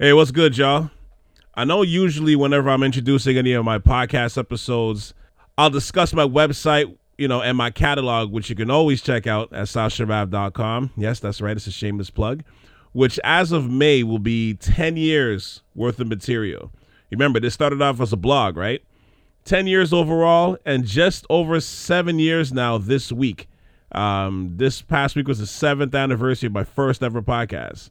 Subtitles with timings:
[0.00, 0.92] Hey, what's good, y'all?
[1.56, 5.12] I know usually whenever I'm introducing any of my podcast episodes,
[5.58, 9.52] I'll discuss my website, you know, and my catalog, which you can always check out
[9.52, 10.92] at southshoreave.com.
[10.96, 11.56] Yes, that's right.
[11.56, 12.44] It's a shameless plug,
[12.92, 16.70] which as of May will be 10 years worth of material.
[17.10, 18.84] Remember, this started off as a blog, right?
[19.46, 23.48] 10 years overall, and just over seven years now this week.
[23.90, 27.90] Um, this past week was the seventh anniversary of my first ever podcast.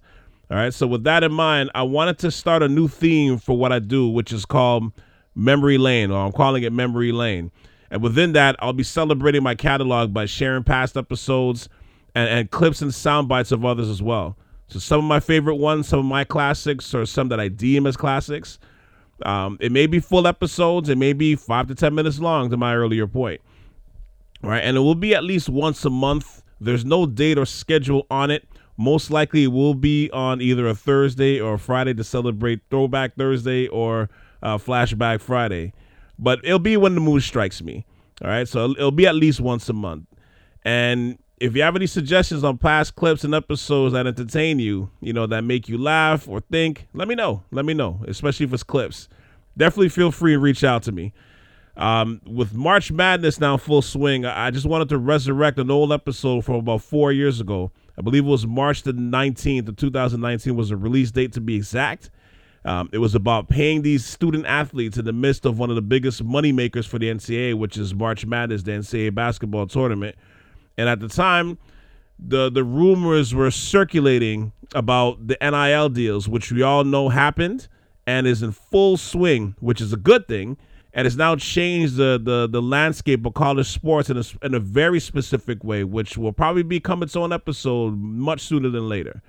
[0.50, 0.74] All right.
[0.74, 3.80] So with that in mind, I wanted to start a new theme for what I
[3.80, 4.94] do, which is called
[5.36, 7.52] Memory Lane, or I'm calling it Memory Lane.
[7.92, 11.70] And within that, I'll be celebrating my catalog by sharing past episodes
[12.16, 14.38] and, and clips and sound bites of others as well.
[14.68, 17.88] So some of my favorite ones, some of my classics, or some that I deem
[17.88, 18.60] as classics.
[19.24, 22.58] Um, it may be full episodes, it may be five to ten minutes long, to
[22.58, 23.42] my earlier point.
[24.44, 26.44] All right, and it will be at least once a month.
[26.60, 28.48] There's no date or schedule on it.
[28.78, 33.68] Most likely, will be on either a Thursday or a Friday to celebrate Throwback Thursday
[33.68, 34.10] or
[34.44, 35.74] uh, Flashback Friday.
[36.20, 37.86] But it'll be when the mood strikes me.
[38.24, 40.06] All right, so it'll be at least once a month.
[40.64, 45.14] And if you have any suggestions on past clips and episodes that entertain you, you
[45.14, 47.44] know, that make you laugh or think, let me know.
[47.52, 49.08] Let me know, especially if it's clips.
[49.56, 51.14] Definitely feel free to reach out to me.
[51.76, 56.44] Um, with March Madness now full swing, I just wanted to resurrect an old episode
[56.44, 60.70] from about four years ago I believe it was March the 19th of 2019 was
[60.70, 62.12] the release date to be exact.
[62.64, 65.82] Um, it was about paying these student athletes in the midst of one of the
[65.82, 70.16] biggest money makers for the NCAA, which is March Madness, the NCAA basketball tournament.
[70.78, 71.58] And at the time,
[72.20, 77.68] the the rumors were circulating about the NIL deals, which we all know happened
[78.06, 80.58] and is in full swing, which is a good thing
[80.98, 84.60] and it's now changed the the, the landscape of college sports in a, in a
[84.60, 89.22] very specific way, which will probably become its own episode much sooner than later.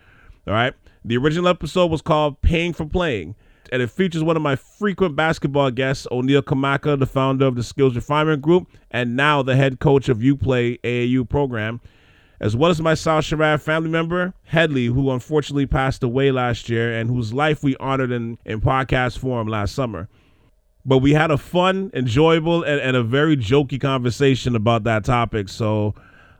[0.46, 0.72] All right.
[1.04, 3.34] The original episode was called Paying for Playing,
[3.70, 7.62] and it features one of my frequent basketball guests, O'Neil Kamaka, the founder of the
[7.62, 11.82] Skills Refinement Group, and now the head coach of UPlay AAU program,
[12.40, 16.70] as well as my South Shore Ave family member, Headley, who unfortunately passed away last
[16.70, 20.08] year and whose life we honored in, in podcast form last summer.
[20.84, 25.48] But we had a fun, enjoyable, and, and a very jokey conversation about that topic.
[25.48, 25.94] So,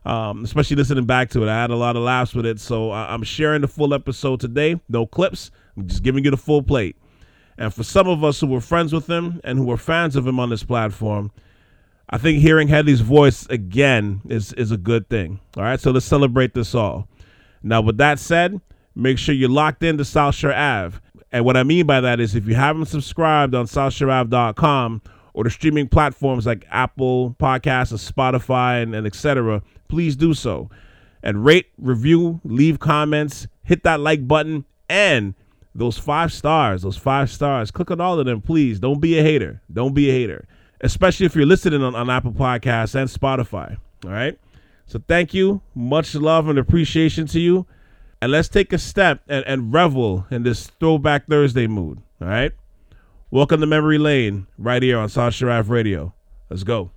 [0.05, 2.59] um, especially listening back to it, I had a lot of laughs with it.
[2.61, 4.81] So I, I'm sharing the full episode today.
[4.89, 5.51] No clips.
[5.77, 6.97] I'm just giving you the full plate.
[7.59, 10.27] And for some of us who were friends with him and who were fans of
[10.27, 11.33] him on this platform,
[12.09, 15.41] I think hearing Headley's voice again is is a good thing.
[15.57, 17.07] All right, so let's celebrate this all.
[17.63, 18.61] Now, with that said,
[18.95, 20.99] make sure you're locked into South Shore Ave.
[21.33, 25.03] And what I mean by that is if you haven't subscribed on SouthShoreAve.com
[25.35, 30.71] or the streaming platforms like Apple Podcasts and Spotify and, and etc., please do so.
[31.23, 35.35] And rate, review, leave comments, hit that like button, and
[35.75, 38.81] those five stars, those five stars, click on all of them, please.
[38.81, 39.61] Don't be a hater.
[39.73, 40.47] Don't be a hater.
[40.81, 43.77] Especially if you're listening on, on Apple Podcasts and Spotify.
[44.05, 44.39] All right.
[44.87, 45.61] So thank you.
[45.75, 47.67] Much love and appreciation to you
[48.21, 52.03] and let's take a step and, and revel in this throwback Thursday mood.
[52.21, 52.53] All right.
[53.31, 56.15] Welcome to Memory Lane, right here on South Shore Ave Radio.
[56.51, 56.91] Let's go.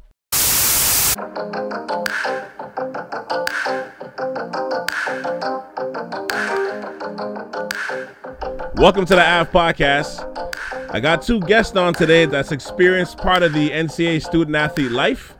[8.76, 10.28] Welcome to the AF Podcast.
[10.92, 15.36] I got two guests on today that's experienced part of the NCAA student athlete life.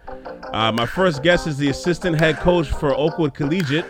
[0.54, 3.86] Uh, my first guest is the assistant head coach for Oakwood Collegiate.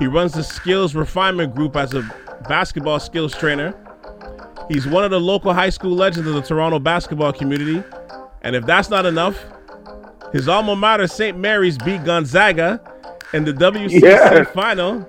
[0.00, 2.02] He runs the Skills Refinement Group as a
[2.48, 3.74] basketball skills trainer.
[4.66, 7.84] He's one of the local high school legends of the Toronto basketball community.
[8.40, 9.44] And if that's not enough,
[10.32, 11.36] his alma mater, St.
[11.36, 12.80] Mary's, beat Gonzaga
[13.34, 14.44] in the WCC yeah.
[14.44, 15.06] final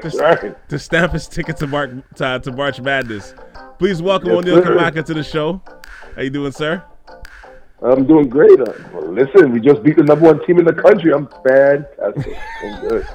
[0.00, 0.68] to, right.
[0.70, 3.34] to, stamp his ticket to, Mark, to, to March Madness.
[3.78, 5.60] Please welcome yes, O'Neil Kamaka to the show.
[6.14, 6.82] How you doing, sir?
[7.82, 8.58] I'm doing great.
[8.58, 11.12] Uh, well, listen, we just beat the number one team in the country.
[11.12, 12.38] I'm fantastic.
[12.64, 13.06] I'm good.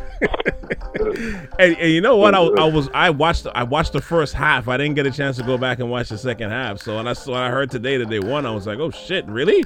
[1.60, 2.36] And, and, you know what?
[2.36, 4.68] I, I, was I watched I watched the first half.
[4.68, 6.80] I didn't get a chance to go back and watch the second half.
[6.80, 9.26] So when I saw I heard today that they won, I was like, oh shit,
[9.26, 9.66] really?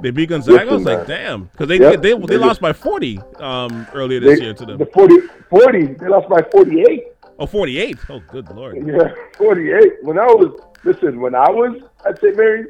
[0.00, 0.64] They beat Gonzaga.
[0.64, 2.02] Listen, I was like, damn, because they, yep.
[2.02, 4.78] they, they, they lost by 40 um, earlier this they, year to them.
[4.78, 5.14] The 40,
[5.48, 7.04] 40 they lost by 48.
[7.38, 7.98] Oh, 48.
[8.10, 8.76] Oh, good lord.
[8.86, 10.02] Yeah, 48.
[10.02, 12.36] When I was listen, when I was at St.
[12.36, 12.66] Mary's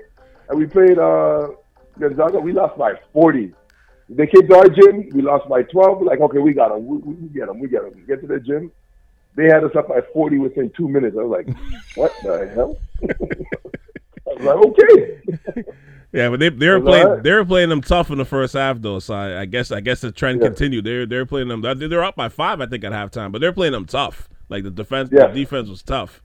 [0.48, 1.48] and we played uh
[1.98, 3.54] Gonzaga, we lost by 40.
[4.08, 6.02] They came to our gym, we lost by 12.
[6.02, 6.86] Like, okay, we got them.
[6.86, 7.58] We, we get them.
[7.58, 8.04] We get them.
[8.06, 8.70] Get to the gym.
[9.36, 11.16] They had us up by 40 within two minutes.
[11.18, 11.56] I was like,
[11.96, 12.78] what the hell?
[14.28, 15.64] I was like, okay.
[16.14, 17.22] Yeah, but they they were playing right.
[17.24, 19.00] they were playing them tough in the first half though.
[19.00, 20.46] So I, I guess I guess the trend yeah.
[20.46, 20.84] continued.
[20.84, 21.60] They're they're playing them.
[21.60, 23.32] They're up by five, I think, at halftime.
[23.32, 24.28] But they're playing them tough.
[24.48, 25.26] Like the defense, yeah.
[25.26, 26.22] the defense was tough.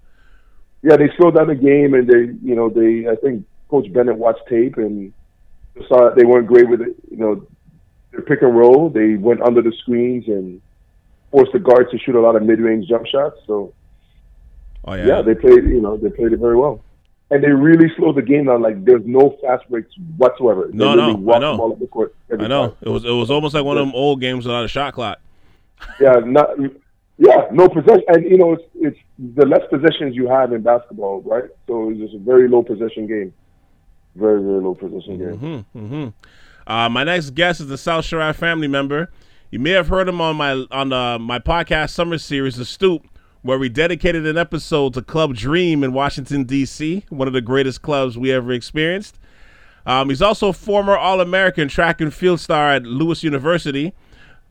[0.84, 3.10] yeah, they slowed down the game, and they, you know, they.
[3.10, 5.12] I think Coach Bennett watched tape and
[5.88, 6.96] saw that they weren't great with it.
[7.10, 7.48] You know,
[8.12, 8.90] their pick and roll.
[8.90, 10.62] They went under the screens and
[11.32, 13.36] forced the guards to shoot a lot of mid-range jump shots.
[13.48, 13.74] So,
[14.86, 15.06] Oh yeah.
[15.08, 15.64] yeah, they played.
[15.66, 16.84] You know, they played it very well,
[17.32, 18.62] and they really slowed the game down.
[18.62, 20.68] Like there's no fast breaks whatsoever.
[20.72, 21.52] They No, literally no, I know.
[21.54, 22.68] the ball up the court every I know.
[22.70, 22.78] time.
[22.82, 25.20] It was it was almost like one of them old games without a shot clock.
[26.00, 26.50] Yeah, not.
[27.18, 31.22] Yeah, no possession, and you know it's it's the less possessions you have in basketball,
[31.22, 31.44] right?
[31.68, 33.34] So it's just a very low possession game,
[34.16, 35.66] very very low possession game.
[35.74, 36.08] hmm
[36.70, 39.10] Uh, my next guest is a South Shore Ave family member.
[39.50, 43.08] You may have heard him on my on uh, my podcast summer series, The Stoop,
[43.42, 47.82] where we dedicated an episode to Club Dream in Washington D.C., one of the greatest
[47.82, 49.18] clubs we ever experienced.
[49.88, 53.96] Um, he's also a former All-American track and field star at Lewis University,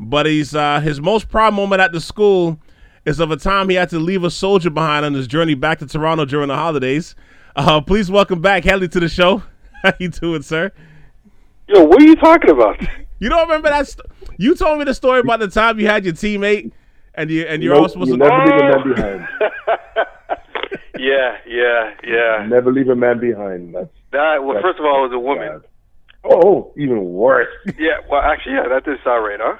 [0.00, 2.58] but he's uh, his most proud moment at the school
[3.04, 5.78] is of a time he had to leave a soldier behind on his journey back
[5.78, 7.14] to Toronto during the holidays.
[7.54, 9.44] Uh, please welcome back Headley to the show.
[9.84, 10.72] How you doing, sir?
[11.68, 12.76] Yo, what are you talking about?
[13.20, 13.88] You don't remember that?
[13.88, 14.06] St-
[14.36, 16.70] you told me the story about the time you had your teammate,
[17.16, 18.24] and you and you're Nope, all supposed you to.
[18.28, 19.28] never leave a man behind.
[20.98, 22.46] yeah, yeah, yeah.
[22.48, 23.74] Never leave a man behind.
[23.74, 25.48] That's That well, That's first of all, it was a woman.
[25.48, 25.68] bad.
[26.30, 27.48] Oh, even worse.
[27.76, 29.56] Yeah, well, actually, yeah, that didn't sound right, huh?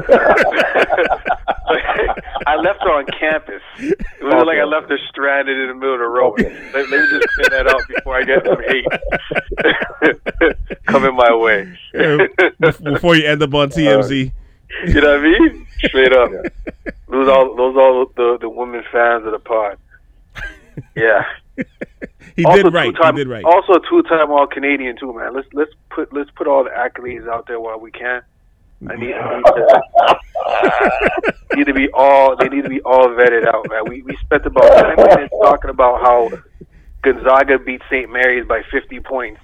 [2.46, 3.62] I left her on campus.
[3.78, 6.32] It wasn't like I left her stranded in the middle of the road.
[6.40, 6.70] Okay.
[6.74, 8.86] Let, let me just clear that out before I get some hate
[10.86, 11.72] coming my way.
[12.82, 14.32] before you end up on TMZ.
[14.86, 15.66] you know what I mean?
[15.84, 16.30] Straight up.
[17.08, 19.78] Those all those all the the women fans of the pod.
[20.96, 21.24] Yeah.
[22.36, 22.86] he also did right.
[22.86, 23.44] He two-time- did right.
[23.44, 25.34] Also two time all Canadian too, man.
[25.34, 28.22] Let's let's put let's put all the accolades out there while we can.
[28.88, 33.46] I need, I need to need to be all they need to be all vetted
[33.46, 33.84] out, man.
[33.88, 36.30] We we spent about ten minutes talking about how
[37.02, 38.10] Gonzaga beat St.
[38.10, 39.40] Mary's by fifty points,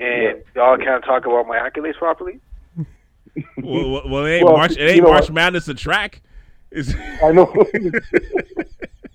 [0.00, 2.40] and y'all can't talk about my accolades properly.
[3.58, 4.72] well, well, well, it ain't Well, March.
[4.76, 5.32] It ain't March what?
[5.32, 6.22] Madness a track.
[6.70, 7.44] It's, I know.
[7.44, 7.90] Okay.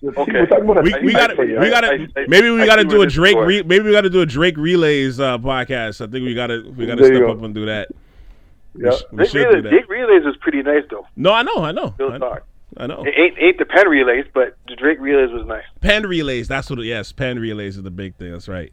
[0.02, 2.84] We're talking about a we got to we got I- to maybe we got to
[2.84, 3.36] do a Drake.
[3.38, 6.08] Re, maybe we got to do a Drake relays uh, podcast.
[6.08, 7.32] I think we got to we got to step go.
[7.32, 7.88] up and do that.
[8.76, 8.92] Yeah.
[9.12, 9.64] We Dick Relays.
[9.64, 11.08] Dick Relays was pretty nice though.
[11.16, 12.30] No, I know, I know, Real I know.
[12.30, 12.44] talk.
[12.78, 13.04] I know.
[13.06, 15.64] It ain't ain't the Penn Relays, but the Drake Relays was nice.
[15.82, 16.48] Penn relays.
[16.48, 16.80] That's what.
[16.80, 18.32] It, yes, Penn relays is the big thing.
[18.32, 18.72] That's right.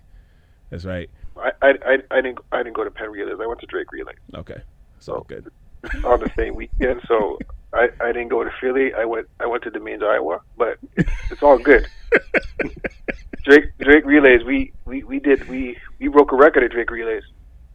[0.71, 1.09] That's right.
[1.37, 3.39] I, I I didn't I didn't go to Penn Relays.
[3.41, 4.17] I went to Drake Relays.
[4.35, 4.61] Okay.
[4.99, 5.51] So good.
[6.05, 7.01] on the same weekend.
[7.07, 7.39] So
[7.73, 8.93] I, I didn't go to Philly.
[8.95, 10.41] I went I went to Des Moines, Iowa.
[10.57, 11.87] But it's, it's all good.
[13.45, 14.45] Drake Drake Relays.
[14.45, 17.25] We, we, we did we, we broke a record at Drake Relays.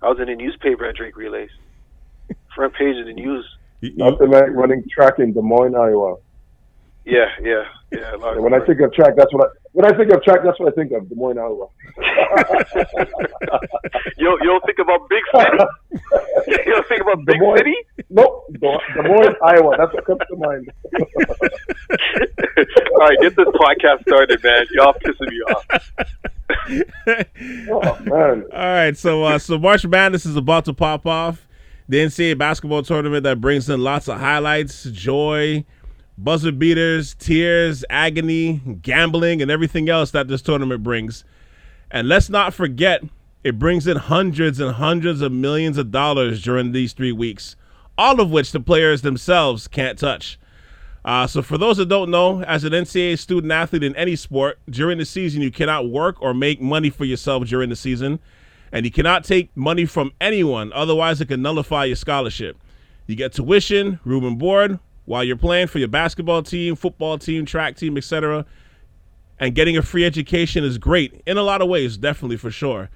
[0.02, 1.52] I was in the newspaper at Drake Relays.
[2.56, 3.46] Front page of the news.
[3.82, 6.18] You- you- Nothing like running track in Des Moines, Iowa.
[7.06, 8.14] Yeah, yeah, yeah.
[8.14, 10.60] And when I think of track, that's what I when I think of track, that's
[10.60, 11.68] what I think of Des Moines, Iowa.
[14.18, 15.58] you don't- you don't think about big city.
[16.48, 17.58] you don't think about big Moines.
[17.60, 17.76] city.
[18.10, 19.76] Nope, Des Des Moines, Iowa.
[19.78, 20.70] That's what comes to mind.
[22.92, 24.66] all right, get this podcast started, man.
[24.74, 25.66] Y'all pissing me off.
[27.72, 31.48] oh man, All right, so uh, so March Madness is about to pop off.
[31.90, 35.66] The NCAA basketball tournament that brings in lots of highlights, joy,
[36.20, 41.24] buzzer beaters, tears, agony, gambling, and everything else that this tournament brings.
[41.90, 43.02] And let's not forget,
[43.44, 47.56] it brings in hundreds and hundreds of millions of dollars during these three weeks,
[47.98, 50.38] all of which the players themselves can't touch.
[51.04, 54.60] Uh, so, for those that don't know, as an NCAA student athlete in any sport,
[54.70, 58.20] during the season, you cannot work or make money for yourself during the season,
[58.72, 62.58] and you cannot take money from anyone, otherwise, it can nullify your scholarship.
[63.08, 67.46] You get tuition, room and board while you're playing for your basketball team, football team,
[67.46, 68.46] track team, etc.
[69.40, 72.90] And getting a free education is great in a lot of ways, definitely for sure.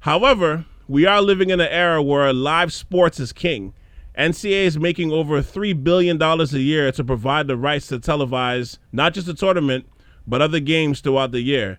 [0.00, 3.72] However, we are living in an era where live sports is king.
[4.18, 9.14] NCAA is making over $3 billion a year to provide the rights to televise not
[9.14, 9.86] just the tournament,
[10.26, 11.78] but other games throughout the year.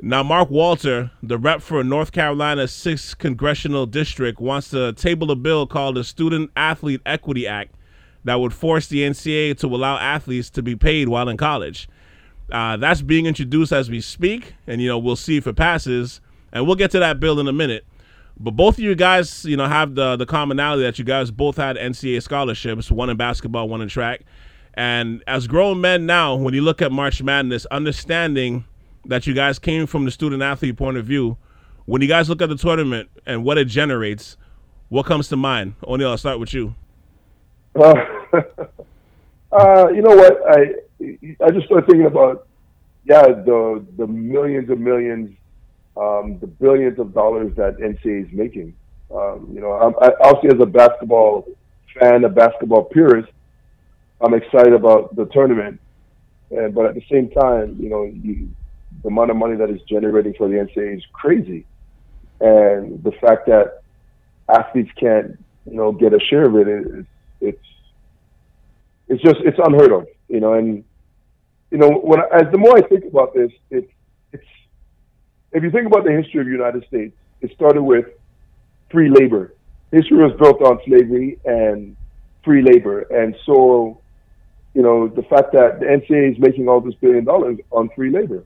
[0.00, 5.36] Now, Mark Walker, the rep for North Carolina's 6th Congressional District, wants to table a
[5.36, 7.74] bill called the Student Athlete Equity Act
[8.24, 11.88] that would force the NCAA to allow athletes to be paid while in college.
[12.50, 16.20] Uh, that's being introduced as we speak, and you know we'll see if it passes,
[16.52, 17.84] and we'll get to that bill in a minute.
[18.38, 21.56] But both of you guys, you know, have the the commonality that you guys both
[21.56, 24.22] had NCAA scholarships, one in basketball, one in track.
[24.74, 28.64] And as grown men now, when you look at March Madness, understanding
[29.06, 31.36] that you guys came from the student athlete point of view,
[31.86, 34.36] when you guys look at the tournament and what it generates,
[34.88, 35.74] what comes to mind?
[35.86, 36.74] O'Neil, I'll start with you.
[37.74, 37.94] Uh,
[39.52, 40.38] uh, you know what?
[40.48, 40.74] I
[41.44, 42.46] I just started thinking about
[43.04, 45.36] yeah, the the millions and millions,
[45.96, 48.74] um, the billions of dollars that NCAA is making.
[49.12, 51.46] Um, you know, I'm, I, obviously as a basketball
[51.98, 53.30] fan, a basketball purist,
[54.20, 55.80] I'm excited about the tournament.
[56.50, 58.48] And but at the same time, you know, you,
[59.02, 61.66] the amount of money that is generating for the NCAA is crazy,
[62.40, 63.82] and the fact that
[64.48, 67.06] athletes can't, you know, get a share of it is
[67.40, 67.66] it's
[69.08, 70.54] it's just it's unheard of, you know.
[70.54, 70.84] And
[71.70, 73.90] you know, when I, as the more I think about this, it's
[74.32, 74.44] it's
[75.52, 78.06] if you think about the history of the United States, it started with
[78.90, 79.54] free labor.
[79.90, 81.96] History was built on slavery and
[82.44, 84.00] free labor, and so
[84.74, 88.10] you know the fact that the NCAA is making all this billion dollars on free
[88.10, 88.44] labor,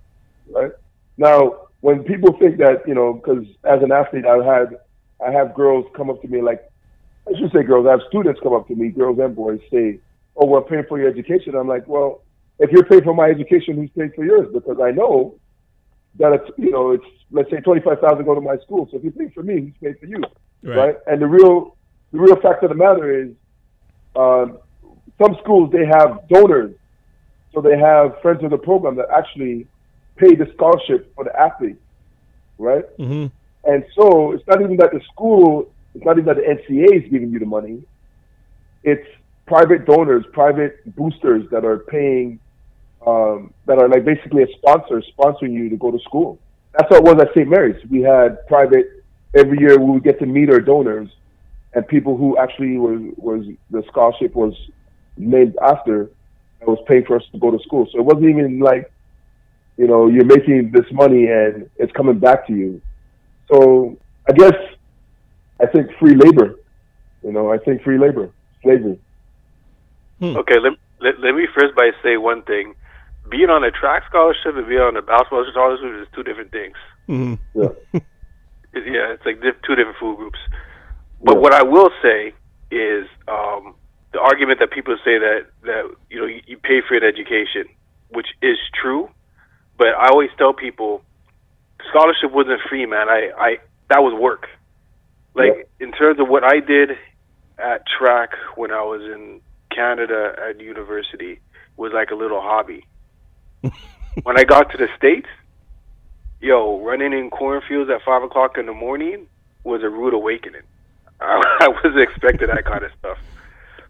[0.50, 0.72] right?
[1.16, 4.78] Now, when people think that you know, because as an athlete, I've had
[5.24, 6.70] I have girls come up to me like
[7.28, 7.86] I should say girls.
[7.86, 9.98] I have students come up to me, girls and boys, say,
[10.36, 12.22] "Oh, we're paying for your education." I'm like, "Well,
[12.58, 15.38] if you're paying for my education, who's paying for yours?" Because I know
[16.18, 18.88] that it's you know it's let's say twenty five thousand go to my school.
[18.90, 20.22] So if you pay for me, who's paying for you,
[20.62, 20.76] right.
[20.76, 20.96] right?
[21.06, 21.76] And the real
[22.12, 23.30] the real fact of the matter is,
[24.14, 24.58] um,
[25.20, 26.74] some schools they have donors,
[27.52, 29.66] so they have friends of the program that actually
[30.16, 31.76] pay the scholarship for the athlete,
[32.58, 32.84] right?
[32.98, 33.26] Mm-hmm.
[33.70, 37.10] And so it's not even that the school, it's not even that the NCAA is
[37.10, 37.82] giving you the money.
[38.84, 39.06] It's
[39.46, 42.38] private donors, private boosters that are paying,
[43.06, 46.38] um, that are like basically a sponsor sponsoring you to go to school.
[46.76, 47.48] That's what it was at St.
[47.48, 47.82] Mary's.
[47.90, 49.04] We had private
[49.34, 49.78] every year.
[49.78, 51.08] We would get to meet our donors
[51.76, 54.54] and people who actually was was the scholarship was
[55.18, 56.10] named after
[56.60, 57.86] and was paying for us to go to school.
[57.92, 58.90] So it wasn't even like,
[59.76, 62.80] you know, you're making this money and it's coming back to you.
[63.52, 63.96] So
[64.28, 64.54] I guess
[65.60, 66.58] I think free labor.
[67.22, 68.30] You know, I think free labor,
[68.62, 68.98] slavery.
[70.20, 70.36] Hmm.
[70.36, 72.74] Okay, let, let let me first by say one thing:
[73.28, 76.76] being on a track scholarship and being on a basketball scholarship is two different things.
[77.08, 77.60] Mm-hmm.
[77.60, 77.68] Yeah,
[78.74, 80.38] yeah, it's like two different food groups.
[81.22, 81.40] But yeah.
[81.40, 82.32] what I will say
[82.70, 83.74] is um,
[84.12, 87.64] the argument that people say that that you know you, you pay for an education,
[88.10, 89.08] which is true.
[89.78, 91.02] But I always tell people
[91.88, 93.08] scholarship wasn't free, man.
[93.08, 93.56] I, I
[93.88, 94.46] that was work.
[95.34, 96.92] Like in terms of what I did
[97.58, 99.40] at track when I was in
[99.70, 101.40] Canada at university
[101.76, 102.86] was like a little hobby.
[104.22, 105.28] when I got to the states,
[106.40, 109.26] yo, running in cornfields at five o'clock in the morning
[109.64, 110.62] was a rude awakening.
[111.20, 113.18] I, I wasn't expecting that kind of stuff.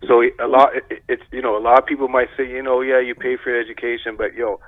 [0.06, 2.80] So a lot, it, it's you know, a lot of people might say, you know,
[2.80, 4.60] yeah, you pay for your education, but yo,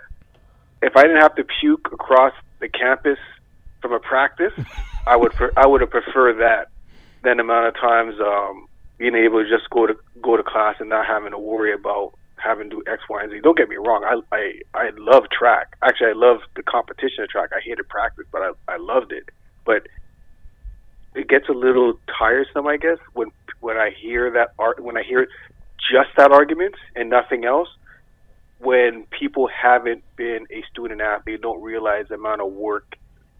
[0.82, 3.18] if I didn't have to puke across the campus
[3.80, 4.52] from a practice,
[5.06, 6.68] I would I would have preferred that
[7.22, 8.68] than the amount of times um,
[8.98, 12.14] being able to just go to go to class and not having to worry about
[12.36, 13.40] having to do X, Y, and Z.
[13.42, 15.76] Don't get me wrong, I I I love track.
[15.82, 17.50] Actually, I love the competition of track.
[17.52, 19.28] I hated practice, but I I loved it.
[19.64, 19.88] But
[21.14, 23.30] it gets a little tiresome, I guess, when
[23.60, 25.26] when I hear that art when I hear
[25.90, 27.68] just that argument and nothing else
[28.60, 32.96] when people haven't been a student athlete, don't realize the amount of work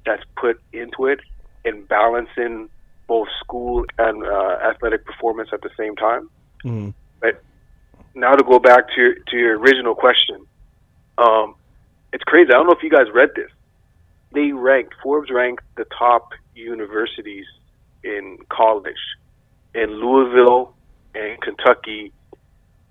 [0.07, 1.21] that's put into it
[1.65, 2.69] and balancing
[3.07, 6.31] both school and uh, athletic performance at the same time.
[6.65, 6.91] Mm-hmm.
[7.21, 7.43] But
[8.15, 10.47] now to go back to to your original question,
[11.17, 11.55] um,
[12.13, 12.51] it's crazy.
[12.51, 13.51] I don't know if you guys read this.
[14.33, 17.47] They ranked Forbes ranked the top universities
[18.05, 18.95] in college,
[19.75, 20.75] in Louisville
[21.15, 22.13] and Kentucky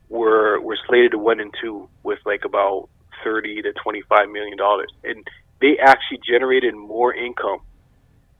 [0.10, 2.90] were were slated to one and two with like about
[3.24, 5.28] thirty to twenty five million dollars, and
[5.62, 7.60] they actually generated more income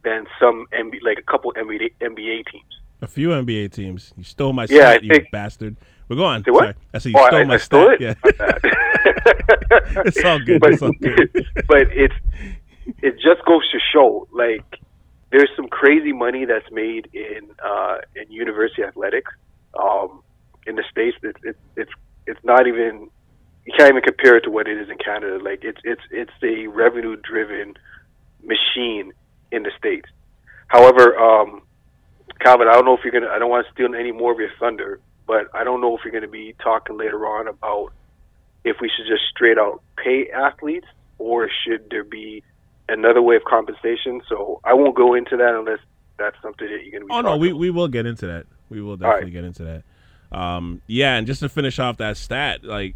[0.04, 2.82] than some NBA, like a couple NBA NBA teams.
[3.02, 4.14] A few NBA teams.
[4.18, 5.76] You stole my yeah, stat, you bastard.
[6.08, 6.44] We're going.
[6.44, 6.76] Say what?
[6.94, 8.02] I said you oh, stole I, my I stole stat.
[8.02, 8.18] It?
[8.24, 10.02] Yeah.
[10.06, 10.62] it's all good.
[10.62, 11.30] But, it's all good.
[11.68, 12.16] but it's
[13.02, 14.80] it just goes to show like
[15.32, 19.32] there's some crazy money that's made in uh, in university athletics.
[19.80, 20.24] Um,
[20.68, 21.92] in the states, it's it's it's
[22.28, 23.10] it's not even
[23.66, 25.44] you can't even compare it to what it is in Canada.
[25.44, 27.76] Like it's it's it's a revenue driven
[28.44, 29.14] machine
[29.52, 30.10] in the states.
[30.68, 31.62] However, um,
[32.40, 33.32] Calvin, I don't know if you're gonna.
[33.32, 36.04] I don't want to steal any more of your thunder, but I don't know if
[36.04, 37.94] you're gonna be talking later on about
[38.64, 42.44] if we should just straight out pay athletes or should there be
[42.90, 44.22] another way of compensation.
[44.30, 45.80] So I won't go into that unless
[46.18, 47.12] that's something that you're gonna be.
[47.12, 48.46] Oh no, we we will get into that.
[48.70, 49.34] We will definitely right.
[49.34, 49.84] get into that.
[50.32, 52.96] Um, yeah, and just to finish off that stat, like,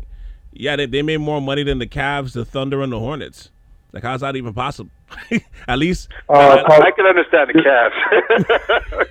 [0.54, 3.50] yeah, they, they made more money than the Cavs, the Thunder, and the Hornets.
[3.94, 4.92] Like, how's that even possible?
[5.68, 7.92] At least uh, I, I, can understand the Cavs.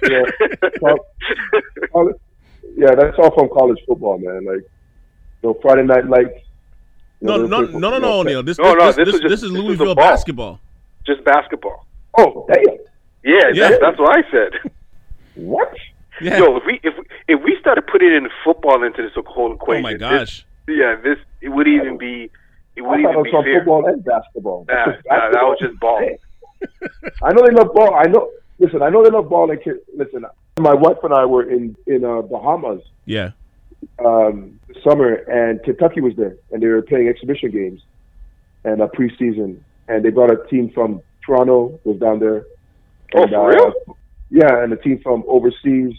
[0.81, 2.07] yeah,
[2.77, 4.45] yeah, that's all from college football, man.
[4.47, 4.63] Like,
[5.43, 6.39] you know, Friday Night Lights.
[7.21, 8.43] No, know, no, they no, no, playing- no, you know, Neil.
[8.43, 10.11] This, No, no, this, this this, was just- this is Louisville the ball.
[10.11, 10.61] basketball.
[11.07, 11.87] Just basketball.
[12.17, 12.65] Oh, damn.
[13.23, 13.69] Yeah, Yeah.
[13.69, 14.73] That's, that's what I said.
[15.35, 15.75] What?
[16.21, 16.39] Yeah.
[16.39, 19.85] Yo, if we if we, if we started putting in football into this whole equation,
[19.85, 20.47] oh equation, my this- gosh.
[20.69, 22.31] yeah, this it would even be
[22.77, 23.59] it would thought even it be was on fair.
[23.61, 24.67] football and basketball.
[24.69, 26.09] Nah, Just nah, that was just ball.
[27.23, 27.95] I know they love ball.
[27.95, 28.31] I know.
[28.59, 29.51] Listen, I know they love ball.
[29.51, 30.25] And kid- listen,
[30.59, 33.31] my wife and I were in in uh, Bahamas Yeah.
[34.05, 37.81] um, summer, and Kentucky was there, and they were playing exhibition games
[38.65, 39.59] and a preseason,
[39.89, 42.45] and they brought a team from Toronto was down there.
[43.15, 43.97] Oh, And, for uh, real?
[44.31, 45.95] Yeah, and a team from overseas,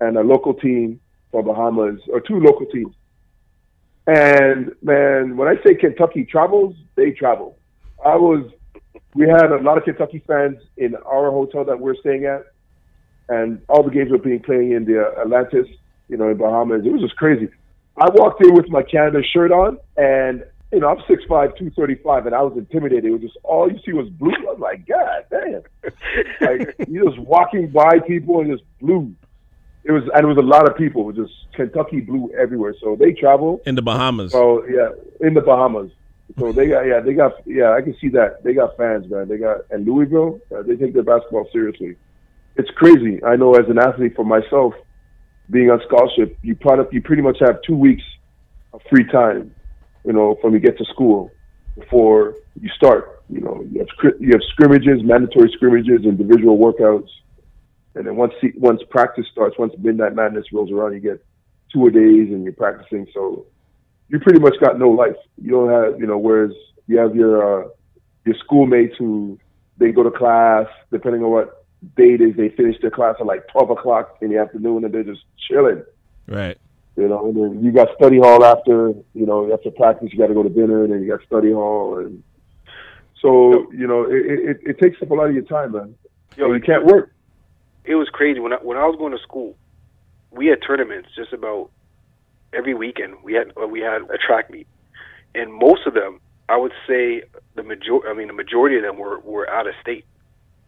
[0.00, 1.00] and a local team
[1.30, 2.94] from Bahamas, or two local teams.
[4.06, 7.58] And man, when I say Kentucky travels, they travel.
[8.04, 8.50] I was,
[9.14, 12.46] we had a lot of Kentucky fans in our hotel that we're staying at,
[13.28, 15.66] and all the games were being played in the Atlantis,
[16.08, 16.82] you know, in Bahamas.
[16.84, 17.48] It was just crazy.
[17.98, 22.34] I walked in with my Canada shirt on, and you know, I'm 6'5", 235, and
[22.34, 23.06] I was intimidated.
[23.06, 24.32] It was just all you see was blue.
[24.32, 25.62] I was like, God damn!
[26.40, 29.14] Like you're just walking by people and just blue.
[29.86, 31.12] It was, and it was a lot of people.
[31.12, 32.74] Just Kentucky blue everywhere.
[32.80, 33.62] So they travel.
[33.66, 34.32] In the Bahamas.
[34.32, 34.90] So yeah,
[35.20, 35.90] in the Bahamas.
[36.38, 39.28] So they got yeah they got yeah I can see that they got fans man
[39.28, 41.96] they got and Louisville uh, they take their basketball seriously.
[42.56, 43.22] It's crazy.
[43.22, 44.74] I know as an athlete for myself,
[45.50, 48.02] being on scholarship, you probably you pretty much have two weeks
[48.72, 49.54] of free time,
[50.04, 51.30] you know, from you get to school
[51.78, 53.22] before you start.
[53.28, 57.08] You know, you have you have scrimmages, mandatory scrimmages, individual workouts,
[57.96, 61.24] and then once once practice starts, once Midnight Madness rolls around, you get
[61.72, 63.06] two a days and you're practicing.
[63.12, 63.46] So
[64.08, 65.16] you pretty much got no life.
[65.42, 66.52] You don't have, you know, whereas
[66.86, 67.68] you have your uh,
[68.24, 69.38] your schoolmates who
[69.78, 73.26] they go to class, depending on what day it is, they finish their class at
[73.26, 75.82] like twelve o'clock in the afternoon, and they're just chilling.
[76.26, 76.58] Right.
[76.96, 80.28] You know, and then you got study hall after, you know, after practice, you got
[80.28, 82.22] to go to dinner, and then you got study hall, and
[83.20, 85.94] so you know, it, it, it takes up a lot of your time, man.
[86.36, 87.12] Yo, you can't work.
[87.86, 89.56] It was crazy when I, when I was going to school.
[90.30, 91.70] We had tournaments just about
[92.52, 93.14] every weekend.
[93.22, 94.66] We had uh, we had a track meet,
[95.34, 97.22] and most of them, I would say
[97.54, 100.04] the major I mean the majority of them were were out of state.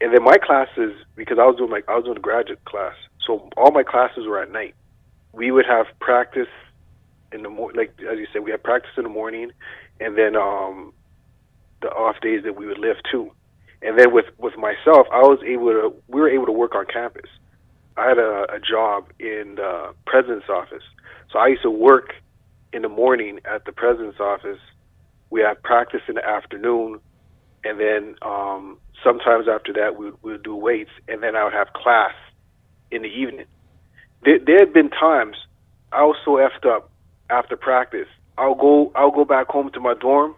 [0.01, 2.95] And then my classes, because I was doing like I was doing a graduate class,
[3.25, 4.75] so all my classes were at night.
[5.33, 6.47] We would have practice
[7.31, 9.51] in the morning, like as you said, we had practice in the morning,
[9.99, 10.93] and then um,
[11.81, 13.31] the off days that we would lift too.
[13.81, 16.85] And then with with myself, I was able to we were able to work on
[16.85, 17.29] campus.
[17.97, 20.83] I had a, a job in the president's office,
[21.31, 22.13] so I used to work
[22.73, 24.59] in the morning at the president's office.
[25.29, 26.99] We had practice in the afternoon,
[27.63, 31.73] and then um, sometimes after that we would do weights, and then I would have
[31.73, 32.13] class
[32.91, 33.45] in the evening.
[34.23, 35.37] There, there had been times
[35.91, 36.91] I was so effed up
[37.29, 38.07] after practice.
[38.37, 40.35] I'll go I'll go back home to my dorm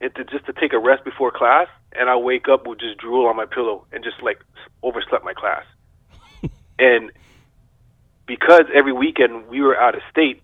[0.00, 2.98] and to just to take a rest before class, and I'll wake up with just
[2.98, 4.40] drool on my pillow and just like
[4.82, 5.64] overslept my class.
[6.78, 7.10] and
[8.26, 10.42] because every weekend we were out of state,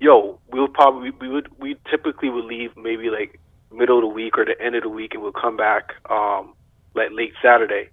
[0.00, 3.40] yo, we would probably we would we typically would leave maybe like
[3.72, 6.54] middle of the week or the end of the week, and we'll come back um,
[6.94, 7.88] like late Saturday.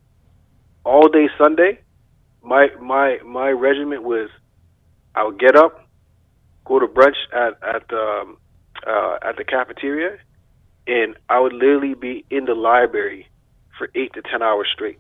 [0.84, 1.80] All day Sunday,
[2.44, 4.30] my my my regiment was
[5.16, 5.88] I would get up,
[6.66, 8.38] go to brunch at at the um,
[8.86, 10.18] uh, at the cafeteria,
[10.88, 13.28] and I would literally be in the library
[13.78, 15.00] for eight to ten hours straight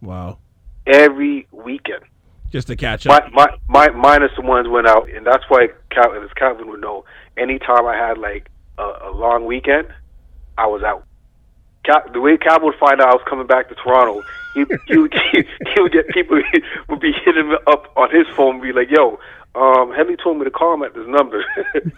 [0.00, 0.38] Wow.
[0.86, 2.02] every weekend.
[2.50, 3.32] Just to catch up.
[3.32, 6.80] My, my, my, minus the ones went out, and that's why Calvin, as Calvin would
[6.82, 7.04] know,
[7.36, 9.88] anytime I had like a, a long weekend,
[10.58, 11.06] I was out.
[11.84, 14.22] Cal, the way Calvin would find out I was coming back to Toronto,
[14.54, 16.40] he, he, would, he, he would get people
[16.90, 19.18] would be hitting him up on his phone, and be like, "Yo,
[19.54, 21.42] um, Headley told me to call him at this number."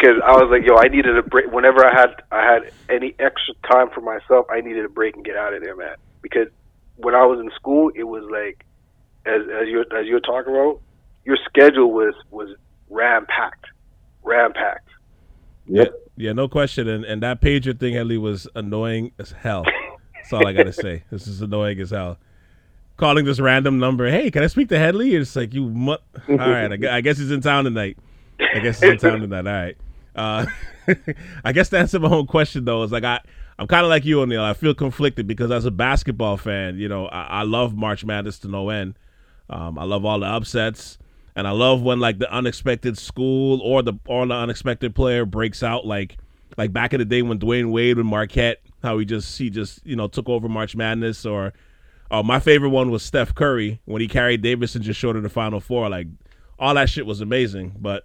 [0.00, 3.14] Because I was like, "Yo, I needed a break." Whenever I had I had any
[3.18, 5.96] extra time for myself, I needed a break and get out of there, man.
[6.22, 6.48] Because
[6.96, 8.64] when I was in school, it was like
[9.26, 10.80] as as you're as you're talking about,
[11.24, 12.48] your schedule was was
[12.88, 13.66] ram packed,
[14.22, 14.88] ram packed.
[15.66, 15.92] Yep.
[16.16, 16.88] Yeah, no question.
[16.88, 19.64] And and that pager thing, Headley, was annoying as hell.
[20.14, 21.04] That's all I gotta say.
[21.10, 22.18] This is annoying as hell.
[22.96, 24.10] Calling this random number.
[24.10, 25.14] Hey, can I speak to Headley?
[25.14, 25.62] It's like you.
[25.68, 25.92] Mu-
[26.28, 27.98] all right, I, I guess he's in town tonight.
[28.54, 29.46] I guess he's in town tonight.
[29.46, 29.76] All right.
[30.14, 30.46] Uh,
[31.44, 33.20] I guess to answer my own question though is like I.
[33.58, 34.42] I'm kind of like you, O'Neil.
[34.42, 38.38] I feel conflicted because as a basketball fan, you know, I, I love March Madness
[38.38, 38.94] to no end.
[39.50, 40.96] Um, I love all the upsets,
[41.36, 45.62] and I love when like the unexpected school or the or the unexpected player breaks
[45.62, 45.84] out.
[45.86, 46.16] Like
[46.56, 49.84] like back in the day when Dwyane Wade and Marquette, how he just he just
[49.84, 51.26] you know took over March Madness.
[51.26, 51.52] Or
[52.10, 55.28] uh, my favorite one was Steph Curry when he carried Davidson just short of the
[55.28, 55.88] Final Four.
[55.88, 56.06] Like
[56.58, 57.74] all that shit was amazing.
[57.78, 58.04] But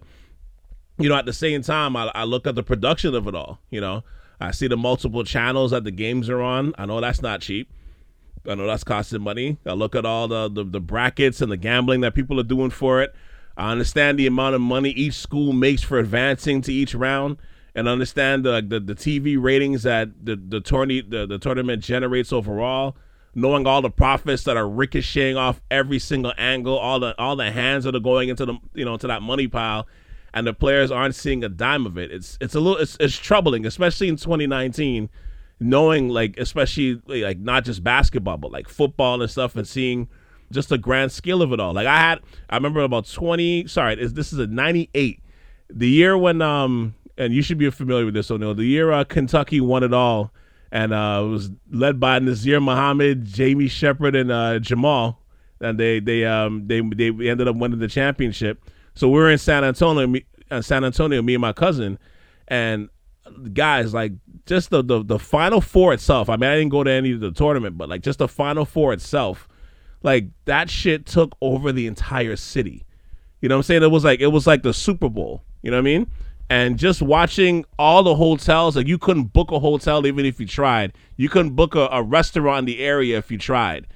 [0.98, 3.58] you know, at the same time, I, I look at the production of it all.
[3.70, 4.04] You know,
[4.40, 6.74] I see the multiple channels that the games are on.
[6.78, 7.70] I know that's not cheap.
[8.48, 9.58] I know that's costing money.
[9.66, 12.70] I look at all the, the, the brackets and the gambling that people are doing
[12.70, 13.14] for it.
[13.56, 17.38] I understand the amount of money each school makes for advancing to each round,
[17.74, 22.32] and understand the the, the TV ratings that the the tourney the, the tournament generates
[22.32, 22.96] overall.
[23.34, 27.50] Knowing all the profits that are ricocheting off every single angle, all the all the
[27.50, 29.86] hands that are going into the you know to that money pile,
[30.36, 32.12] and the players aren't seeing a dime of it.
[32.12, 35.08] It's it's a little it's, it's troubling, especially in 2019,
[35.60, 40.08] knowing like especially like not just basketball but like football and stuff, and seeing
[40.52, 41.72] just the grand scale of it all.
[41.72, 42.20] Like I had,
[42.50, 43.66] I remember about 20.
[43.66, 45.22] Sorry, is this is a 98,
[45.70, 48.54] the year when um, and you should be familiar with this, O'Neil.
[48.54, 50.34] The year uh, Kentucky won it all,
[50.70, 55.18] and uh, it was led by Nazr Mohammed, Jamie Shepard, and uh, Jamal,
[55.62, 58.62] and they they um they they ended up winning the championship.
[58.96, 61.98] So we're in San Antonio, me, uh, San Antonio, me and my cousin,
[62.48, 62.88] and
[63.52, 64.12] guys, like
[64.46, 66.30] just the, the the final four itself.
[66.30, 68.64] I mean, I didn't go to any of the tournament, but like just the final
[68.64, 69.48] four itself,
[70.02, 72.84] like that shit took over the entire city.
[73.40, 73.82] You know what I'm saying?
[73.82, 75.44] It was like it was like the Super Bowl.
[75.62, 76.10] You know what I mean?
[76.48, 80.46] And just watching all the hotels, like you couldn't book a hotel even if you
[80.46, 80.94] tried.
[81.16, 83.88] You couldn't book a, a restaurant in the area if you tried.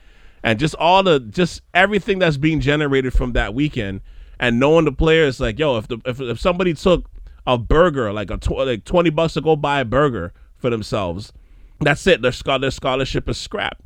[0.42, 4.02] And just all the just everything that's being generated from that weekend
[4.40, 7.08] and knowing the players like yo if the if, if somebody took
[7.46, 11.32] a burger like a tw- like 20 bucks to go buy a burger for themselves
[11.80, 13.82] that's it their, their scholarship is scrapped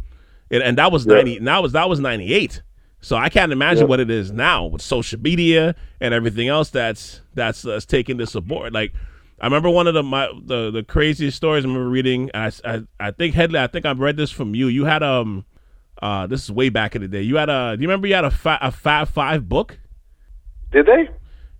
[0.51, 1.17] and, and that was yeah.
[1.17, 2.63] 90 that was that was 98
[3.01, 3.89] so I can't imagine yeah.
[3.89, 8.35] what it is now with social media and everything else that's that's, that's taking this
[8.35, 8.95] aboard like
[9.41, 12.31] I remember one of the my the, the craziest stories I remember reading.
[12.33, 13.59] I, I I think Headley.
[13.59, 14.69] I think I've read this from you.
[14.69, 15.45] You had um,
[16.01, 17.23] uh, this is way back in the day.
[17.23, 17.77] You had a.
[17.77, 19.79] Do you remember you had a fa- a Fab Five book?
[20.75, 21.09] Did they?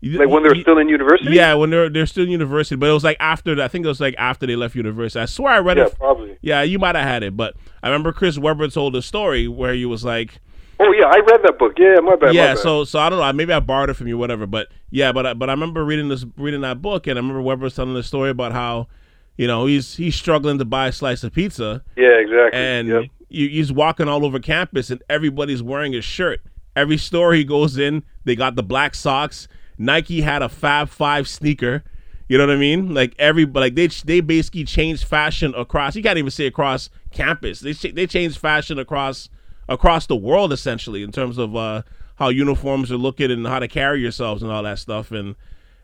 [0.03, 1.35] Like when they're still in university?
[1.35, 2.77] Yeah, when they're they're still in university.
[2.77, 5.21] But it was like after I think it was like after they left university.
[5.21, 5.97] I swear I read yeah, it.
[5.97, 6.37] probably.
[6.43, 9.73] Yeah, you might have had it, but I remember Chris Webber told a story where
[9.73, 10.41] he was like.
[10.81, 11.75] Oh yeah, I read that book.
[11.79, 12.35] Yeah, my bad.
[12.35, 12.59] Yeah, my bad.
[12.59, 13.33] so so I don't know.
[13.33, 14.47] Maybe I borrowed it from you, whatever.
[14.47, 17.41] But yeah, but I, but I remember reading this reading that book, and I remember
[17.41, 18.89] Webber was telling the story about how,
[19.37, 21.83] you know, he's he's struggling to buy a slice of pizza.
[21.97, 22.59] Yeah, exactly.
[22.59, 23.05] And yep.
[23.29, 26.43] you, he's walking all over campus, and everybody's wearing his shirt.
[26.77, 31.29] Every store he goes in, they got the black socks Nike had a Fab Five
[31.29, 31.85] sneaker.
[32.29, 32.95] You know what I mean?
[32.95, 35.95] Like every, like they they basically changed fashion across.
[35.95, 37.61] You can't even say across campus.
[37.61, 39.29] They they changed fashion across
[39.69, 41.83] across the world essentially in terms of uh,
[42.17, 45.11] how uniforms are looking and how to carry yourselves and all that stuff.
[45.11, 45.35] And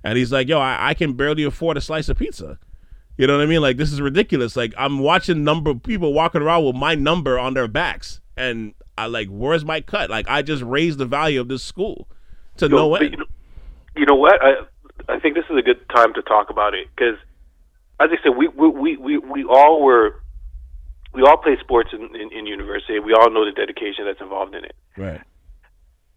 [0.03, 2.59] and he's like, yo, I, I can barely afford a slice of pizza.
[3.19, 3.61] You know what I mean?
[3.61, 4.57] Like this is ridiculous.
[4.57, 9.07] Like I'm watching number people walking around with my number on their backs, and I
[9.07, 10.11] like, where's my cut?
[10.11, 12.09] Like I just raised the value of this school
[12.59, 13.17] to yo, no end
[13.97, 14.43] you know what?
[14.43, 14.53] I
[15.09, 17.17] I think this is a good time to talk about it because,
[18.01, 20.23] as I said, we we we we all were
[21.13, 22.99] we all play sports in, in, in university.
[22.99, 24.77] We all know the dedication that's involved in it.
[24.97, 25.21] Right.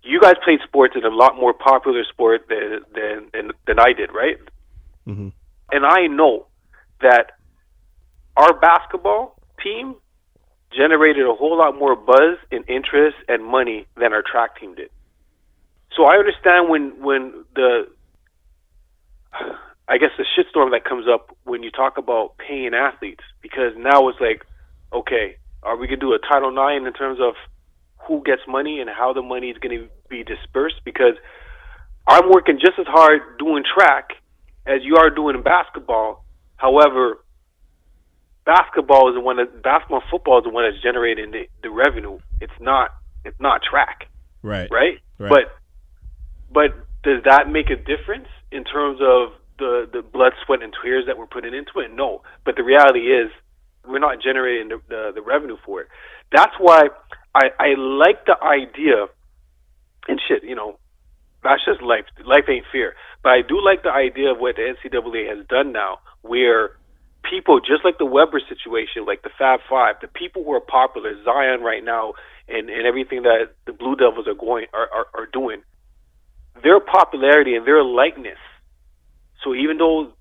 [0.04, 3.93] You guys played sports in a lot more popular sport than than than, than I
[3.93, 4.38] did, right?
[5.08, 5.30] Mm-hmm.
[5.72, 6.48] And I know
[7.02, 7.32] that
[8.38, 9.96] our basketball team
[10.75, 14.89] generated a whole lot more buzz and interest and money than our track team did.
[15.95, 17.88] So I understand when when the
[19.88, 24.07] I guess the shitstorm that comes up when you talk about paying athletes because now
[24.07, 24.45] it's like,
[24.91, 27.36] okay, are we gonna do a Title IX in terms of
[28.07, 30.81] who gets money and how the money is gonna be dispersed?
[30.83, 31.15] Because
[32.07, 34.12] I'm working just as hard doing track
[34.65, 36.23] as you are doing basketball.
[36.57, 37.19] However,
[38.45, 41.69] basketball is the one that basketball and football is the one that's generating the, the
[41.69, 42.19] revenue.
[42.41, 42.91] It's not
[43.25, 44.10] it's not track.
[44.41, 44.69] Right.
[44.71, 44.99] Right?
[45.17, 45.29] right.
[45.29, 45.58] But
[46.51, 51.06] but does that make a difference in terms of the the blood, sweat, and tears
[51.08, 51.93] that we're putting into it?
[51.93, 52.21] No.
[52.45, 53.32] But the reality is,
[53.88, 55.88] we're not generating the the, the revenue for it.
[56.32, 56.89] That's why
[57.34, 59.08] I I like the idea.
[60.06, 60.79] And shit, you know,
[61.43, 62.06] that's just life.
[62.25, 62.95] Life ain't fair.
[63.23, 66.71] But I do like the idea of what the NCAA has done now, where
[67.29, 71.12] people, just like the Webber situation, like the Fab Five, the people who are popular,
[71.23, 72.13] Zion right now,
[72.47, 75.62] and, and everything that the Blue Devils are going are, are, are doing,
[76.62, 78.38] their popularity and their likeness.
[79.43, 80.13] So even though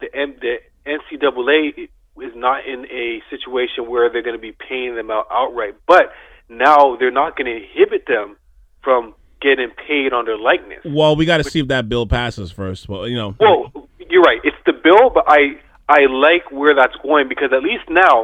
[0.00, 0.08] the
[0.40, 1.88] the NCAA
[2.20, 6.12] is not in a situation where they're going to be paying them out outright, but
[6.48, 8.36] now they're not going to inhibit them
[8.82, 10.80] from getting paid on their likeness.
[10.84, 12.88] Well, we got to see if that bill passes first.
[12.88, 13.34] Well, you know.
[13.40, 13.72] Well,
[14.08, 14.40] you're right.
[14.44, 15.58] It's the bill, but I
[15.96, 18.16] I like where that's going because at least now,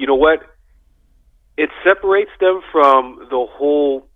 [0.00, 0.38] you know what?
[1.56, 3.02] It separates them from
[3.34, 4.06] the whole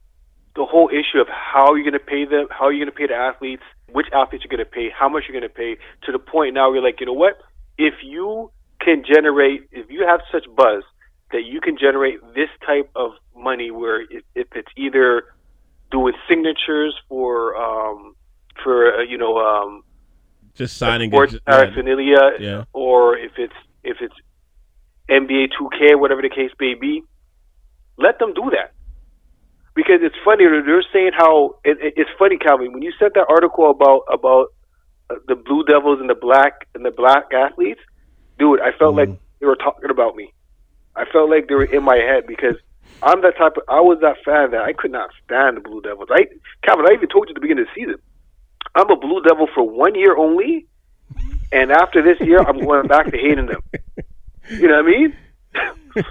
[0.56, 3.08] the whole issue of how you're going to pay them, how you're going to pay
[3.12, 3.66] the athletes.
[3.94, 5.72] which athletes you're going to pay, how much you're going to pay,
[6.04, 7.34] to the point now where you're like, you know what?
[7.78, 10.82] If you can generate, if you have such buzz
[11.32, 15.08] that you can generate this type of money, where if, if it's either
[15.90, 18.14] doing signatures for, um,
[18.62, 19.84] for uh, you know, um,
[20.54, 22.64] Just signing sports paraphernalia, Yeah.
[22.72, 24.14] or if it's if it's
[25.08, 27.02] NBA 2K, whatever the case may be,
[27.98, 28.72] let them do that.
[29.74, 32.72] Because it's funny they're saying how it, it, it's funny, Calvin.
[32.72, 34.52] When you sent that article about about
[35.10, 37.80] uh, the Blue Devils and the black and the black athletes,
[38.38, 40.32] dude, I felt like they were talking about me.
[40.94, 42.54] I felt like they were in my head because
[43.02, 43.64] I'm that type of.
[43.68, 46.08] I was that fan that I could not stand the Blue Devils.
[46.12, 46.26] I,
[46.62, 47.96] Calvin, I even told you at the beginning of the season,
[48.74, 50.66] I'm a Blue Devil for one year only,
[51.52, 53.62] and after this year, I'm going back to hating them.
[54.50, 55.16] You know what I mean?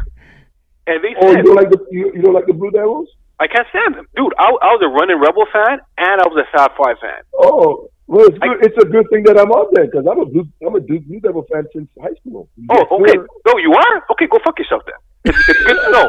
[0.88, 3.10] and they Oh, said, you don't like the you, you don't like the Blue Devils?
[3.40, 4.34] I can't stand them, dude.
[4.38, 7.24] I, I was a running Rebel fan, and I was a Fab Five fan.
[7.38, 10.20] Oh, well, it's, I- good, it's a good thing that I'm on there because I'm
[10.20, 12.48] a blue I'm a Blue, blue Devil fan since high school.
[12.70, 13.12] Oh, okay.
[13.18, 13.28] sir.
[13.48, 14.04] No, you are?
[14.12, 14.96] Okay, go fuck yourself then.
[15.26, 16.08] It's, it's good to know.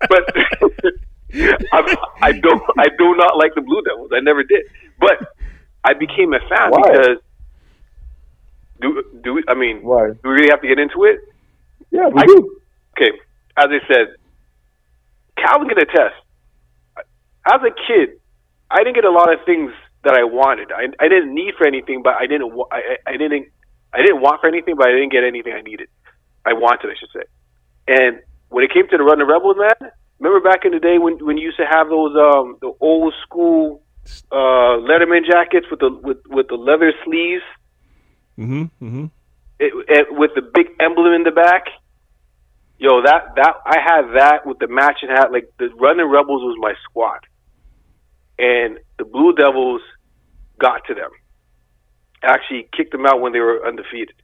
[0.08, 0.24] but
[1.72, 2.62] I, I don't.
[2.78, 4.10] I do not like the Blue Devils.
[4.14, 4.64] I never did.
[4.98, 5.18] But
[5.84, 6.80] I became a fan Why?
[6.82, 7.18] because
[8.80, 10.08] do do we, I mean Why?
[10.10, 11.20] do we really have to get into it?
[11.90, 12.60] Yeah, we I- do.
[12.96, 13.12] Okay,
[13.56, 14.06] as I said,
[15.36, 16.16] Calvin can attest.
[17.46, 18.18] As a kid,
[18.70, 19.70] I didn't get a lot of things
[20.02, 20.72] that I wanted.
[20.72, 22.52] I, I didn't need for anything, but I didn't.
[22.72, 23.48] I I didn't.
[23.92, 25.88] I didn't want for anything, but I didn't get anything I needed.
[26.44, 27.24] I wanted, I should say.
[27.88, 30.98] And when it came to the Run the Rebels, man, remember back in the day
[30.98, 33.82] when when you used to have those um the old school
[34.30, 37.42] uh Letterman jackets with the with with the leather sleeves,
[38.38, 38.62] Mm-hmm.
[38.84, 39.04] Mm-hmm.
[39.58, 41.64] it, it, with the big emblem in the back.
[42.78, 45.32] Yo, that that I had that with the matching hat.
[45.32, 47.20] Like the Running Rebels was my squad,
[48.38, 49.80] and the Blue Devils
[50.60, 51.10] got to them.
[52.22, 54.14] Actually, kicked them out when they were undefeated.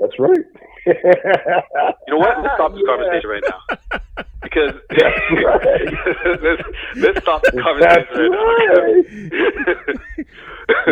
[0.00, 0.44] That's right.
[0.86, 2.42] You know what?
[2.42, 2.96] Let's stop this Yeah.
[2.96, 3.60] conversation right now
[4.42, 6.42] because That's right.
[6.42, 6.62] let's,
[6.96, 8.68] let's stop the That's conversation right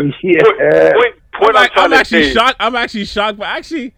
[0.03, 0.12] now.
[0.23, 0.92] Yeah.
[0.92, 2.57] Point, point, point I'm, I'm, I'm actually say- shocked.
[2.61, 3.94] I'm actually shocked, but actually,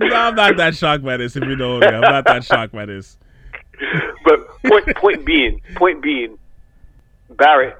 [0.00, 1.36] no, I'm not that shocked by this.
[1.36, 3.18] If you know me, I'm not that shocked by this.
[4.24, 6.38] but point point being, point being,
[7.30, 7.76] Barrett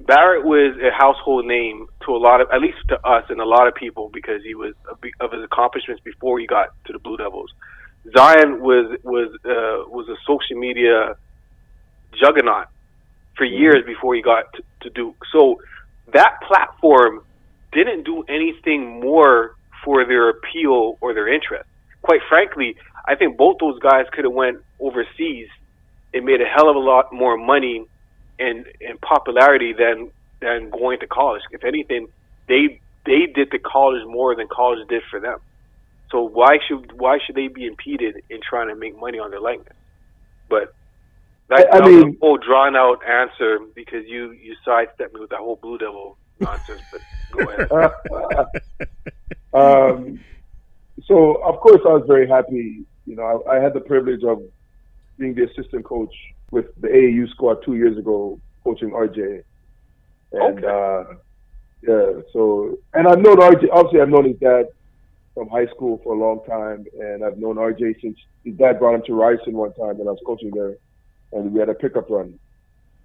[0.00, 3.44] Barrett was a household name to a lot of, at least to us and a
[3.44, 4.74] lot of people, because he was
[5.20, 7.50] of his accomplishments before he got to the Blue Devils.
[8.16, 11.16] Zion was was uh, was a social media
[12.20, 12.68] juggernaut
[13.36, 15.16] for years before he got to, to Duke.
[15.32, 15.60] So
[16.12, 17.22] that platform
[17.72, 21.68] didn't do anything more for their appeal or their interest.
[22.02, 25.48] Quite frankly, I think both those guys could have went overseas
[26.14, 27.84] and made a hell of a lot more money
[28.38, 30.10] and, and popularity than
[30.40, 31.42] than going to college.
[31.50, 32.08] If anything,
[32.48, 35.38] they they did to college more than college did for them.
[36.10, 39.40] So why should why should they be impeded in trying to make money on their
[39.40, 39.76] likeness?
[40.48, 40.68] But
[41.48, 45.20] that, I- that was mean- a whole drawn out answer because you you sidestepped me
[45.20, 46.82] with that whole Blue Devil nonsense.
[46.90, 48.46] But go ahead.
[49.52, 50.20] um,
[51.04, 52.84] so of course I was very happy.
[53.06, 54.42] You know, I, I had the privilege of
[55.18, 56.14] being the assistant coach
[56.50, 59.42] with the AAU squad two years ago, coaching RJ.
[60.32, 60.66] And Okay.
[60.66, 61.04] uh,
[61.82, 63.68] yeah, so and I've known RJ.
[63.72, 64.66] Obviously, I've known his dad
[65.34, 68.94] from high school for a long time, and I've known RJ since his dad brought
[68.96, 70.76] him to Ryerson one time when I was coaching there,
[71.32, 72.38] and we had a pickup run.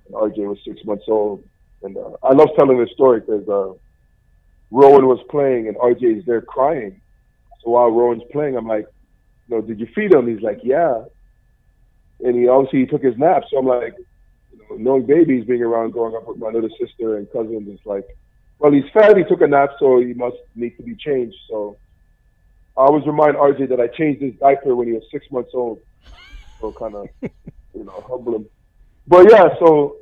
[0.07, 1.43] And RJ was six months old,
[1.83, 3.47] and uh, I love telling this story because.
[3.47, 3.73] Uh,
[4.71, 6.99] Rowan was playing and RJ is there crying.
[7.63, 8.88] So while Rowan's playing, I'm like,
[9.47, 10.27] you know, did you feed him?
[10.27, 11.03] He's like, yeah.
[12.21, 13.43] And he obviously he took his nap.
[13.51, 13.93] So I'm like,
[14.53, 17.85] you know, knowing babies being around growing up with my little sister and cousins, it's
[17.85, 18.05] like,
[18.59, 19.17] well, he's fat.
[19.17, 21.35] He took a nap, so he must need to be changed.
[21.49, 21.77] So
[22.77, 25.79] I always remind RJ that I changed his diaper when he was six months old.
[26.61, 28.45] So kind of, you know, humble him.
[29.07, 29.97] But yeah, so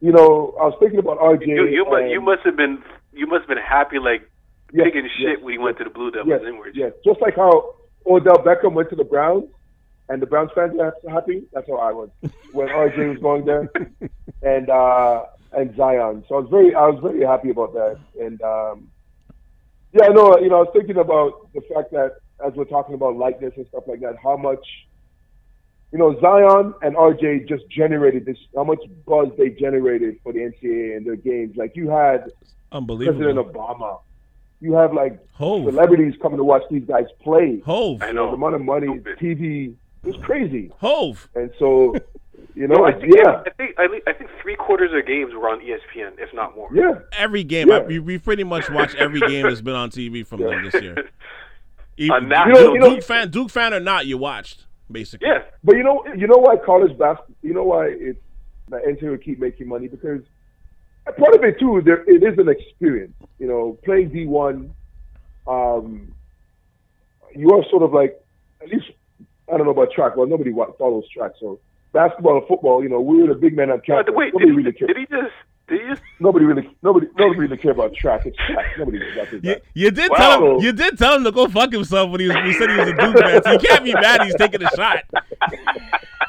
[0.00, 1.46] you know, I was thinking about RJ.
[1.46, 4.22] You you must and- you must have been you must have been happy like
[4.72, 6.74] Yes, picking shit yes, when he went to the Blue Devils yes, inwards.
[6.76, 6.92] yes.
[7.04, 7.74] Just like how
[8.06, 9.44] Odell Beckham went to the Browns,
[10.08, 11.44] and the Browns fans were happy.
[11.52, 12.10] That's how I was
[12.52, 13.70] when RJ was going there,
[14.42, 16.24] and uh, and Zion.
[16.28, 17.98] So I was very I was very happy about that.
[18.20, 18.88] And um,
[19.92, 23.16] yeah, no, you know, I was thinking about the fact that as we're talking about
[23.16, 24.64] likeness and stuff like that, how much.
[25.92, 28.36] You know, Zion and RJ just generated this.
[28.56, 31.56] How much buzz they generated for the NCAA and their games.
[31.56, 32.32] Like you had
[32.72, 33.76] unbelievable President Unbelievable.
[33.78, 34.00] Obama.
[34.60, 35.64] You have like Hov.
[35.66, 37.62] celebrities coming to watch these guys play.
[37.64, 38.02] Hov.
[38.02, 38.30] I know, know.
[38.30, 38.88] the amount of money,
[39.20, 40.70] TV, it was crazy.
[40.78, 41.28] Hov.
[41.34, 41.94] And so,
[42.56, 45.04] You know, No, I think, yeah, I think I, think- I think three quarters of
[45.08, 46.68] games were on ESPN, if not more.
[46.72, 47.00] yeah.
[47.18, 47.78] Every game, Yeah.
[47.78, 50.80] I, we, we pretty much watch every game that's been on TV from them this
[50.80, 51.08] year.
[51.96, 55.26] Even, On that- Duke, You know- Duke fan, Duke fan or not, you watched basically.
[55.26, 57.34] Yeah, But you know, you know why college basketball?
[57.42, 58.20] You know why it's
[58.68, 60.20] the NCAA will keep making money because
[61.18, 61.82] part of it too.
[61.84, 63.14] There, it is an experience.
[63.40, 64.72] You know, playing D one,
[65.48, 66.14] um,
[67.34, 68.20] you are sort of like
[68.62, 68.86] at least
[69.52, 70.16] I don't know about track.
[70.16, 71.58] Well, nobody wa- follows track, so
[71.92, 72.82] basketball and football.
[72.82, 74.14] You know, we were the big men on Uh, campus.
[74.14, 74.88] wait, nobody did he, really cared.
[74.88, 75.32] did he just?
[75.68, 76.02] Did he just?
[76.20, 78.26] Nobody really, nobody, nobody really care about track.
[78.26, 78.66] It's track.
[78.78, 79.42] Nobody got this.
[79.42, 80.16] You, you did Wow.
[80.16, 80.60] tell him.
[80.62, 82.36] You did tell him to go fuck himself when he was.
[82.44, 83.42] He said he was a Duke fan.
[83.42, 84.22] So you can't be mad.
[84.22, 84.98] He's taking a shot.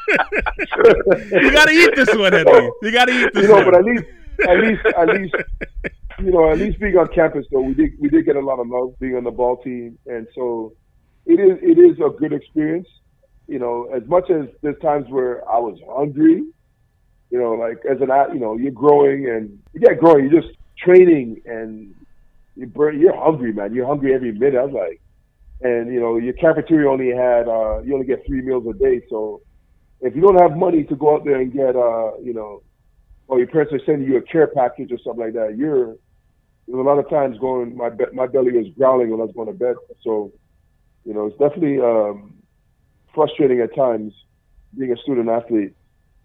[0.08, 2.70] you gotta eat this one, Henry.
[2.82, 3.64] You gotta eat this you know, one.
[3.64, 4.04] but at least,
[4.48, 5.34] at least, at least,
[6.20, 8.58] you know, at least being on campus though, we did we did get a lot
[8.58, 10.72] of love being on the ball team, and so
[11.26, 12.88] it is it is a good experience.
[13.48, 16.42] You know, as much as there's times where I was hungry,
[17.30, 20.54] you know, like as an you know, you're growing and you get growing, you're just
[20.78, 21.94] training and
[22.56, 23.74] you burn, you're hungry, man.
[23.74, 24.58] You're hungry every minute.
[24.58, 25.00] I was like,
[25.60, 29.00] and you know, your cafeteria only had uh, you only get three meals a day,
[29.08, 29.40] so
[30.00, 32.62] if you don't have money to go out there and get uh, you know
[33.28, 35.96] or your parents are sending you a care package or something like that, you're
[36.66, 39.34] there's a lot of times going my be- my belly was growling when I was
[39.34, 39.76] going to bed.
[40.02, 40.32] So,
[41.04, 42.34] you know, it's definitely um,
[43.16, 44.12] frustrating at times
[44.78, 45.74] being a student athlete,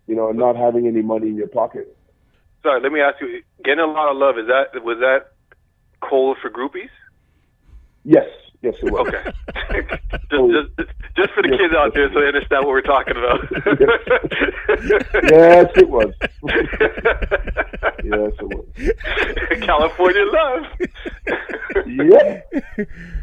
[0.06, 1.98] you know, and not having any money in your pocket.
[2.62, 3.42] Sorry, let me ask you.
[3.64, 5.32] Getting a lot of love is that was that
[6.08, 6.92] cold for groupies?
[8.04, 8.28] Yes,
[8.62, 9.08] yes, it was.
[9.08, 9.32] Okay.
[10.32, 13.40] just, just, just for the kids out there, so they understand what we're talking about.
[15.32, 16.14] yes, it was.
[18.04, 18.66] yes, it was.
[19.62, 20.66] California love.
[21.88, 22.42] Yeah,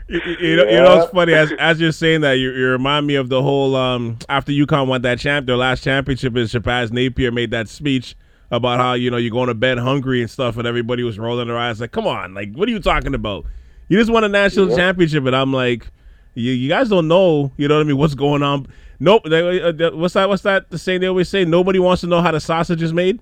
[0.09, 2.68] You, you- you know, you know, it's funny as as you're saying that you, you
[2.68, 6.48] remind me of the whole um after UConn won that champ their last championship and
[6.48, 8.16] Shabazz Napier made that speech
[8.51, 11.48] about how you know you're going to bed hungry and stuff and everybody was rolling
[11.48, 13.44] their eyes like come on like what are you talking about
[13.88, 14.77] you just won a national Yeah.
[14.77, 15.87] championship and I'm like
[16.35, 18.66] you, you guys don't know you know what I mean what's going on.
[19.01, 22.01] Nope they, uh, uh, what's that what's that the saying they always say nobody wants
[22.03, 23.20] to know how the sausage is made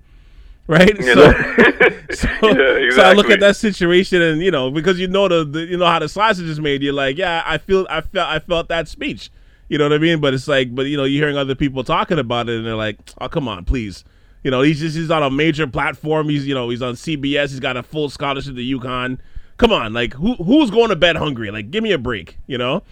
[0.67, 0.97] right?
[0.97, 1.31] You so
[2.11, 5.45] so, Yeah, so I look at that situation and you know because you know the,
[5.45, 8.27] the you know how the sausage is made you're like yeah I feel I felt
[8.29, 9.29] I felt that speech
[9.69, 10.19] you know what I mean?
[10.21, 12.75] But it's like but you know you're hearing other people talking about it and they're
[12.75, 14.03] like oh come on please.
[14.43, 17.49] You know he's just he's on a major platform he's you know he's on CBS
[17.49, 19.19] he's got a full scholarship to UConn
[19.57, 22.57] come on like who who's going to bed hungry like give me a break you
[22.57, 22.83] know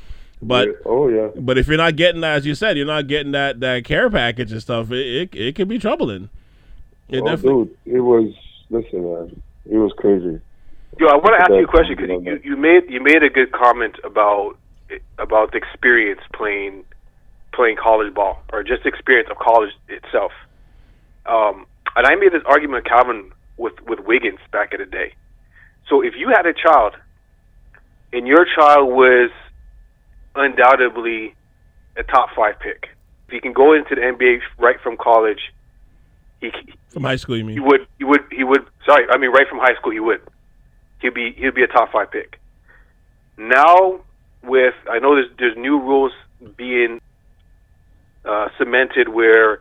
[0.41, 1.29] but oh yeah.
[1.37, 4.09] but if you're not getting that as you said you're not getting that that care
[4.09, 6.29] package and stuff it it, it can be troubling
[7.09, 8.33] it Oh, definitely dude, it was.
[8.69, 10.41] Listen, man, it was crazy.
[10.99, 13.29] Yo, I want to ask you a question because you, you made you made a
[13.29, 14.57] good comment about
[15.19, 16.83] about the experience playing
[17.53, 20.31] playing college ball or just experience of college itself.
[21.25, 25.13] Um, and I made this argument, Calvin, with with Wiggins back in the day.
[25.89, 26.93] So if you had a child,
[28.11, 29.29] and your child was
[30.35, 31.35] undoubtedly
[31.97, 32.87] a top five pick,
[33.27, 35.39] if he can go into the NBA right from college,
[36.41, 36.51] he
[36.89, 39.47] from high school you mean he would he would he would sorry I mean right
[39.47, 40.19] from high school he would
[41.01, 42.39] he'd be he'd be a top five pick.
[43.37, 44.01] Now
[44.43, 46.11] with I know there's there's new rules
[46.57, 46.99] being
[48.25, 49.59] uh, cemented where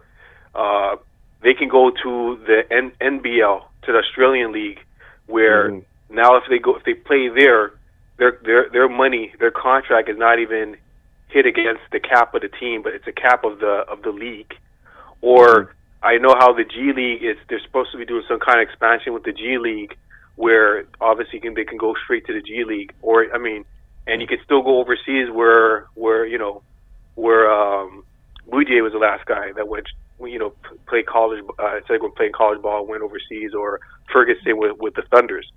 [0.54, 0.96] uh,
[1.42, 4.80] they can go to the N- NBL to the Australian League
[5.26, 5.84] where Mhm.
[6.14, 7.72] Now if they go if they play there
[8.18, 10.76] their their their money their contract is not even
[11.28, 14.10] hit against the cap of the team but it's a cap of the of the
[14.10, 14.54] league
[15.20, 15.74] or
[16.04, 17.38] I know how the G League is.
[17.48, 19.96] They're supposed to be doing some kind of expansion with the G League,
[20.36, 23.64] where obviously can, they can go straight to the G League, or I mean,
[24.06, 26.62] and you can still go overseas where where you know
[27.14, 28.04] where um,
[28.46, 29.86] Mudiay was the last guy that went
[30.20, 30.52] you know
[30.86, 31.42] play college.
[31.58, 33.80] Uh, it's like when playing college ball went overseas, or
[34.12, 35.50] Ferguson with with the Thunders.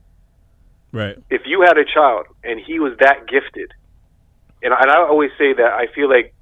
[0.91, 3.71] Right If you had a child and he was that gifted,
[4.63, 6.33] and I, and I always say that I feel like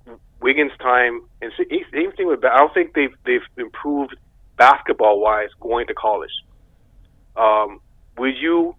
[0.41, 2.43] Wiggins' time and same thing with.
[2.45, 4.15] I don't think they've they've improved
[4.57, 6.31] basketball wise going to college.
[7.35, 7.81] Um,
[8.17, 8.75] would you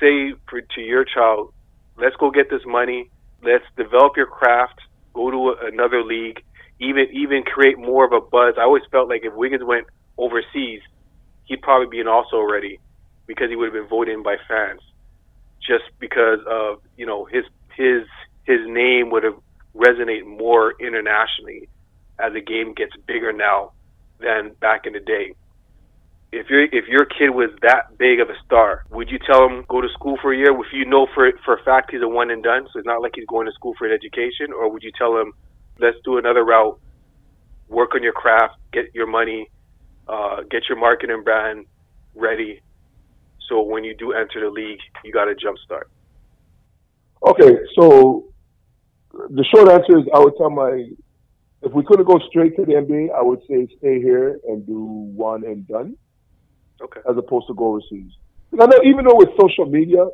[0.00, 1.52] say for, to your child,
[1.96, 3.10] let's go get this money,
[3.42, 4.80] let's develop your craft,
[5.14, 6.42] go to a, another league,
[6.80, 8.54] even even create more of a buzz?
[8.58, 9.86] I always felt like if Wiggins went
[10.18, 10.80] overseas,
[11.44, 12.80] he'd probably be an All-Star already
[13.26, 14.80] because he would have been voted in by fans,
[15.66, 17.44] just because of you know his
[17.76, 18.02] his
[18.44, 19.36] his name would have
[19.74, 21.68] resonate more internationally
[22.18, 23.72] as the game gets bigger now
[24.20, 25.34] than back in the day.
[26.32, 29.64] If your if your kid was that big of a star, would you tell him
[29.68, 32.08] go to school for a year if you know for for a fact he's a
[32.08, 32.66] one and done?
[32.72, 35.16] So it's not like he's going to school for an education, or would you tell
[35.16, 35.32] him
[35.78, 36.78] let's do another route,
[37.68, 39.50] work on your craft, get your money,
[40.08, 41.66] uh, get your marketing brand
[42.14, 42.60] ready.
[43.48, 45.90] So when you do enter the league, you got a jump start.
[47.26, 48.24] Okay, so
[49.12, 50.88] the short answer is I would tell my
[51.62, 54.82] if we couldn't go straight to the NBA, I would say stay here and do
[55.14, 55.96] one and done.
[56.80, 57.00] Okay.
[57.08, 58.10] As opposed to go overseas.
[58.60, 60.06] I know even though with social media,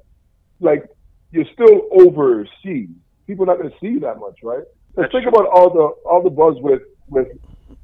[0.60, 0.84] like
[1.30, 2.90] you're still overseas.
[3.26, 4.64] People are not going to see you that much, right?
[4.96, 5.32] Let's think true.
[5.32, 7.28] about all the all the buzz with with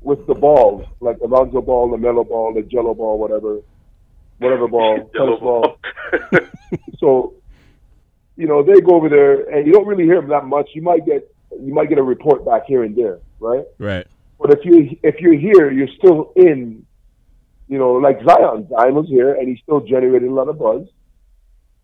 [0.01, 3.61] with the balls, like the Lonzo ball, the Melo ball, the Jello ball, whatever,
[4.39, 5.79] whatever ball, tennis ball.
[6.99, 7.35] so,
[8.37, 10.71] you know, they go over there, and you don't really hear them that much.
[10.75, 11.31] You might get
[11.61, 13.65] you might get a report back here and there, right?
[13.79, 14.07] Right.
[14.41, 16.87] But if you if you're here, you're still in.
[17.67, 18.69] You know, like Zion.
[18.69, 20.87] Zion was here, and he still generated a lot of buzz.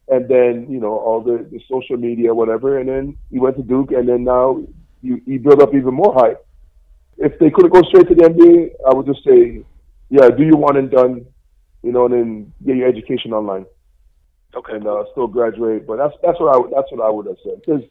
[0.09, 2.79] And then you know all the, the social media, whatever.
[2.79, 4.61] And then he went to Duke, and then now
[5.03, 6.45] you, you build up even more hype.
[7.19, 9.65] If they couldn't go straight to the NBA, I would just say,
[10.09, 11.27] yeah, do your one and done,
[11.83, 13.67] you know, and then get your education online.
[14.55, 14.75] Okay.
[14.75, 17.37] And uh, still graduate, but that's that's what I would, that's what I would have
[17.45, 17.83] said because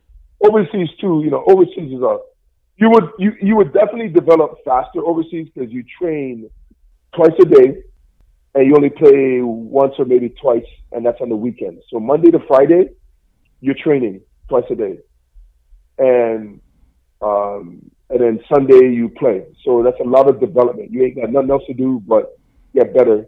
[0.44, 2.18] overseas too, you know, overseas is a
[2.78, 6.50] you would you you would definitely develop faster overseas because you train
[7.14, 7.84] twice a day
[8.56, 11.82] and you only play once or maybe twice, and that's on the weekend.
[11.90, 12.90] So Monday to Friday,
[13.62, 15.00] you're training twice a day,
[15.98, 16.60] and
[17.22, 19.46] um, and then Sunday you play.
[19.64, 20.92] So that's a lot of development.
[20.92, 22.38] You ain't got nothing else to do but
[22.74, 23.26] get better,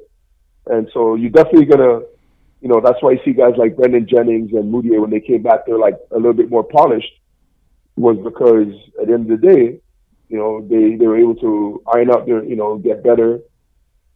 [0.68, 2.02] and so you're definitely gonna,
[2.62, 5.42] you know, that's why you see guys like Brandon Jennings and Mudiay when they came
[5.42, 7.12] back, they're like a little bit more polished,
[7.96, 9.80] was because at the end of the day,
[10.30, 13.40] you know, they they were able to iron out their, you know, get better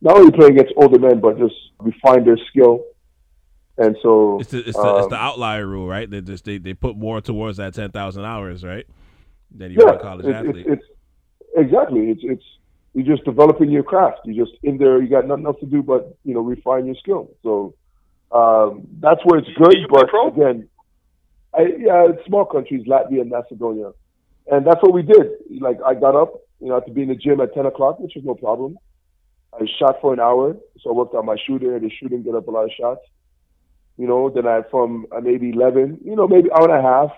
[0.01, 2.85] not only play against older men, but just refine their skill.
[3.77, 6.09] And so it's the, it's, the, um, it's the outlier rule, right?
[6.09, 8.85] They just they, they put more towards that ten thousand hours, right?
[9.51, 10.65] Than you yeah, college it's, athlete.
[10.67, 10.81] It's,
[11.55, 12.11] it's, exactly.
[12.11, 12.43] It's it's
[12.95, 14.19] you're just developing your craft.
[14.23, 15.01] You're just in there.
[15.01, 17.29] You got nothing else to do but you know refine your skill.
[17.43, 17.75] So
[18.31, 19.75] um, that's where it's good.
[19.91, 20.69] But again,
[21.53, 23.91] I, yeah, it's small countries, Latvia and Macedonia,
[24.49, 25.27] and that's what we did.
[25.59, 28.13] Like I got up, you know, to be in the gym at ten o'clock, which
[28.15, 28.77] was no problem.
[29.53, 31.71] I shot for an hour, so I worked on my shooting.
[31.71, 33.01] The shooting get up a lot of shots.
[33.97, 37.11] You know, then I from uh, maybe 11, you know, maybe hour and a half.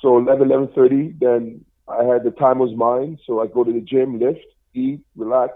[0.00, 3.18] So 11, 11.30, then I had the time was mine.
[3.26, 4.44] So I go to the gym, lift,
[4.76, 5.54] eat, relax,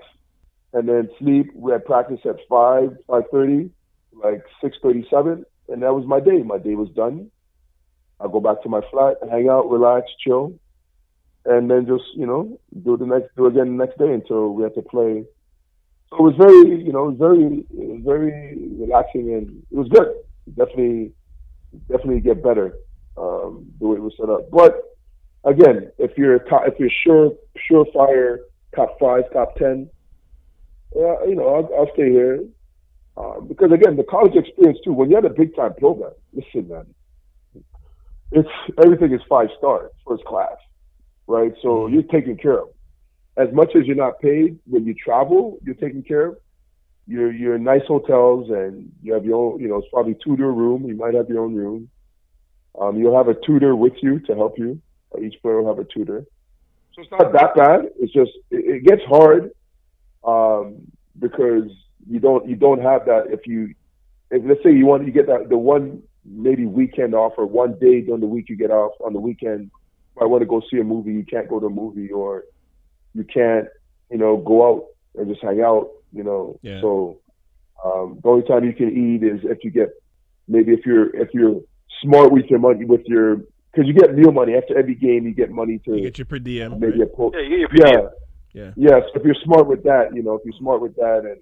[0.72, 1.50] and then sleep.
[1.54, 3.70] We had practice at 5, 5.30,
[4.12, 6.42] like 6.37, and that was my day.
[6.42, 7.30] My day was done.
[8.20, 10.52] I go back to my flat, hang out, relax, chill,
[11.44, 14.62] and then just, you know, do the next, do again the next day until we
[14.62, 15.24] have to play
[16.10, 17.64] so it was very, you know, very,
[18.04, 20.08] very relaxing and it was good.
[20.56, 21.12] Definitely,
[21.88, 22.74] definitely get better
[23.16, 24.50] um, the way it was set up.
[24.50, 24.82] But
[25.44, 27.32] again, if you're if you're sure,
[27.70, 28.38] surefire
[28.74, 29.88] top five, top ten,
[30.94, 32.44] you know, I'll, I'll stay here
[33.16, 34.92] uh, because again, the college experience too.
[34.92, 36.86] When you're at a big time program, listen, man,
[38.32, 38.48] it's
[38.82, 40.56] everything is five stars, first class,
[41.26, 41.52] right?
[41.62, 41.94] So mm-hmm.
[41.94, 42.68] you're taken care of
[43.36, 46.36] as much as you're not paid when you travel, you're taken care of.
[47.06, 50.52] You're you're in nice hotels and you have your own, you know, it's probably tutor
[50.52, 50.84] room.
[50.86, 51.88] You might have your own room.
[52.80, 54.80] Um, you'll have a tutor with you to help you.
[55.20, 56.24] Each player will have a tutor.
[56.94, 57.90] So it's not that bad.
[57.98, 59.50] It's just it, it gets hard
[60.24, 60.78] um,
[61.18, 61.70] because
[62.08, 63.74] you don't you don't have that if you
[64.30, 67.78] if let's say you want you get that the one maybe weekend off or one
[67.78, 69.70] day during the week you get off on the weekend.
[70.20, 71.12] I want to go see a movie.
[71.12, 72.44] You can't go to a movie or
[73.14, 73.66] you can't,
[74.10, 74.84] you know, go out
[75.16, 76.58] and just hang out, you know.
[76.62, 76.80] Yeah.
[76.82, 77.20] So
[77.84, 79.90] um, the only time you can eat is if you get
[80.46, 81.60] maybe if you're if you're
[82.02, 85.34] smart with your money with your because you get meal money after every game you
[85.34, 87.02] get money to you get your per diem maybe right?
[87.02, 88.00] a po- yeah, you get yeah
[88.52, 91.22] yeah yeah so if you're smart with that you know if you're smart with that
[91.24, 91.40] and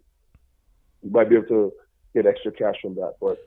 [1.03, 1.73] you might be able to
[2.15, 3.39] get extra cash from that but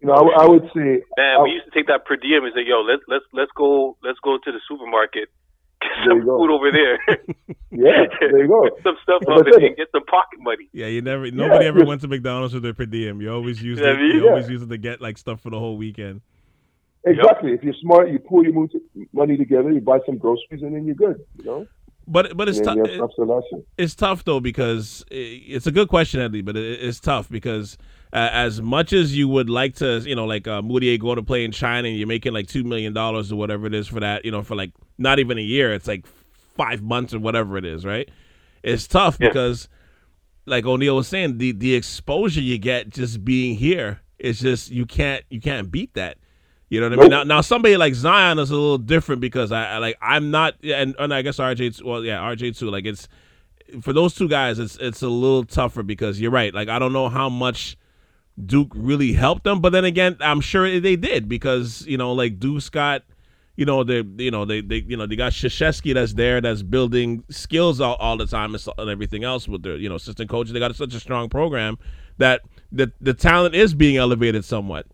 [0.00, 2.44] you know I, I would say man I, we used to take that per diem
[2.44, 5.28] and say yo let's let's let's go let's go to the supermarket
[5.82, 6.98] Get some food over there.
[7.70, 8.62] yeah, there you go.
[8.64, 10.68] Get some stuff up and get some pocket money.
[10.72, 11.30] Yeah, you never.
[11.30, 13.20] Nobody yeah, ever went to McDonald's with their per diem.
[13.20, 13.84] You always use it.
[13.84, 14.30] You yeah.
[14.30, 16.22] always use it to get like stuff for the whole weekend.
[17.06, 17.50] Exactly.
[17.50, 17.58] Yep.
[17.60, 18.68] If you're smart, you pull your
[19.12, 21.24] money together, you buy some groceries, and then you're good.
[21.38, 21.66] You know.
[22.08, 22.78] But but it's tough.
[23.78, 26.42] It's tough though because it's a good question, Eddie.
[26.42, 27.78] But it's tough because
[28.12, 31.44] uh, as much as you would like to, you know, like uh, go to play
[31.44, 34.24] in China and you're making like two million dollars or whatever it is for that,
[34.24, 35.72] you know, for like not even a year.
[35.72, 36.06] It's like
[36.56, 38.08] five months or whatever it is, right?
[38.62, 39.28] It's tough yeah.
[39.28, 39.68] because,
[40.44, 44.86] like O'Neil was saying, the the exposure you get just being here is just you
[44.86, 46.18] can't you can't beat that.
[46.68, 47.10] You know what I mean?
[47.10, 50.54] Now, now somebody like Zion is a little different because I, I like I'm not,
[50.64, 52.70] and, and I guess RJ, well, yeah, RJ too.
[52.70, 53.06] Like it's
[53.82, 56.52] for those two guys, it's it's a little tougher because you're right.
[56.52, 57.76] Like I don't know how much
[58.44, 62.38] Duke really helped them, but then again, I'm sure they did because you know, like
[62.40, 63.02] Duke Scott,
[63.54, 66.62] you know, they you know they they you know they got Krzyzewski that's there that's
[66.62, 69.94] building skills all, all the time and, so- and everything else with their you know
[69.94, 70.52] assistant coaches.
[70.52, 71.78] They got such a strong program
[72.18, 72.42] that
[72.72, 74.86] the the talent is being elevated somewhat.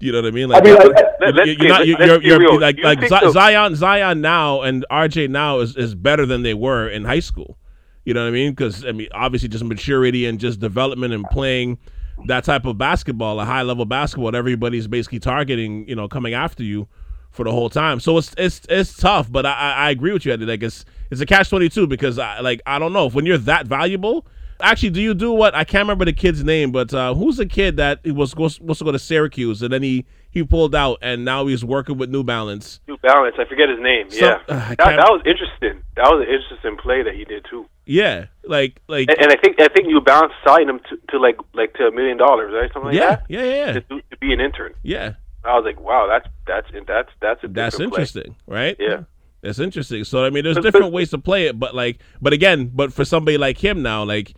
[0.00, 0.48] You know what I mean?
[0.48, 0.84] Like, I mean, I-
[1.20, 3.00] Let- let's you're, be- you're not, you're, you're, you're- like You like
[3.32, 7.58] Zion Zion now and RJ now is, is better than they were in high school.
[8.06, 8.52] You know what I mean?
[8.52, 11.78] Because I mean, obviously, just maturity and just development and playing
[12.26, 15.86] that type of basketball, a high level basketball, that everybody's basically targeting.
[15.86, 16.88] You know, coming after you
[17.30, 18.00] for the whole time.
[18.00, 20.32] So it's it's it's tough, but I I, I agree with you.
[20.32, 20.46] Eddie.
[20.46, 23.26] Like it's it's a catch twenty two because I like I don't know if when
[23.26, 24.26] you're that valuable.
[24.62, 25.54] Actually, do you do what?
[25.54, 28.78] I can't remember the kid's name, but uh, who's the kid that was was supposed
[28.80, 32.08] to go to Syracuse and then he he pulled out and now he's working with
[32.10, 32.80] New Balance.
[32.86, 33.36] New Balance.
[33.38, 34.10] I forget his name.
[34.10, 35.82] So- yeah, uh, that, that was interesting.
[35.96, 37.66] That was an interesting play that he did too.
[37.86, 41.18] Yeah, like like And, and I think I think New Balance signed him to, to
[41.18, 42.70] like like to a million dollars, right?
[42.72, 43.24] Something like yeah, that.
[43.28, 43.80] yeah, yeah, To,
[44.10, 44.74] to be an intern.
[44.82, 45.14] yeah.
[45.42, 48.02] I was like, wow, that's that's that's that's a That's different play.
[48.02, 48.76] interesting, right?
[48.78, 49.04] Yeah.
[49.40, 50.04] That's interesting.
[50.04, 53.06] So I mean, there's different ways to play it, but like, but again, but for
[53.06, 54.34] somebody like him now, like,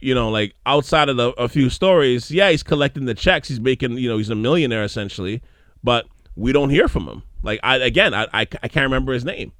[0.00, 3.60] you know, like outside of the, a few stories, yeah, he's collecting the checks, he's
[3.60, 5.42] making, you know, he's a millionaire essentially,
[5.82, 7.22] but we don't hear from him.
[7.42, 9.52] Like, I again, I I, I can't remember his name.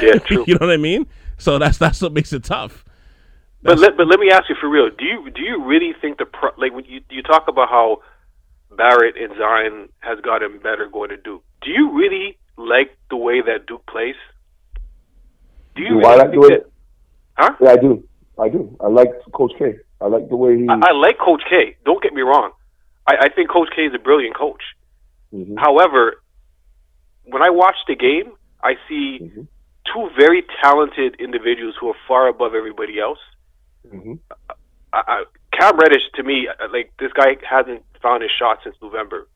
[0.00, 0.44] Yeah, true.
[0.46, 1.06] you know what I mean?
[1.38, 2.84] So that's that's what makes it tough.
[3.62, 4.90] But let, but let me ask you for real.
[4.90, 8.02] Do you do you really think the pro, like when you you talk about how
[8.76, 11.44] Barrett and Zion has gotten better going to Duke?
[11.62, 14.16] Do you really like the way that Duke plays?
[15.76, 16.48] Do you Do really I like the way?
[16.48, 16.70] that,
[17.36, 17.54] huh?
[17.60, 18.04] Yeah, I do.
[18.38, 18.76] I do.
[18.80, 19.76] I like Coach K.
[20.00, 20.66] I like the way he.
[20.68, 21.76] I, I like Coach K.
[21.84, 22.52] Don't get me wrong.
[23.06, 24.62] I, I think Coach K is a brilliant coach.
[25.34, 25.58] Mhm.
[25.58, 26.22] However,
[27.24, 29.46] when I watch the game, I see Mhm.
[29.92, 33.18] two very talented individuals who are far above everybody else.
[33.88, 34.18] Mhm.
[34.92, 38.76] I, I, Cam Reddish, to me, uh, like this guy hasn't found his shot since
[38.80, 39.28] November.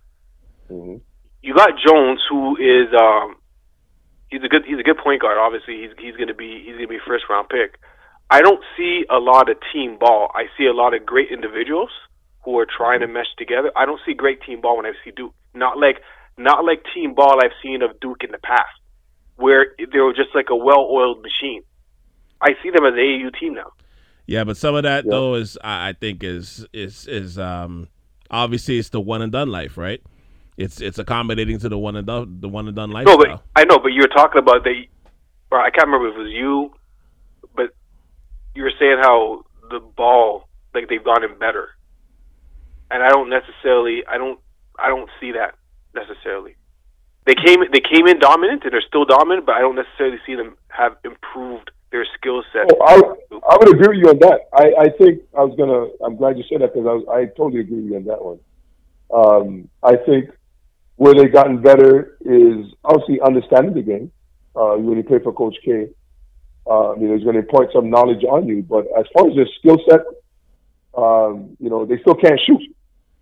[0.70, 1.00] Mhm.
[1.42, 3.36] You got Jones, who is um,
[4.30, 5.38] he's a good he's a good point guard.
[5.38, 7.78] Obviously, he's he's gonna be he's gonna be first round pick.
[8.30, 10.30] I don't see a lot of team ball.
[10.34, 11.90] I see a lot of great individuals
[12.44, 13.70] who are trying to mesh together.
[13.76, 15.34] I don't see great team ball when I see Duke.
[15.54, 16.00] Not like
[16.36, 18.68] not like team ball I've seen of Duke in the past,
[19.36, 21.62] where they were just like a well-oiled machine.
[22.42, 23.72] I see them as an AAU team now.
[24.26, 25.10] Yeah, but some of that Yeah.
[25.12, 27.88] though is I I think is is is um
[28.30, 30.02] obviously it's the one and done life, right?
[30.56, 33.06] It's it's accommodating to the one and done the one and done life.
[33.06, 34.84] No, but I know, but you were talking about the.
[35.52, 36.72] Or I can't remember if it was you,
[38.56, 41.68] you were saying how the ball, like they've gotten better,
[42.90, 44.40] and I don't necessarily, I don't,
[44.78, 45.54] I don't see that
[45.94, 46.56] necessarily.
[47.26, 50.36] They came, they came in dominant, and they're still dominant, but I don't necessarily see
[50.36, 52.70] them have improved their skill set.
[52.70, 52.94] Oh, I,
[53.50, 54.40] I would agree with you on that.
[54.54, 55.88] I, I think I was gonna.
[56.04, 58.38] I'm glad you said that because I, I totally agree with you on that one.
[59.12, 60.30] Um, I think
[60.96, 64.12] where they've gotten better is obviously understanding the game.
[64.54, 65.88] Uh, when you play for Coach K,
[66.68, 68.62] uh, I mean, he's going to impart some knowledge on you.
[68.62, 70.00] But as far as their skill set,
[70.96, 72.60] um, you know, they still can't shoot.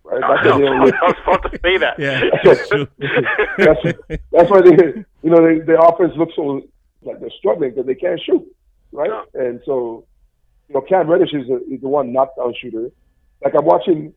[0.03, 0.23] Right?
[0.23, 1.99] I That's why they was about to say that.
[1.99, 2.87] yeah, that's true.
[3.57, 3.97] that's,
[4.31, 6.61] that's why they, you know, they, their offense looks so
[7.01, 8.45] like they're struggling because they can't shoot,
[8.91, 9.11] right?
[9.33, 10.05] And so,
[10.69, 12.89] you know, Cam Reddish is, a, is the one knockdown shooter.
[13.43, 14.13] Like I'm watching,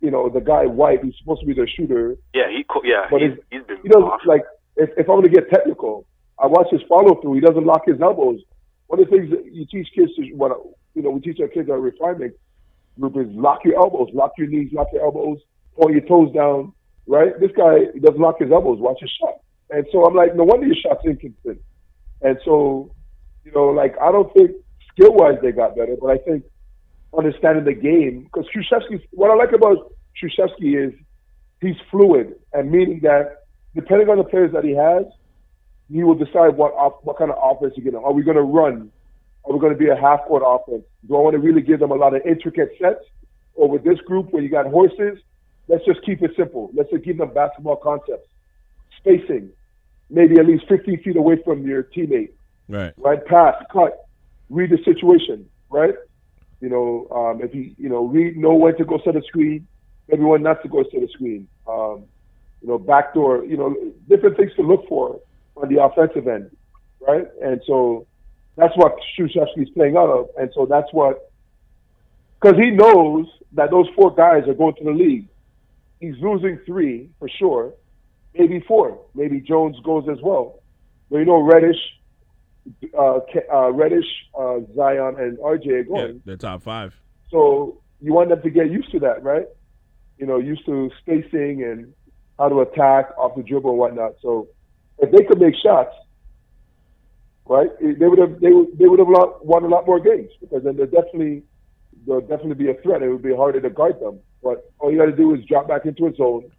[0.00, 2.16] you know, the guy White, who's supposed to be their shooter.
[2.34, 4.28] yeah, he, co- yeah, But he's, he's been He doesn't awesome.
[4.28, 4.42] like
[4.76, 6.06] if, if I'm going to get technical,
[6.38, 7.34] I watch his follow through.
[7.34, 8.40] He doesn't lock his elbows.
[8.90, 10.50] One of the things that you teach kids to, what
[10.94, 12.34] you know, we teach our kids our refinement
[12.98, 15.38] group is lock your elbows, lock your knees, lock your elbows,
[15.80, 16.72] point your toes down.
[17.06, 17.38] Right?
[17.38, 18.80] This guy doesn't lock his elbows.
[18.80, 19.42] Watch his shot.
[19.70, 21.60] And so I'm like, no wonder your shot's inconsistent.
[22.20, 22.92] And so,
[23.44, 24.50] you know, like I don't think
[24.92, 26.42] skill wise they got better, but I think
[27.16, 29.06] understanding the game because Krzyzewski.
[29.12, 30.92] What I like about Krzyzewski is
[31.60, 33.44] he's fluid, and meaning that
[33.76, 35.04] depending on the players that he has,
[35.90, 38.06] he will decide what op- what kind of offense you're going to.
[38.06, 38.90] Are we going to run?
[39.44, 40.84] Are we going to be a half court offense?
[41.08, 43.04] Do I want to really give them a lot of intricate sets?
[43.54, 45.18] Or with this group where you got horses,
[45.68, 46.70] let's just keep it simple.
[46.74, 48.28] Let's just give them basketball concepts,
[48.98, 49.50] spacing,
[50.08, 52.30] maybe at least 15 feet away from your teammate
[52.68, 52.92] Right.
[52.98, 53.24] right?
[53.26, 54.06] Pass, cut,
[54.48, 55.94] read the situation, right?
[56.60, 59.66] You know, um, if you you know read, know when to go set a screen,
[60.08, 61.48] maybe when not to go set a screen.
[61.66, 62.04] Um,
[62.62, 63.74] you know, backdoor, you know,
[64.08, 65.18] different things to look for
[65.60, 66.50] on the offensive end,
[67.06, 67.26] right?
[67.42, 68.06] And so
[68.56, 71.30] that's what Krzyzewski's playing out of, and so that's what
[72.40, 75.28] because he knows that those four guys are going to the league.
[76.00, 77.74] He's losing three for sure,
[78.34, 80.60] maybe four, maybe Jones goes as well.
[81.10, 81.76] But you know, Reddish,
[82.96, 83.18] uh,
[83.52, 84.06] uh, Reddish,
[84.38, 86.14] uh, Zion, and RJ are going.
[86.14, 86.94] Yeah, they're top five.
[87.30, 89.46] So you want them to get used to that, right?
[90.18, 91.92] You know, used to spacing and
[92.38, 94.12] how to attack off the dribble and whatnot.
[94.22, 94.48] So
[95.00, 95.94] if they could make shots,
[97.46, 99.08] right, they would have they would they would have
[99.42, 101.42] won a lot more games because then they're definitely
[102.06, 103.02] they'll definitely be a threat.
[103.02, 104.20] It would be harder to guard them.
[104.42, 106.50] But all you got to do is drop back into a zone.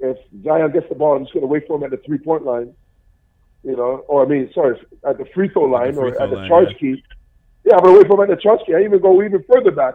[0.00, 2.18] If Zion gets the ball, I'm just going to wait for him at the three
[2.18, 2.74] point line,
[3.62, 4.76] you know, or I mean, sorry,
[5.06, 6.78] at the free throw line or at the line, charge yeah.
[6.78, 7.04] key.
[7.64, 8.74] Yeah, I'm going to wait for him at the charge key.
[8.74, 9.94] I even go even further back,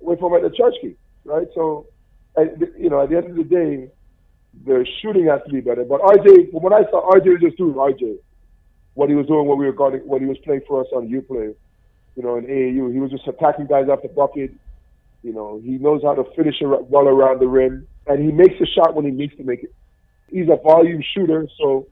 [0.00, 1.46] wait for him at the charge key, right?
[1.54, 1.86] So,
[2.36, 3.90] and, you know, at the end of the day,
[4.64, 5.84] the shooting has to be better.
[5.84, 8.16] But RJ, when I saw, RJ was just doing RJ.
[8.94, 11.08] What he was doing when we were guarding, when he was playing for us on
[11.08, 11.54] UPlay,
[12.14, 14.52] you know, in AAU, he was just attacking guys off the bucket.
[15.22, 18.54] You know, he knows how to finish it well around the rim, and he makes
[18.60, 19.74] a shot when he needs to make it.
[20.30, 21.86] He's a volume shooter, so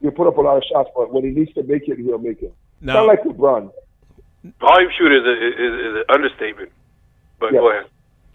[0.00, 2.18] he'll put up a lot of shots, but when he needs to make it, he'll
[2.18, 2.54] make it.
[2.80, 3.70] Now, Not like LeBron.
[4.60, 6.72] Volume shooter is, a, is, is an understatement.
[7.38, 7.60] But Yeah.
[7.60, 7.84] go ahead.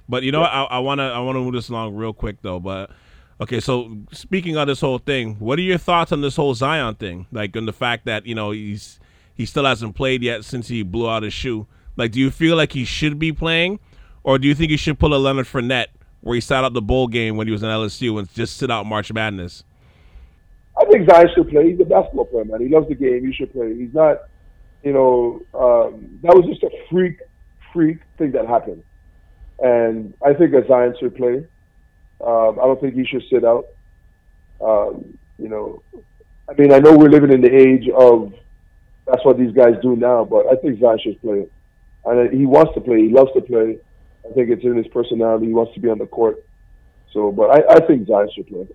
[0.07, 0.51] But you know, what?
[0.51, 2.59] I, I wanna I wanna move this along real quick though.
[2.59, 2.91] But
[3.39, 6.95] okay, so speaking of this whole thing, what are your thoughts on this whole Zion
[6.95, 7.27] thing?
[7.31, 8.99] Like, on the fact that you know he's
[9.33, 11.67] he still hasn't played yet since he blew out his shoe.
[11.97, 13.79] Like, do you feel like he should be playing,
[14.23, 15.88] or do you think he should pull a Leonard Fournette
[16.21, 18.71] where he sat out the bowl game when he was in LSU and just sit
[18.71, 19.63] out March Madness?
[20.77, 21.71] I think Zion should play.
[21.71, 22.61] He's a basketball player, man.
[22.61, 23.25] He loves the game.
[23.25, 23.75] He should play.
[23.75, 24.23] He's not,
[24.83, 27.17] you know, um, that was just a freak,
[27.71, 28.83] freak thing that happened.
[29.59, 31.45] And I think that Zion should play.
[32.22, 33.66] Um, I don't think he should sit out.
[34.61, 35.82] Um, you know,
[36.49, 38.34] I mean, I know we're living in the age of
[39.05, 41.47] that's what these guys do now, but I think Zion should play.
[42.05, 43.01] And he wants to play.
[43.01, 43.80] He loves to play.
[44.28, 45.47] I think it's in his personality.
[45.47, 46.43] He wants to be on the court.
[47.11, 48.68] So, but I, I think Zion should play.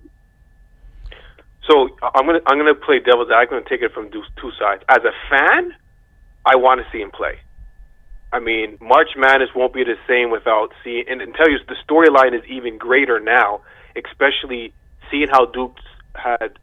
[1.68, 4.82] So I'm gonna I'm gonna play devil's advocate and take it from two sides.
[4.88, 5.72] As a fan,
[6.45, 7.38] I want to see him play.
[8.32, 11.04] I mean, March Madness won't be the same without seeing.
[11.08, 13.60] And, and tell you, the storyline is even greater now,
[13.96, 14.72] especially
[15.10, 15.82] seeing how Dukes
[16.14, 16.58] had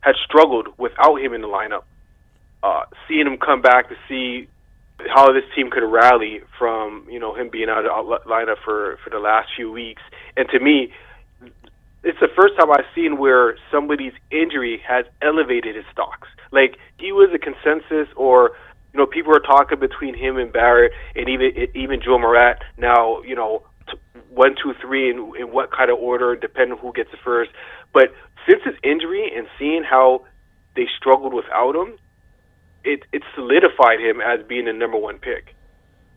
[0.00, 1.84] had struggled without him in the lineup.
[2.62, 4.48] Uh, seeing him come back to see
[5.08, 8.98] how this team could rally from you know him being out of the lineup for
[9.02, 10.02] for the last few weeks,
[10.36, 10.92] and to me,
[12.04, 16.28] it's the first time I've seen where somebody's injury has elevated his stocks.
[16.50, 18.52] Like he was a consensus, or
[18.92, 22.58] you know, people are talking between him and Barrett, and even even Ja Morant.
[22.76, 23.62] Now, you know,
[24.28, 27.50] one, two, three, in, in what kind of order, depending on who gets it first.
[27.92, 28.12] But
[28.48, 30.24] since his injury and seeing how
[30.76, 31.98] they struggled without him,
[32.84, 35.54] it it solidified him as being the number one pick.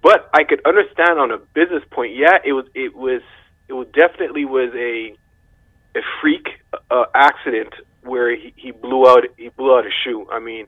[0.02, 2.16] But I could understand on a business point.
[2.16, 3.22] Yeah, it was it was
[3.68, 5.16] it was definitely was a
[5.98, 6.48] a freak
[6.92, 7.74] uh, accident
[8.04, 10.28] where he, he blew out he blew out a shoe.
[10.32, 10.68] I mean,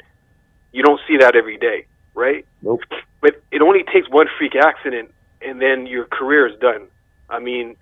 [0.72, 1.86] you don't see that every day,
[2.18, 2.45] right?
[2.61, 2.82] Nope.
[3.22, 6.88] But it only takes one freak accident, and then your career is done.
[7.30, 7.78] I mean,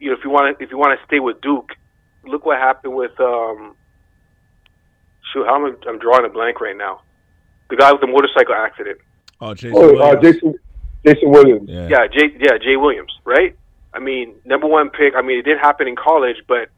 [0.00, 1.70] you know, if you want to if you want to stay with Duke,
[2.24, 3.76] look what happened with um.
[5.32, 7.02] Shoot, how am I, I'm drawing a blank right now.
[7.70, 8.98] The guy with the motorcycle accident.
[9.40, 9.76] Oh, Jason.
[9.76, 10.54] Oh, uh, Jason,
[11.06, 11.68] Jason Williams.
[11.68, 11.88] Yeah.
[11.88, 12.34] Yeah, Jay.
[12.38, 13.56] Yeah, Jay Williams, right?
[13.94, 15.14] I mean, number one pick.
[15.16, 16.68] I mean, it did happen in college, but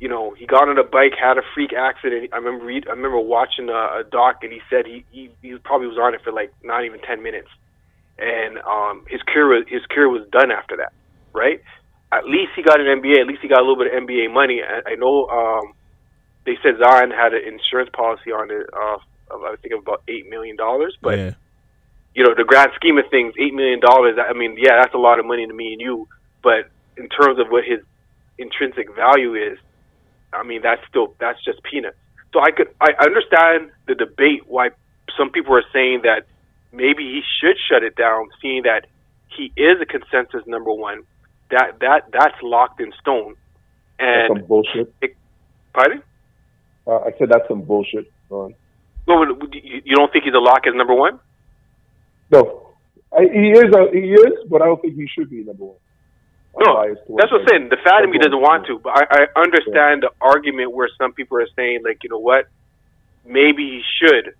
[0.00, 2.30] you know, he got on a bike, had a freak accident.
[2.32, 5.56] I remember read, I remember watching a, a doc, and he said he, he he
[5.58, 7.48] probably was on it for like not even ten minutes,
[8.18, 10.92] and um, his career was, his career was done after that,
[11.32, 11.60] right?
[12.12, 13.20] At least he got an NBA.
[13.20, 14.62] At least he got a little bit of NBA money.
[14.62, 15.74] I, I know um,
[16.46, 18.66] they said Zion had an insurance policy on it.
[18.72, 18.98] Uh,
[19.34, 21.32] of, I think of about eight million dollars, but yeah.
[22.14, 24.16] you know, the grand scheme of things, eight million dollars.
[24.16, 26.08] I mean, yeah, that's a lot of money to me and you,
[26.42, 27.80] but in terms of what his
[28.38, 29.58] intrinsic value is,
[30.32, 31.96] I mean, that's still that's just peanuts.
[32.32, 34.70] So I could I understand the debate why
[35.16, 36.26] some people are saying that
[36.72, 38.86] maybe he should shut it down, seeing that
[39.28, 41.02] he is a consensus number one.
[41.50, 43.34] That that that's locked in stone.
[43.98, 44.94] That's And some bullshit.
[45.72, 46.02] pardon?
[46.86, 48.10] Uh, I said that's some bullshit.
[48.30, 48.54] Ron.
[49.06, 51.18] Well, you you don't think he's a lock as number one?
[52.30, 52.68] No,
[53.16, 53.74] I, he is.
[53.74, 55.76] A, he is, but I don't think he should be number one.
[56.56, 57.68] I'm No, That's what I'm saying.
[57.68, 61.12] The fan of me doesn't want to, but I, I understand the argument where some
[61.12, 62.48] people are saying, like, you know what,
[63.24, 64.34] maybe he should,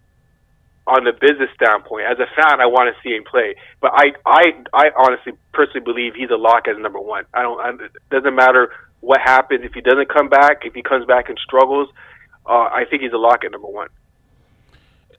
[0.86, 2.06] on the business standpoint.
[2.06, 5.84] As a fan, I want to see him play, but I, I, I honestly, personally
[5.84, 7.24] believe he's a lock as number one.
[7.34, 7.60] I don't.
[7.60, 10.64] I, it doesn't matter what happens if he doesn't come back.
[10.64, 11.90] If he comes back and struggles,
[12.46, 13.88] uh, I think he's a lock at number one.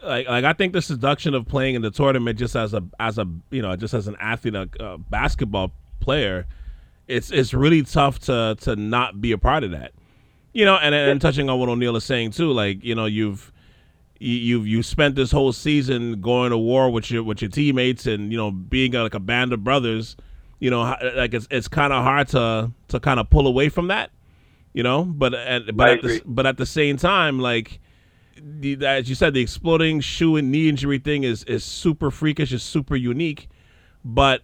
[0.04, 3.18] like like I think the seduction of playing in the tournament just as a as
[3.18, 6.48] a you know just as an athlete a, a basketball player
[7.10, 9.92] it's it's really tough to to not be a part of that
[10.54, 13.52] you know and and touching on what O'Neil is saying too like you know you've
[14.20, 18.32] you you spent this whole season going to war with your with your teammates and
[18.32, 20.16] you know being like a band of brothers.
[20.60, 20.82] You know,
[21.16, 24.12] like it's it's kind of hard to to kind of pull away from that.
[24.74, 27.80] You know, but uh, at, but I at the, but at the same time, like
[28.38, 32.52] the, as you said, the exploding shoe and knee injury thing is is super freakish,
[32.52, 33.48] is super unique.
[34.04, 34.42] But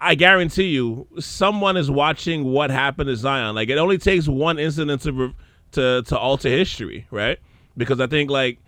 [0.00, 3.54] I, guarantee you, someone is watching what happened to Zion.
[3.54, 5.34] Like it only takes one incident to
[5.72, 7.38] to to alter history, right?
[7.76, 8.58] Because I think like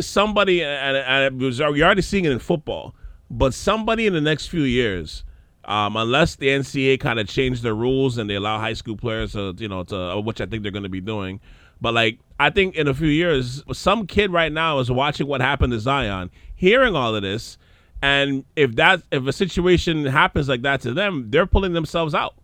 [0.00, 2.94] somebody, and, you're already seeing it in football,
[3.30, 5.24] but somebody in the next few years.
[5.64, 9.34] Um, unless the NCAA kind of change their rules and they allow high school players
[9.34, 11.38] to, you know, to which I think they're going to be doing,
[11.80, 15.40] but like I think in a few years, some kid right now is watching what
[15.40, 17.58] happened to Zion, hearing all of this,
[18.02, 22.34] and if that if a situation happens like that to them, they're pulling themselves out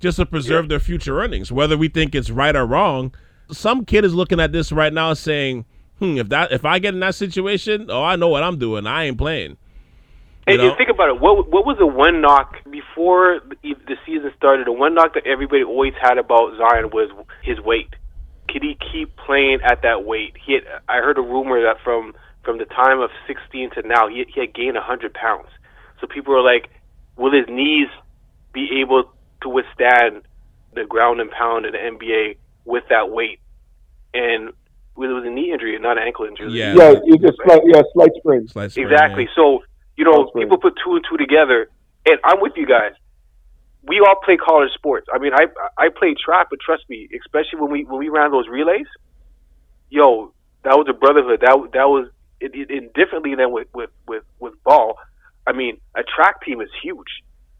[0.00, 1.52] just to preserve their future earnings.
[1.52, 3.14] Whether we think it's right or wrong,
[3.52, 5.64] some kid is looking at this right now saying,
[6.00, 8.86] "Hmm, if that if I get in that situation, oh, I know what I'm doing.
[8.86, 9.56] I ain't playing."
[10.48, 11.20] You And you think about it.
[11.20, 14.66] What what was the one knock before the the season started?
[14.66, 17.10] The one knock that everybody always had about Zion was
[17.42, 17.94] his weight.
[18.48, 20.34] Could he keep playing at that weight?
[20.44, 22.14] He had, I heard a rumor that from
[22.44, 25.48] from the time of 16 to now, he he had gained 100 pounds.
[26.00, 26.70] So people are like,
[27.16, 27.88] will his knees
[28.52, 29.12] be able
[29.42, 30.22] to withstand
[30.74, 33.40] the ground and pound in the NBA with that weight?
[34.14, 34.54] And it
[34.96, 36.46] was a knee injury, not an ankle injury.
[36.46, 36.74] It was a Yeah.
[36.74, 38.48] Yeah, you just slight, yeah, slight sprain.
[38.48, 39.24] Slice right Exactly.
[39.24, 39.34] there.
[39.34, 39.62] So
[39.96, 41.68] you know, people put two and two together,
[42.06, 42.92] and I'm with you guys.
[43.82, 45.06] We all play college sports.
[45.12, 48.30] I mean, I I played track, but trust me, especially when we when we ran
[48.30, 48.86] those relays,
[49.90, 50.32] yo,
[50.64, 51.40] that was a brotherhood.
[51.40, 52.08] That that was
[52.40, 54.96] it, it, it differently than with with with with ball.
[55.46, 57.08] I mean, a track team is huge.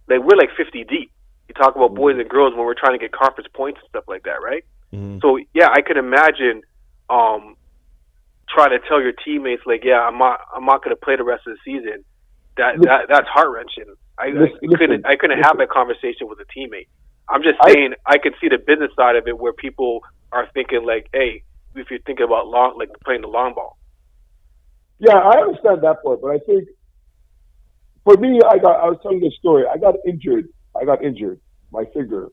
[0.08, 1.10] Like we're like 50 deep.
[1.48, 4.04] You talk about boys and girls when we're trying to get conference points and stuff
[4.06, 4.64] like that, right?
[4.92, 5.20] Mhm.
[5.20, 6.62] So yeah, I could imagine
[7.08, 7.56] um,
[8.48, 11.24] trying to tell your teammates like, yeah, I'm not, I'm not going to play the
[11.24, 12.04] rest of the season.
[12.56, 13.94] That Listen- that that's heart wrenching.
[14.18, 16.88] I, Listen- I couldn't I couldn't have that conversation with a teammate.
[17.28, 20.00] I'm just saying I can see the business side of it where people
[20.32, 21.42] are thinking like, hey,
[21.76, 23.78] if you're thinking about long like playing the long ball.
[25.00, 26.68] Yeah, I understand that part, but I think
[28.04, 28.76] for me, I got.
[28.80, 29.64] I was telling this story.
[29.66, 30.48] I got injured.
[30.80, 31.40] I got injured.
[31.72, 32.28] My finger.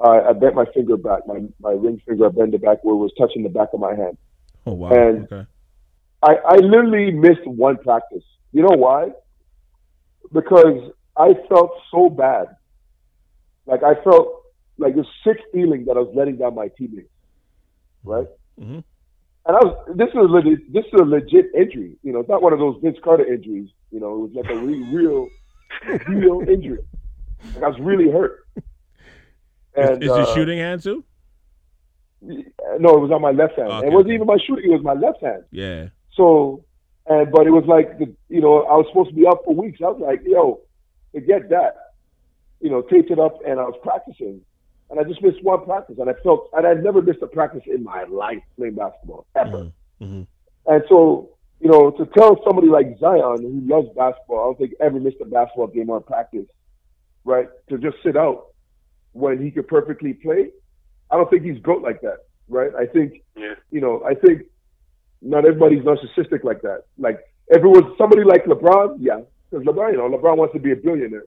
[0.00, 1.26] Uh, I bent my finger back.
[1.26, 2.26] My my ring finger.
[2.26, 4.16] I bent it back where it was touching the back of my hand.
[4.66, 4.90] Oh wow.
[4.90, 5.46] and- okay.
[6.22, 8.24] I, I literally missed one practice.
[8.52, 9.10] You know why?
[10.32, 12.46] Because I felt so bad.
[13.66, 14.42] Like I felt
[14.78, 17.10] like a sick feeling that I was letting down my teammates.
[18.04, 18.26] Right?
[18.58, 18.84] Mhm.
[19.46, 21.96] And I was this is a legit this is a legit injury.
[22.02, 23.68] You know, it's not one of those Vince Carter injuries.
[23.90, 25.28] You know, it was like a re- real
[26.08, 26.78] real injury.
[27.54, 28.46] Like I was really hurt.
[29.76, 31.04] And is, is your uh, shooting hand too?
[32.22, 33.68] no, it was on my left hand.
[33.68, 35.44] Okay, it wasn't even my shooting, it was my left hand.
[35.50, 35.88] Yeah.
[36.16, 36.64] So,
[37.06, 39.54] and but it was like the, you know I was supposed to be up for
[39.54, 39.80] weeks.
[39.82, 40.60] I was like, yo,
[41.12, 41.76] forget that.
[42.60, 44.40] You know, taped it up, and I was practicing,
[44.90, 47.62] and I just missed one practice, and I felt, and I'd never missed a practice
[47.66, 49.70] in my life playing basketball ever.
[50.00, 50.22] hmm
[50.66, 51.30] And so,
[51.60, 55.16] you know, to tell somebody like Zion who loves basketball, I don't think ever missed
[55.20, 56.46] a basketball game or practice,
[57.24, 57.48] right?
[57.70, 58.46] To just sit out
[59.12, 60.50] when he could perfectly play,
[61.10, 62.18] I don't think he's built like that,
[62.48, 62.72] right?
[62.74, 63.54] I think Yeah.
[63.70, 64.42] you know, I think
[65.22, 66.82] not everybody's narcissistic like that.
[66.98, 67.18] Like
[67.48, 69.20] if it was somebody like LeBron, yeah,
[69.50, 71.24] because LeBron, you know, LeBron wants to be a billionaire.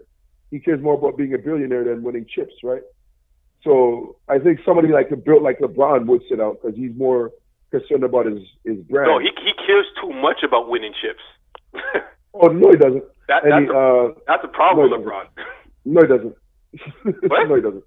[0.51, 2.81] He cares more about being a billionaire than winning chips, right?
[3.67, 7.31] So I think somebody like built like LeBron would sit out because he's more
[7.71, 9.11] concerned about his his brand.
[9.11, 11.23] No, he he cares too much about winning chips.
[12.33, 13.03] oh no, he doesn't.
[13.27, 15.25] that that's he, a, uh, that's a problem no, with he LeBron.
[15.83, 16.35] no, he doesn't.
[17.27, 17.47] What?
[17.49, 17.83] no, he doesn't.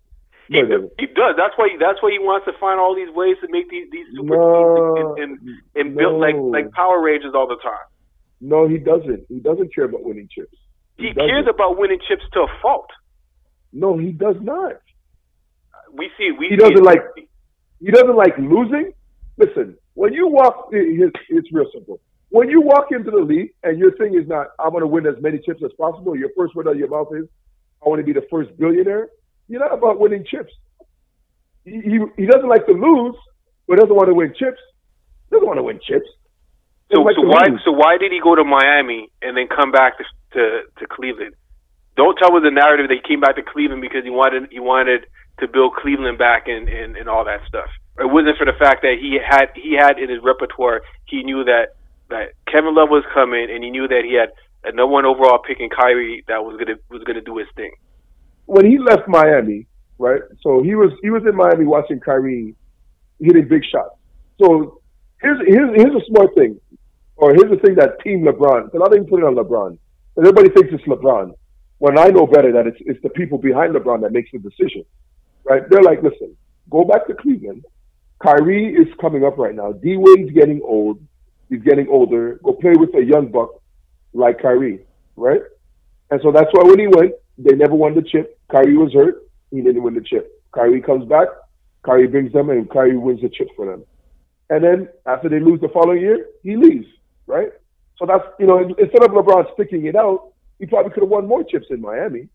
[0.48, 0.92] He, No, he doesn't.
[1.00, 1.34] he does.
[1.40, 1.68] That's why.
[1.80, 4.94] That's why he wants to find all these ways to make these these super No,
[4.96, 7.86] teams and, and, and build like like Power Rangers all the time.
[8.40, 9.24] No, he doesn't.
[9.28, 10.56] He doesn't care about winning chips.
[10.96, 11.24] He doesn't.
[11.28, 12.90] cares about winning chips to a fault.
[13.72, 14.76] No, he does not.
[15.94, 16.30] We see.
[16.32, 16.84] We He doesn't it.
[16.84, 17.02] like-
[17.80, 18.92] He doesn't like losing.
[19.38, 22.00] Listen, when you walk, it's, it's real simple.
[22.28, 25.06] When you walk into the league and your thing is not, I want to win
[25.06, 26.14] as many chips as possible.
[26.16, 27.26] Your first word out of your mouth is,
[27.84, 29.08] I want to be the first billionaire.
[29.48, 30.52] You're not about winning chips.
[31.64, 33.16] He, he, he doesn't like to lose,
[33.66, 34.60] but doesn't want to win chips.
[35.30, 36.06] Doesn't want to win chips.
[36.94, 37.62] So, like so why lose.
[37.64, 41.34] so why did he go to Miami and then come back to to, to Cleveland?
[41.96, 44.58] Don't tell me the narrative that he came back to Cleveland because he wanted he
[44.60, 45.06] wanted
[45.40, 47.68] to build Cleveland back and, and, and all that stuff.
[47.98, 51.44] It wasn't for the fact that he had he had in his repertoire he knew
[51.44, 51.74] that
[52.08, 54.30] that Kevin Love was coming and he knew that he had
[54.64, 57.72] a number one overall pick in Kyrie that was gonna was gonna do his thing.
[58.46, 59.66] when he left Miami,
[59.98, 60.22] right?
[60.42, 62.54] So he was he was in Miami watching Kyrie
[63.20, 63.96] hitting big shots.
[64.42, 64.80] So
[65.20, 66.60] here's here's here's a smart thing,
[67.16, 68.66] or here's the thing that Team LeBron.
[68.66, 69.78] Because I didn't put it on LeBron.
[70.18, 71.32] Everybody thinks it's LeBron.
[71.78, 74.84] When I know better that it's it's the people behind LeBron that makes the decision,
[75.44, 75.62] right?
[75.68, 76.36] They're like, listen,
[76.70, 77.64] go back to Cleveland.
[78.22, 79.72] Kyrie is coming up right now.
[79.72, 81.00] D Wade's getting old.
[81.48, 82.38] He's getting older.
[82.44, 83.50] Go play with a young buck
[84.12, 84.84] like Kyrie,
[85.16, 85.40] right?
[86.10, 88.38] And so that's why when he went, they never won the chip.
[88.50, 89.22] Kyrie was hurt.
[89.50, 90.42] He didn't win the chip.
[90.52, 91.28] Kyrie comes back.
[91.84, 93.84] Kyrie brings them, and Kyrie wins the chip for them.
[94.50, 96.86] And then after they lose the following year, he leaves,
[97.26, 97.50] right?
[97.98, 101.26] So that's you know instead of LeBron sticking it out, he probably could have won
[101.26, 102.28] more chips in Miami.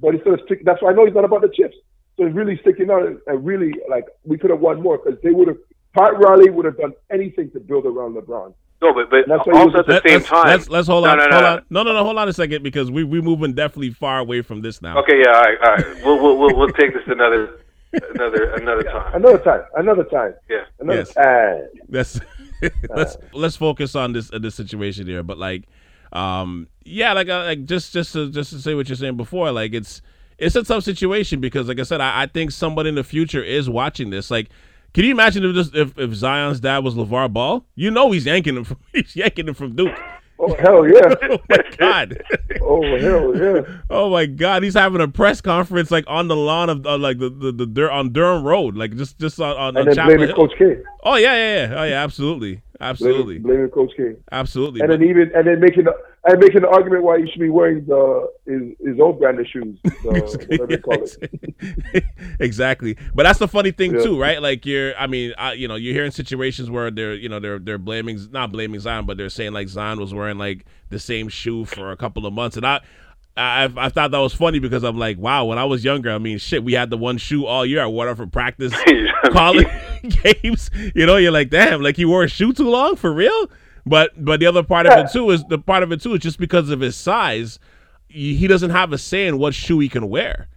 [0.00, 1.76] But instead of sticking, that's why I know he's not about the chips.
[2.18, 5.30] So he's really sticking out and really like we could have won more because they
[5.30, 5.56] would have.
[5.94, 8.52] Pat Riley would have done anything to build around LeBron.
[8.82, 10.46] No, but but also at the Let, same let's, time.
[10.46, 11.46] let's, let's hold No, on, no, hold no.
[11.54, 11.62] on.
[11.70, 14.60] No, no, no, hold on a second because we we're moving definitely far away from
[14.62, 14.98] this now.
[14.98, 16.04] Okay, yeah, all right, all right.
[16.04, 17.60] We'll we'll we'll, we'll take this another
[18.14, 19.14] another another time.
[19.14, 20.64] Another time, another time, Yeah.
[20.78, 21.12] another Yes.
[21.14, 21.68] time.
[21.88, 22.20] Let's
[22.90, 25.22] let's let's focus on this uh, this situation here.
[25.22, 25.64] But like,
[26.12, 29.50] um, yeah, like uh, like just just to just to say what you're saying before,
[29.52, 30.02] like it's
[30.38, 33.42] it's a tough situation because like I said, I, I think somebody in the future
[33.42, 34.30] is watching this.
[34.30, 34.48] Like,
[34.94, 37.64] can you imagine if this if, if Zion's dad was LeVar Ball?
[37.74, 39.96] You know he's yanking him from he's yanking him from Duke.
[40.40, 41.14] Oh hell yeah!
[41.30, 42.22] Oh my god.
[42.60, 43.62] Oh hell yeah!
[43.90, 47.18] Oh my God, he's having a press conference like on the lawn of uh, like
[47.18, 50.06] the the, the on Durham Road, like just just on, on, on And then Chapel
[50.10, 50.36] blaming Hill.
[50.36, 50.76] Coach K.
[51.02, 51.80] Oh yeah, yeah, yeah.
[51.80, 54.14] Oh yeah, absolutely, absolutely, Blaming, Coach K.
[54.32, 54.80] absolutely.
[54.80, 57.40] And But- then even and then making the and making the argument why he should
[57.40, 62.04] be wearing the his his own brand of shoes, the, whatever you call it.
[62.40, 62.96] exactly.
[63.14, 64.02] But that's the funny thing Yeah.
[64.02, 64.40] too, right?
[64.42, 67.58] Like you're, I mean, I, you know, you're hearing situations where they're, you know, they're
[67.58, 71.28] they're blaming, not blaming Zion, but they're saying like Zion was wearing like the same
[71.28, 72.80] shoe for a couple of months, and I.
[73.38, 75.44] I, I thought that was funny because I'm like, wow.
[75.44, 77.82] When I was younger, I mean, shit, we had the one shoe all year.
[77.82, 78.74] I wore it for practice,
[79.30, 79.68] college
[80.22, 80.70] games.
[80.94, 83.50] You know, you're like, damn, like he wore a shoe too long for real.
[83.86, 86.20] But but the other part of it too is the part of it too is
[86.20, 87.58] just because of his size,
[88.08, 90.48] he he doesn't have a say in what shoe he can wear.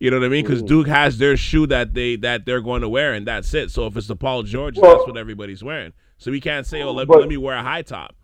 [0.00, 0.44] You know what I mean?
[0.44, 0.66] Because mm.
[0.66, 3.70] Duke has their shoe that they that they're going to wear, and that's it.
[3.70, 5.92] So if it's the Paul George, Well- that's what everybody's wearing.
[6.18, 8.16] So we can't say, "Oh, let, But- let me wear a high top."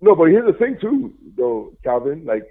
[0.00, 2.26] No, but here's the thing too, though, Calvin.
[2.26, 2.42] Like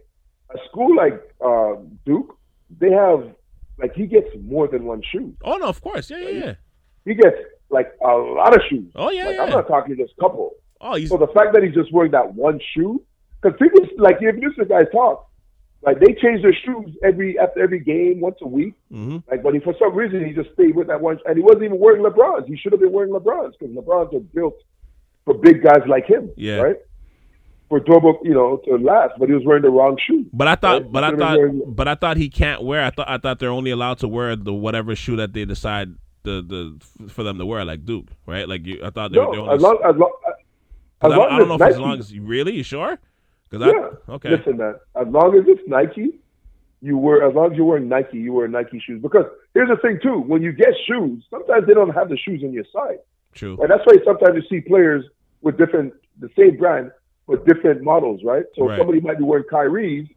[0.55, 1.75] a school like uh,
[2.05, 2.37] Duke,
[2.79, 3.33] they have
[3.77, 5.35] like he gets more than one shoe.
[5.43, 6.53] Oh no, of course, yeah, yeah, yeah.
[7.05, 7.35] He gets
[7.69, 8.91] like a lot of shoes.
[8.95, 9.43] Oh yeah, Like yeah.
[9.43, 10.51] I'm not talking just couple.
[10.81, 13.01] oh, he's So the fact that he's just wearing that one shoe,
[13.41, 15.27] because people like if you listen guys talk,
[15.81, 18.73] like they change their shoes every after every game, once a week.
[18.89, 21.43] hmm Like, but he for some reason he just stayed with that one, and he
[21.43, 22.47] wasn't even wearing LeBrons.
[22.47, 24.55] He should have been wearing LeBrons because LeBrons are built
[25.25, 26.29] for big guys like him.
[26.37, 26.57] Yeah.
[26.61, 26.77] Right.
[27.73, 30.27] For durable, you know, to last, but he was wearing the wrong shoe.
[30.31, 30.91] But I thought, Right?
[30.91, 32.83] but I thought, wearing- but I thought he can't wear.
[32.83, 35.89] I thought, I thought they're only allowed to wear the whatever shoe that they decide
[36.21, 36.43] the
[37.01, 38.47] the for them to wear, like Duke, right?
[38.47, 39.55] Like you, I thought they, No, were only.
[39.55, 40.35] as long as long as 'cause
[41.01, 42.99] I, long don't- I don't know as if as long as you really, you sure?
[43.49, 43.89] Because Yeah.
[44.07, 44.75] I okay, Listen, man.
[44.95, 46.19] As long as it's Nike,
[46.83, 47.27] you wear.
[47.27, 49.01] As long as you're wearing Nike, you wear Nike shoes.
[49.01, 52.43] Because here's the thing too: when you get shoes, sometimes they don't have the shoes
[52.43, 52.99] on your side,
[53.33, 53.57] true.
[53.61, 55.03] and that's why sometimes you see players
[55.41, 56.91] with different, the same brand,
[57.27, 58.45] but different models, right?
[58.55, 58.77] So Right.
[58.77, 60.07] somebody might be wearing Kyrie's,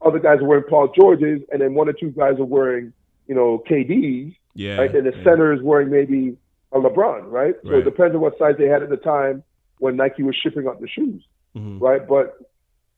[0.00, 2.92] other guys are wearing Paul George's, and then one or two guys are wearing,
[3.26, 4.94] you know, KD's, Yeah, right?
[4.94, 5.24] And the yeah.
[5.24, 6.36] center is wearing maybe
[6.72, 7.54] a LeBron, right?
[7.64, 7.78] So Right.
[7.80, 9.42] it depends on what size they had at the time
[9.78, 11.24] when Nike was shipping out the shoes
[11.56, 11.80] Mhm.
[11.80, 12.06] right?
[12.06, 12.36] But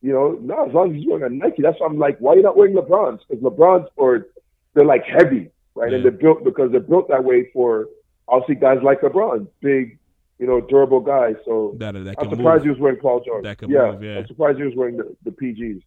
[0.02, 2.34] you know, no, as long as you're wearing a Nike, that's why I'm like, why
[2.34, 3.20] are you not wearing LeBrons?
[3.28, 4.26] Because LeBrons are
[4.74, 5.92] they're like heavy, right?
[5.92, 7.88] And they're built because they're built that way for
[8.28, 9.98] obviously guys like LeBron, big,
[10.39, 11.34] you know, durable guy.
[11.45, 12.64] So That that I'm surprised move.
[12.64, 13.45] he was wearing Paul George.
[13.45, 14.18] That yeah, move, yeah.
[14.18, 15.82] I'm surprised he was wearing the, the PGs.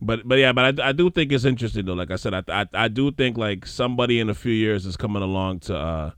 [0.00, 1.94] But but yeah, but I, I do think it's interesting though.
[1.94, 4.96] Like I said, I, I I do think like somebody in a few years is
[4.96, 6.10] coming along to uh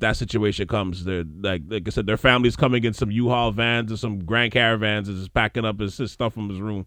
[0.00, 1.04] that situation comes.
[1.04, 4.52] They're like like I said, their family's coming in some U-Haul vans or some Grand
[4.52, 6.86] Caravans and just packing up his, his stuff from his room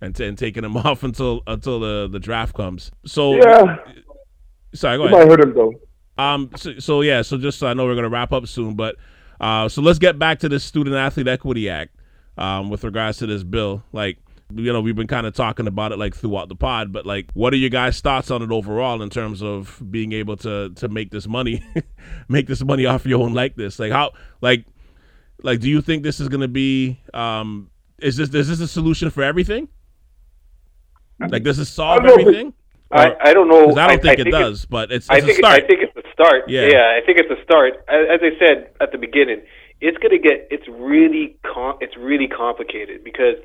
[0.00, 2.90] and, t- and taking him off until until the the draft comes.
[3.04, 3.76] So Yeah,
[4.74, 5.28] sorry, go you ahead.
[5.28, 5.74] might hurt him though.
[6.16, 6.50] Um.
[6.56, 7.20] So, so yeah.
[7.22, 8.96] So just so I know we're gonna wrap up soon, but
[9.40, 11.94] uh, so let's get back to the Student Athlete Equity Act.
[12.36, 14.18] Um, with regards to this bill, like
[14.52, 17.28] you know, we've been kind of talking about it like throughout the pod, but like,
[17.34, 20.88] what are your guys' thoughts on it overall in terms of being able to to
[20.88, 21.62] make this money,
[22.28, 23.78] make this money off your own like this?
[23.78, 24.64] Like how, like,
[25.44, 27.00] like, do you think this is gonna be?
[27.14, 27.70] Um,
[28.00, 29.68] is this is this a solution for everything?
[31.28, 32.54] Like, does this solve I don't know if it- everything?
[32.90, 33.70] I, I don't know.
[33.76, 35.62] I don't think it it's- does, but it's, I it's a think start.
[35.62, 36.48] I think it's a start.
[36.48, 36.68] Yeah.
[36.72, 37.74] Yeah, I think it's a start.
[37.88, 39.42] As, as I said at the beginning,
[39.80, 43.36] it's gonna get it's really com- it's really complicated because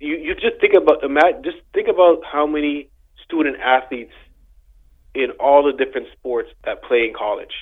[0.00, 1.02] you you just think about
[1.44, 2.90] just think about how many
[3.24, 4.14] student athletes
[5.14, 7.54] in all the different sports that play in college.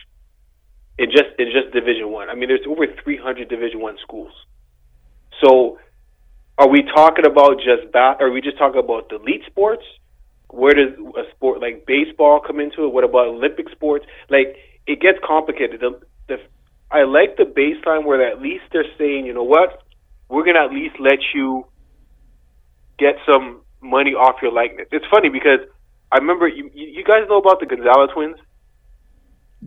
[0.99, 2.29] in just in just Division One.
[2.29, 2.33] I.
[2.33, 4.33] I mean, there's over 300 Division One schools.
[5.43, 5.79] So,
[6.59, 8.19] are we talking about just bat?
[8.21, 9.85] Are we just talking about the elite sports?
[10.51, 12.93] Where does a sport like baseball come into it?
[12.93, 14.07] What about Olympic sports?
[14.31, 15.81] Like, it gets complicated.
[15.81, 16.37] The, the,
[16.91, 19.83] I like the baseline where at least they're saying, you know what,
[20.29, 21.67] we're gonna at least let you
[22.99, 24.89] get some money off your likeness.
[24.93, 25.61] It's funny because
[26.11, 28.37] I remember you, you guys know about the Gonzalez twins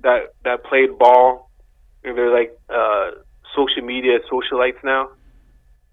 [0.02, 1.50] that that played ball
[2.04, 3.12] and they're like uh,
[3.56, 5.10] social media socialites now.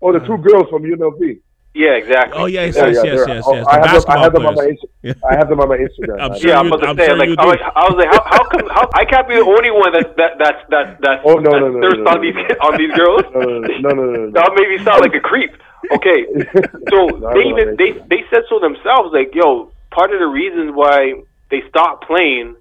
[0.01, 1.41] Oh, the two girls from UNLV.
[1.77, 2.41] Yeah, exactly.
[2.41, 3.67] Oh yes, Yeah, yes, yeah, yes, they're- yes, oh, yes.
[3.69, 4.81] I The have them, I have them on my players.
[5.29, 6.17] I have them on my Instagram.
[6.25, 8.11] I'm sure yeah, I'm about to I'm say, sure like, I was, I was like,
[8.17, 8.67] how, how come?
[8.73, 11.61] How, I can't be the only one that that that's that that Oh, no, that
[11.61, 12.57] no, no, thirst no, on no, these no.
[12.67, 13.25] on these girls.
[13.35, 14.31] No, no, no, no, no, no.
[14.33, 15.53] That made me sound like a creep.
[15.93, 16.25] Okay,
[16.89, 19.13] so No, they even they they said so themselves.
[19.13, 21.13] Like, yo, part of the reason why
[21.51, 22.57] they stopped playing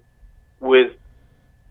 [0.60, 0.92] was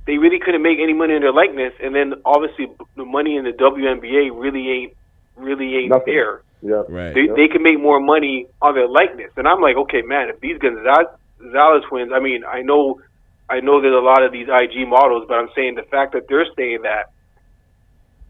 [0.08, 2.68] they really couldn't make any money in their likeness, and then obviously
[2.98, 4.94] the money in the WNBA really ain't
[5.38, 6.14] really ain't Nothing.
[6.16, 6.42] there.
[6.66, 6.82] Yeah.
[6.90, 7.14] Right.
[7.14, 10.40] They they can make more money on their likeness, and I'm like, okay, man, if
[10.40, 13.00] these Gonzalez twins, I mean, I know
[13.48, 16.28] I know there's a lot of these IG models, but I'm saying the fact that
[16.28, 17.12] they're saying that,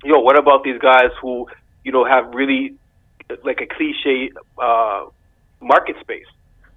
[0.03, 1.47] yo, what about these guys who
[1.86, 2.75] you know have really
[3.45, 4.31] like a cliche
[4.61, 5.05] uh,
[5.61, 6.27] market space?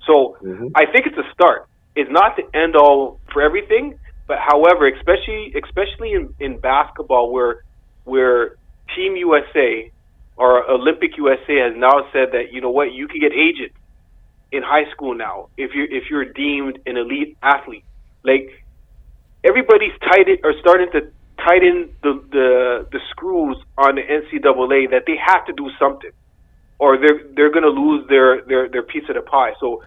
[0.06, 0.70] So Mhm.
[0.76, 1.66] I think it's a start.
[1.96, 3.98] It's not the end all for everything,
[4.28, 7.64] but however, especially especially in, in basketball, where
[8.04, 8.52] where
[8.94, 9.90] Team USA
[10.38, 13.74] or Olympic USA has now said that you know what you can get agents
[14.52, 17.84] in high school now if you're if you're deemed an elite athlete.
[18.24, 18.48] Like
[19.44, 21.00] everybody's tighten or starting to
[21.44, 26.10] tighten the the the screws on the NCAA that they have to do something,
[26.78, 29.52] or they're they're going to lose their their their piece of the pie.
[29.60, 29.82] So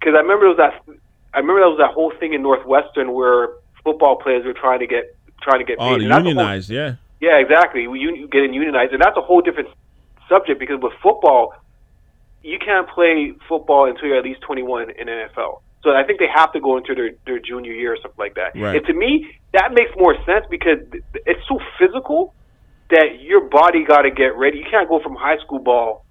[0.00, 0.74] because I remember it was that
[1.34, 3.48] I remember there was that whole thing in Northwestern where
[3.82, 6.02] football players were trying to get trying to get Oh, paid.
[6.02, 6.94] that's a whole- unionized, yeah.
[7.20, 7.82] Yeah, exactly.
[7.82, 9.68] You getting unionized, and that's a whole different
[10.28, 11.54] subject because with football,
[12.42, 15.60] you can't play football until you're at least 21 in the NFL.
[15.82, 18.34] So I think they have to go into their, their junior year or something like
[18.34, 18.58] that.
[18.58, 18.76] Right.
[18.76, 20.78] And to me, that makes more sense because
[21.26, 22.34] it's so physical
[22.90, 24.58] that your body got to get ready.
[24.58, 26.03] You can't go from high school ball,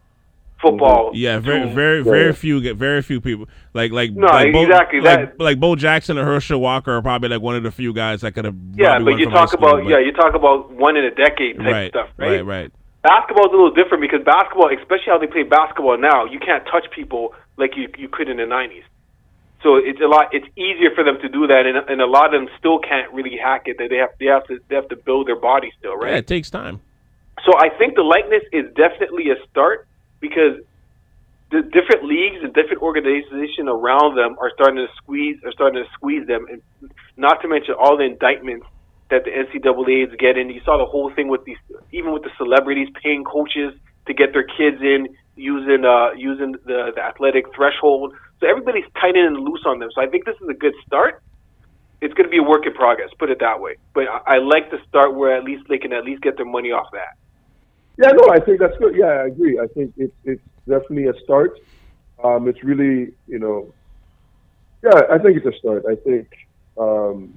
[0.63, 1.11] football.
[1.13, 2.03] Yeah, very, very, Yeah.
[2.03, 5.59] very few get very few people like like No, like Bo, exactly, like, that- like
[5.59, 8.45] Bo Jackson and Herschel Walker are probably like one of the few guys that could
[8.45, 11.11] have Yeah, but you talk school, about but- yeah, you talk about one in a
[11.11, 12.71] decade type right, stuff, right, right.
[13.03, 16.65] basketball is a little different because basketball, especially how they play basketball now, you can't
[16.65, 18.83] touch people like you you could in the '90s.
[19.61, 20.27] So it's a lot.
[20.33, 23.09] It's easier for them to do that, and, and a lot of them still can't
[23.13, 23.77] really hack it.
[23.77, 26.13] That they have they have to they have to build their body still, Yeah, right?
[26.15, 26.81] it takes time.
[27.45, 29.87] So I think the likeness is definitely a start
[30.23, 30.63] because
[31.51, 35.89] the different leagues and different organizations around them are starting to squeeze are starting to
[35.93, 36.63] squeeze them, and
[37.17, 38.65] not to mention all the indictments
[39.11, 40.49] that the NCAA is getting.
[40.49, 41.59] You saw the whole thing with these,
[41.91, 43.75] even with the celebrities paying coaches
[44.07, 48.15] to get their kids in using uh, using the, the athletic threshold.
[48.39, 49.89] So everybody's tightening and loose on them.
[49.93, 51.21] So I think this is a good start.
[52.01, 53.75] It's going to be a work in progress, put it that way.
[53.93, 56.49] But I, I like to start where at least they can at least get their
[56.49, 57.15] money off that.
[57.97, 58.95] Yeah, no, I think that's good.
[58.95, 59.59] Yeah, I agree.
[59.59, 61.59] I think it's it's definitely a start.
[62.23, 63.73] Um, it's really, you know,
[64.83, 65.83] yeah, I think it's a start.
[65.89, 66.27] I think
[66.77, 67.33] um,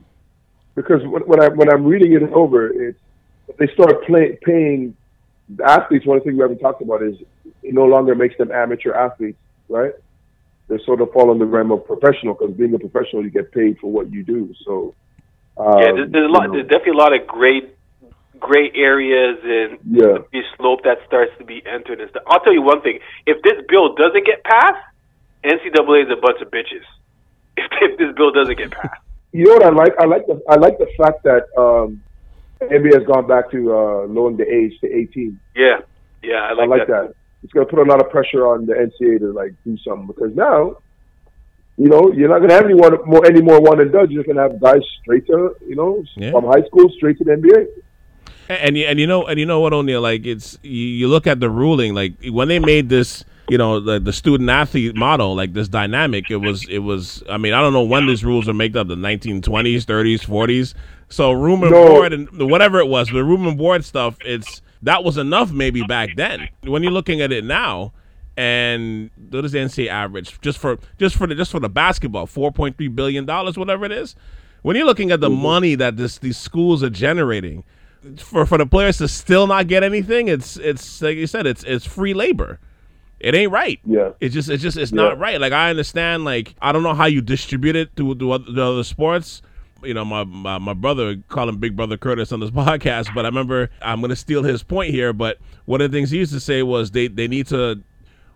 [0.74, 2.98] because when, when I when I'm reading it over, it's
[3.58, 4.96] they start play, paying
[5.48, 6.06] the athletes.
[6.06, 7.16] One thing we haven't talked about is
[7.62, 9.38] it no longer makes them amateur athletes,
[9.68, 9.92] right?
[10.68, 13.52] They sort of fall in the realm of professional because being a professional, you get
[13.52, 14.52] paid for what you do.
[14.64, 14.94] So
[15.58, 16.42] um, yeah, there's, there's a lot.
[16.42, 17.75] you know, There's definitely a lot of great,
[18.40, 20.18] great areas and yeah.
[20.32, 22.22] the slope that starts to be entered and stuff.
[22.26, 24.84] I'll tell you one thing: if this bill doesn't get passed,
[25.44, 26.84] NCAA is a bunch of bitches.
[27.58, 29.00] If, if this bill doesn't get passed,
[29.32, 29.92] You know what I like?
[29.98, 32.02] I like the I like the fact that um,
[32.60, 35.40] NBA has gone back to uh, lowering the age to 18.
[35.54, 35.78] yeah,
[36.22, 37.14] yeah, I I like, like, that.
[37.42, 40.06] It's going to put a lot of pressure on the NCAA to like do something
[40.06, 40.76] because now,
[41.76, 44.10] you know, you're not going to have anyone more any more one and done.
[44.10, 46.32] You're just going to have guys straight to you know Yeah.
[46.32, 47.66] from high school straight to the NBA.
[48.48, 51.26] And you, and you know and you know what O'Neil like it's you, you look
[51.26, 55.34] at the ruling like when they made this you know the the student athlete model
[55.34, 58.46] like this dynamic it was it was I mean I don't know when these rules
[58.46, 60.74] were made up the 1920s 30s 40s
[61.08, 61.86] so room and No.
[61.88, 65.82] board and whatever it was the room and board stuff it's that was enough maybe
[65.82, 66.48] back then.
[66.62, 67.92] When you're looking at it now
[68.36, 70.40] and what is the NCAA average?
[70.40, 74.14] Just for just for the just for the basketball 4.3 billion dollars whatever it is.
[74.62, 75.42] When you're looking at the mm-hmm.
[75.42, 77.64] money that this these schools are generating
[78.18, 81.64] for for the players to still not get anything, it's it's like you said, it's
[81.64, 82.58] it's free labor.
[83.18, 83.80] It ain't right.
[83.84, 84.10] Yeah.
[84.20, 85.02] It's just it's just it's Yeah.
[85.02, 85.40] not right.
[85.40, 88.62] Like I understand, like I don't know how you distribute it to to other, the
[88.62, 89.40] other sports,
[89.82, 93.24] you know, my, my my brother call him Big Brother Curtis on this podcast, but
[93.24, 95.12] I remember I'm gonna steal his point here.
[95.12, 97.82] But one of the things he used to say was they they need to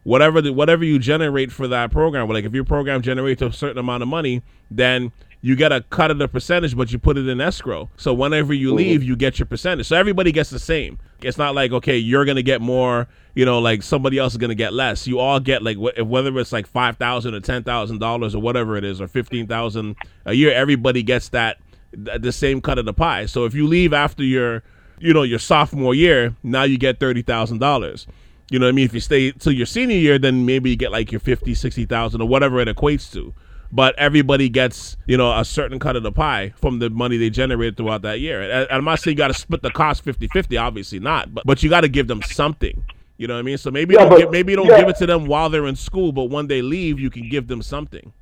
[0.02, 2.26] whatever the, whatever you generate for that program.
[2.28, 5.12] Like if your program generates a certain amount of money, then
[5.42, 7.88] you get a cut of the percentage, but you put it in escrow.
[7.96, 8.76] So whenever you mm-hmm.
[8.76, 9.86] leave, you get your percentage.
[9.86, 10.98] So everybody gets the same.
[11.22, 13.08] It's not like okay, you're gonna get more.
[13.34, 15.06] You know, like somebody else is gonna get less.
[15.06, 18.42] You all get like wh- whether it's like five thousand or ten thousand dollars or
[18.42, 20.52] whatever it is, or fifteen thousand a year.
[20.52, 21.58] Everybody gets that
[21.92, 23.26] th- the same cut of the pie.
[23.26, 24.62] So if you leave after your
[24.98, 28.06] you know your sophomore year, now you get thirty thousand dollars.
[28.50, 28.84] You know what I mean?
[28.84, 32.20] If you stay till your senior year, then maybe you get like your 50, 60,000
[32.20, 33.32] or whatever it equates to.
[33.72, 37.30] But everybody gets, you know, a certain cut of the pie from the money they
[37.30, 38.42] generated throughout that year.
[38.42, 41.62] And I'm not saying you got to split the cost 50-50, obviously not, but but
[41.62, 42.84] you got to give them something.
[43.16, 43.58] You know what I mean?
[43.58, 44.80] So maybe Yeah, you don't but- give, maybe you don't yeah.
[44.80, 47.46] give it to them while they're in school, but when they leave, you can give
[47.46, 48.12] them something.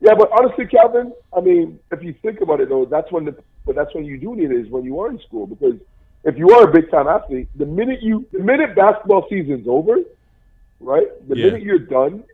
[0.00, 3.36] Yeah, but honestly, Calvin, I mean, if you think about it though, that's when the
[3.66, 5.74] but that's when you do need it is when you are in school because
[6.24, 9.98] if you are a big time athlete, the minute you the minute basketball season's over,
[10.80, 11.06] right?
[11.28, 11.44] The Yeah.
[11.46, 12.24] minute you're done,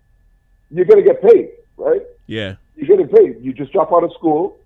[0.70, 2.02] you're gonna get paid, right?
[2.26, 2.56] Yeah.
[2.74, 3.36] You're getting paid.
[3.40, 4.56] You just drop out of school,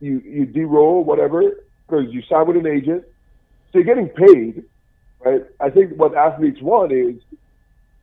[0.00, 1.42] you you de-roll whatever
[1.86, 3.04] because you sign with an agent,
[3.70, 4.64] so you're getting paid,
[5.24, 5.42] right?
[5.60, 7.16] I think what athletes want is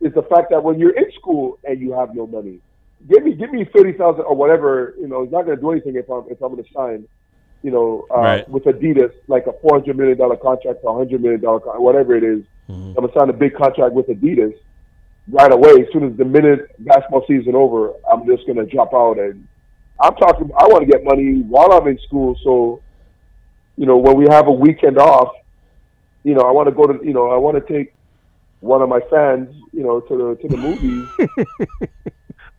[0.02, 2.60] is the fact that when you're in school and you have no money,
[3.10, 4.94] give me give me thirty thousand or whatever.
[5.00, 7.06] You know, it's not going to do anything if I'm if I'm going to sign,
[7.64, 8.50] you know, uh, Right.
[8.50, 12.16] with Adidas like a four hundred million dollar contract or a hundred million dollar whatever
[12.16, 12.44] it is.
[12.70, 12.90] Mhm.
[12.90, 14.56] I'm going to sign a big contract with Adidas
[15.30, 15.72] right away.
[15.82, 19.48] As soon as the minute basketball season over, I'm just going to drop out and
[20.02, 20.50] I'm talking.
[20.58, 22.82] I want to get money while I'm in school, so
[23.76, 25.34] you know when we have a weekend off,
[26.24, 27.94] you know I want to go to you know I want to take
[28.62, 31.08] one of my fans, you know, to the to the movies.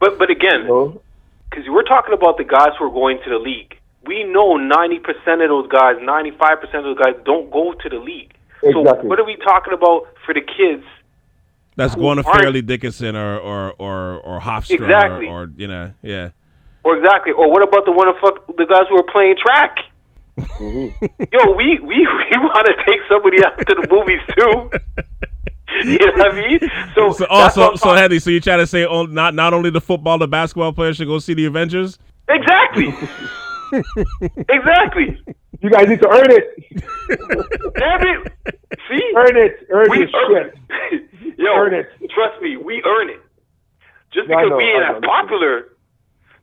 [0.01, 1.03] But but again, You know,
[1.51, 3.77] because we're talking about the guys who are going to the league.
[4.07, 5.05] We know 90%
[5.45, 8.33] of those guys, 95% of those guys don't go to the league.
[8.63, 10.85] So what are we talking about for the kids?
[11.81, 15.27] That's going to aren't- Fairleigh Dickinson or or or or Hofstra Exactly.
[15.27, 16.31] or, or you know, yeah.
[16.85, 17.33] Or exactly.
[17.33, 19.77] Or what about the one of fuck the guys who are playing track?
[20.39, 21.05] Mm-hmm.
[21.33, 24.71] Yo, we we we want to take somebody out to the movies too.
[25.91, 26.59] you know what I mean?
[26.95, 29.35] So, So that's also, what so talking- Henry, so you trying to say oh, not
[29.35, 31.99] not only the football, the basketball players should go see the Avengers?
[32.29, 32.95] exactly,
[34.49, 35.21] exactly.
[35.61, 37.75] you guys need to earn it.
[37.77, 38.33] Damn it!
[38.89, 39.67] See, Earn it.
[39.71, 40.53] Earn we your earn
[40.91, 41.07] shit.
[41.41, 41.45] it.
[41.45, 41.89] Yo, Earn it.
[42.15, 43.21] trust me, we earn it.
[44.13, 45.69] Just No, because know, we ain't I as popular.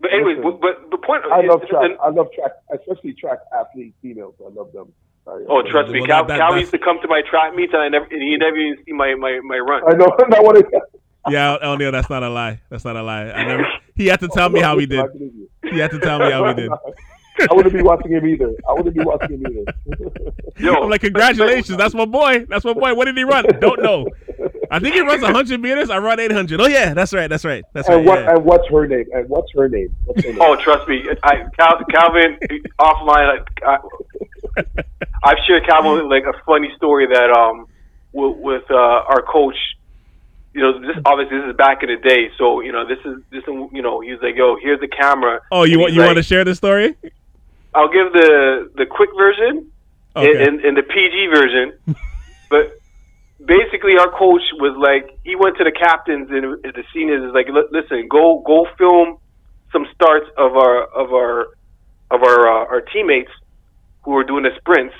[0.01, 0.59] But anyway, Listen.
[0.59, 1.23] but, but the point.
[1.31, 1.83] I is- love is- track.
[1.85, 4.35] and- I love track, especially track athlete females.
[4.41, 4.93] I love them.
[5.27, 7.53] I, Oh, trust me, Well, Cal, that- that- Cal used to come to my track
[7.55, 9.83] meets, and I never, and he never even see my my my run.
[9.87, 10.05] I know.
[10.37, 10.81] I want to.
[11.29, 12.61] Yeah, O'Neil, that's not a lie.
[12.69, 13.23] That's not a lie.
[13.31, 13.65] I never.
[13.95, 15.03] He had to tell me how he did.
[15.69, 16.71] He had to tell me how he did.
[16.71, 18.53] I wouldn't be watching him either.
[18.67, 19.73] I wouldn't be watching him either.
[20.57, 22.45] Yo, I'm like, congratulations, that's my boy.
[22.47, 22.93] That's my boy.
[22.95, 23.45] What did he run?
[23.59, 24.07] Don't know.
[24.72, 25.89] I think he runs 100 meters.
[25.89, 26.59] I run 800.
[26.59, 27.30] Oh yeah, that's right.
[27.30, 27.63] That's right.
[27.74, 27.97] That's right.
[27.97, 28.20] and what?
[28.20, 28.36] yeah.
[28.36, 29.05] And what's her name?
[29.13, 29.95] And what's her name?
[30.05, 30.41] What's her name?
[30.41, 32.38] Oh, trust me, I, Cal, Calvin
[32.80, 33.45] offline.
[33.65, 33.78] I,
[35.24, 37.68] I've shared Calvin like a funny story that um
[38.13, 39.55] with, with uh, our coach.
[40.53, 43.22] You know, this obviously this is back in the day, so you know this is
[43.30, 45.99] this is you know he was like, "Yo, here's the camera." Oh, you want you
[45.99, 46.95] like, want to share the story?
[47.76, 49.72] I'll give the the quick version
[50.15, 50.47] Okay.
[50.47, 51.74] and, and the PG version,
[52.49, 52.76] but
[53.43, 57.47] basically our coach was like he went to the captains and the seniors is like,
[57.71, 59.17] listen, go go film
[59.71, 61.47] some starts of our of our
[62.12, 63.32] of our uh, our teammates
[64.03, 64.95] who were doing the sprints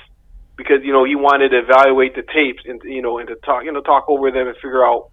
[0.56, 3.64] because you know he wanted to evaluate the tapes and you know and to talk
[3.64, 5.10] you know talk over them and figure out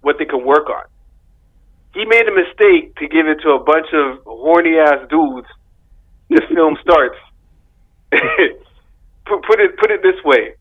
[0.00, 0.84] what they can work on.
[1.94, 5.48] He made a mistake to give it to a bunch of horny ass dudes
[6.30, 7.16] to film starts.
[8.12, 10.54] put, put it put it this way: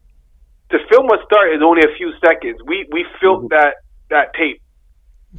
[0.71, 2.59] to film a start is only a few seconds.
[2.65, 3.75] We we filmed that
[4.09, 4.61] that tape,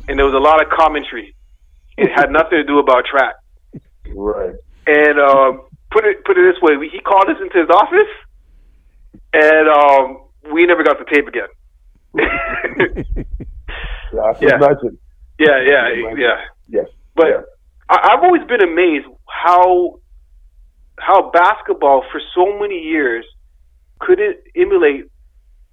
[0.09, 1.34] and there was a lot of commentary.
[1.96, 3.34] It had nothing to do about track.
[4.14, 4.55] Right.
[4.86, 8.12] And um, put it put it this way: we, he called us into his office,
[9.34, 11.48] and um, we never got the tape again.
[14.10, 14.56] Yeah, I can Yeah.
[14.56, 14.98] imagine.
[15.38, 16.36] yeah, yeah, yeah.
[16.68, 16.86] Yes.
[17.14, 17.40] But Yeah.
[17.90, 20.00] I, I've always been amazed how
[20.98, 23.26] how basketball for so many years
[24.00, 25.05] couldn't emulate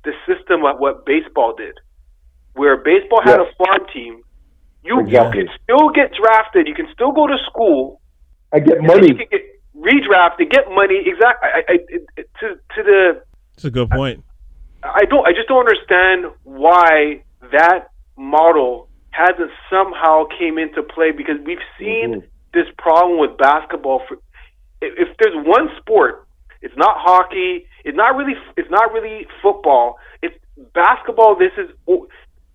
[0.05, 1.75] the system of what baseball did,
[2.53, 3.47] where baseball had Yes.
[3.51, 4.21] a farm team.
[4.83, 5.41] You Exactly.
[5.41, 6.67] you can still get drafted.
[6.67, 8.01] You can still go to school.
[8.53, 9.07] I get money.
[9.09, 9.41] You can get
[9.75, 11.01] redrafted, get money.
[11.05, 11.49] Exactly.
[11.53, 13.21] I, I, it, it, to to the
[13.55, 14.23] It's a good point.
[14.83, 15.25] I don't.
[15.27, 22.21] I just don't understand why that model hasn't somehow came into play because we've seen
[22.21, 22.23] Mhm.
[22.53, 24.17] this problem with basketball for
[24.81, 26.24] if, if there's one sport,
[26.65, 27.67] it's not hockey.
[27.85, 28.33] It's not really.
[28.57, 29.99] It's not really football.
[30.23, 30.33] It's
[30.73, 31.37] basketball.
[31.37, 31.69] This is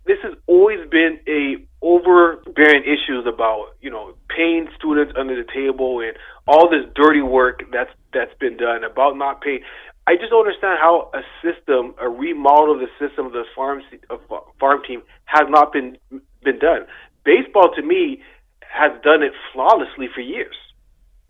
[0.04, 6.00] this has always been a overbearing issues about you know paying students under the table
[6.00, 6.18] and
[6.48, 9.60] all this dirty work that's that's been done about not paying.
[10.08, 13.80] I just don't understand how a system, a remodel of the system of the farm
[14.10, 14.18] of
[14.58, 15.98] farm team has not been
[16.42, 16.84] been done.
[17.24, 18.22] Baseball to me
[18.60, 20.56] has done it flawlessly for years.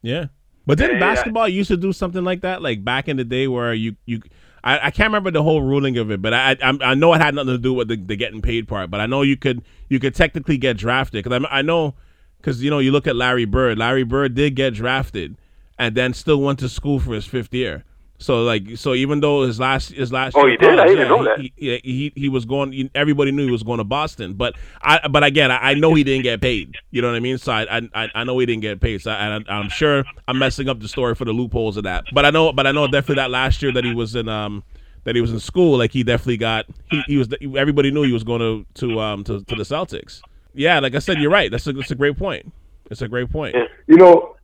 [0.00, 0.28] Yeah,
[0.70, 3.48] but didn't and, basketball used to do something like that, like back in the day,
[3.48, 4.20] where you you
[4.62, 7.20] I, I can't remember the whole ruling of it, but I, I, I know it
[7.20, 8.90] had nothing to do with the, the getting paid part.
[8.90, 11.94] But I know you could you could technically get drafted because I, I know
[12.36, 13.78] because you know you look at Larry Bird.
[13.78, 15.36] Larry Bird did get drafted
[15.78, 17.84] and then still went to school for his fifth year.
[18.20, 20.78] So like so even though his last his last oh he did?
[20.78, 21.40] I didn't yeah, know that.
[21.40, 25.08] he, he, he, he was going everybody knew he was going to Boston but I
[25.08, 26.76] but again I, I know he didn't get paid.
[26.90, 27.38] You know what I mean?
[27.38, 29.00] So I I, I know he didn't get paid.
[29.00, 32.04] So I, I am sure I'm messing up the story for the loopholes of that.
[32.12, 34.64] But I know but I know definitely that last year that he was in um
[35.04, 38.12] that he was in school like he definitely got he, he was everybody knew he
[38.12, 40.20] was going to to um to, to the Celtics.
[40.52, 41.50] Yeah like I said you're right.
[41.50, 42.52] That's a that's a great point.
[42.90, 43.56] It's a great point.
[43.86, 44.36] You know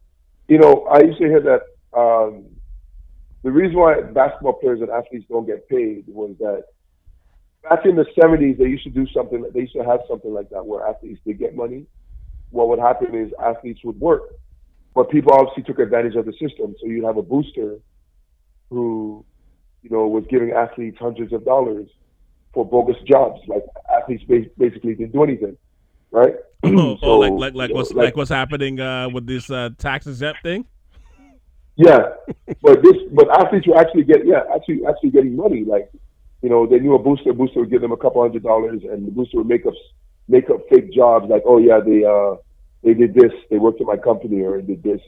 [0.49, 1.61] you know I used to hear that
[1.93, 2.56] um
[3.47, 6.65] the reason why basketball players and athletes don't get paid was that
[7.63, 10.51] back in the 70s, they used to do something, they used to have something like
[10.51, 11.87] that where athletes did get money.
[12.51, 14.23] What would happen is athletes would work,
[14.97, 16.75] but people obviously took advantage of the system.
[16.81, 17.77] So you'd have a booster
[18.69, 19.25] who,
[19.85, 21.89] you know, was giving athletes hundreds of dollars
[22.53, 23.41] for bogus jobs.
[23.47, 23.63] Like
[23.97, 24.25] athletes
[24.59, 25.57] basically didn't do anything,
[26.11, 26.35] right?
[26.65, 30.09] oh, so, like like like what's like, like, what's happening uh, with this uh, tax
[30.09, 30.67] exempt thing?
[31.77, 32.15] Yeah,
[32.63, 35.63] but this, but athletes were actually get, yeah, actually, actually getting money.
[35.63, 35.91] Like,
[36.41, 37.31] you know, they knew a booster.
[37.31, 39.75] A booster would give them a couple hundred dollars, and the booster would make up,
[40.27, 41.29] make up fake jobs.
[41.29, 42.37] Like, oh yeah, they, uh,
[42.83, 43.33] they did this.
[43.51, 45.03] They worked at my company, or did this.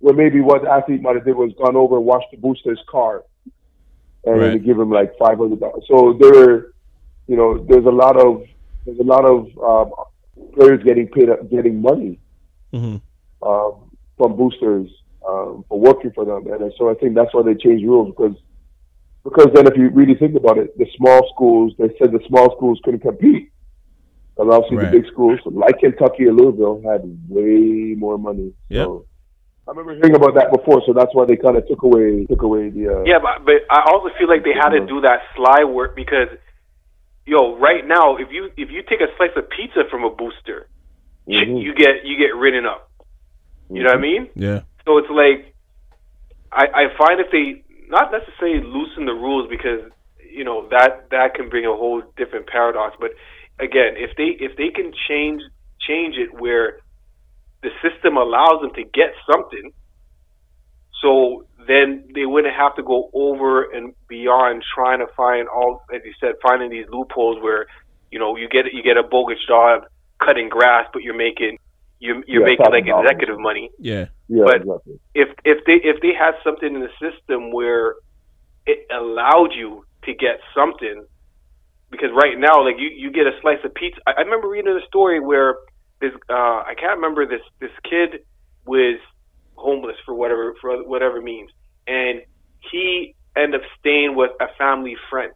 [0.00, 2.82] Well, maybe what the athlete might have did was gone over and washed the booster's
[2.88, 3.22] car,
[4.24, 4.64] and right.
[4.64, 5.84] give him like five hundred dollars.
[5.86, 6.72] So there,
[7.28, 8.44] you know, there's a lot of
[8.84, 9.92] there's a lot of um,
[10.54, 12.18] players getting paid, up, getting money
[12.72, 12.96] mm-hmm.
[13.48, 14.90] um, from boosters
[15.26, 16.46] um, for working for them.
[16.52, 18.36] And so I think that's why they changed rules because
[19.22, 22.54] because then if you really think about it, the small schools they said the small
[22.56, 23.52] schools couldn't compete.
[24.34, 24.90] Because obviously right.
[24.90, 28.52] the big schools like Kentucky and Louisville had way more money.
[28.68, 28.84] Yeah.
[28.84, 29.06] So
[29.68, 32.42] I remember hearing about that before, so that's why they kind of took away took
[32.42, 32.88] away the.
[32.88, 35.94] Uh, yeah, but but I also feel like they had to do that sly work
[35.94, 36.28] because,
[37.26, 40.68] yo, right now if you if you take a slice of pizza from a booster,
[41.28, 41.56] mm-hmm.
[41.56, 42.90] you get you get written up.
[43.70, 44.24] You know what I mm-hmm.
[44.24, 44.28] mean?
[44.34, 44.60] Yeah.
[44.86, 45.54] So it's like
[46.52, 49.90] I, I find if they not necessarily loosen the rules because
[50.30, 52.96] you know that that can bring a whole different paradox.
[52.98, 53.10] But
[53.58, 55.42] again, if they if they can change
[55.80, 56.78] change it where
[57.62, 59.72] the system allows them to get something,
[61.02, 66.00] so then they wouldn't have to go over and beyond trying to find all, as
[66.04, 67.66] you said, finding these loopholes where
[68.10, 69.82] you know you get you get a bogus job
[70.18, 71.58] cutting grass, but you're making
[72.00, 73.70] you you're yeah, making like executive money.
[73.78, 74.06] Yeah.
[74.28, 74.44] Yeah.
[74.44, 75.00] But exactly.
[75.14, 77.94] if if they if they had something in the system where
[78.66, 81.04] it allowed you to get something,
[81.90, 84.00] because right now, like you you get a slice of pizza.
[84.06, 85.56] I, I remember reading a story where
[86.00, 88.24] this uh I can't remember this this kid
[88.64, 88.98] was
[89.54, 91.50] homeless for whatever for whatever means,
[91.86, 92.22] and
[92.72, 95.32] he ended up staying with a family friend.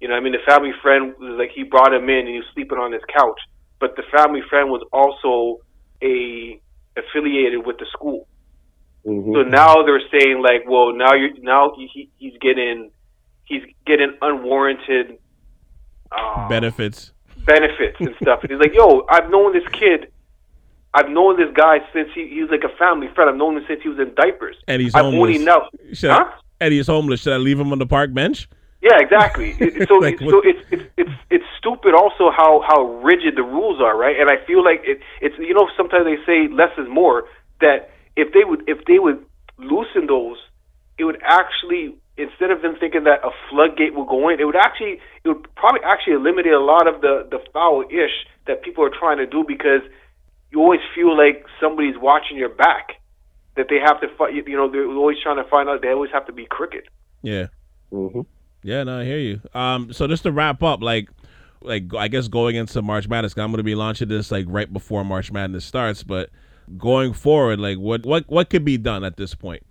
[0.00, 2.38] You know, I mean, the family friend was like he brought him in and he
[2.38, 3.38] was sleeping on his couch
[3.82, 5.60] but the family friend was also
[6.00, 6.60] a
[6.96, 8.28] affiliated with the school.
[9.04, 9.34] Mm-hmm.
[9.34, 12.92] So now they're saying like, well, now you're now he, he's getting
[13.44, 15.18] he's getting unwarranted
[16.12, 17.10] um, benefits,
[17.44, 18.42] benefits and stuff.
[18.42, 20.12] and he's like, yo, I've known this kid.
[20.94, 23.30] I've known this guy since he, he was like a family friend.
[23.30, 24.56] I've known him since he was in diapers.
[24.68, 25.36] And he's I've homeless.
[25.36, 25.68] Only now,
[26.02, 26.24] huh?
[26.30, 27.22] I, and he's homeless.
[27.22, 28.48] Should I leave him on the park bench?
[28.82, 29.54] Yeah, exactly.
[29.86, 31.94] so, like, so it's, it's it's it's stupid.
[31.94, 34.18] Also, how how rigid the rules are, right?
[34.18, 37.24] And I feel like it, it's you know sometimes they say less is more.
[37.60, 39.24] That if they would if they would
[39.56, 40.38] loosen those,
[40.98, 44.56] it would actually instead of them thinking that a floodgate will go in, it would
[44.56, 48.84] actually it would probably actually eliminate a lot of the the foul ish that people
[48.84, 49.82] are trying to do because
[50.50, 52.98] you always feel like somebody's watching your back.
[53.54, 54.34] That they have to fight.
[54.34, 55.82] You know, they're always trying to find out.
[55.82, 56.88] They always have to be crooked.
[57.22, 57.48] Yeah.
[57.92, 58.22] Mm-hmm.
[58.62, 59.40] Yeah, no, I hear you.
[59.54, 61.08] Um, so just to wrap up, like,
[61.62, 64.72] like I guess going into March Madness, I'm going to be launching this like right
[64.72, 66.02] before March Madness starts.
[66.02, 66.30] But
[66.78, 69.64] going forward, like, what what what could be done at this point?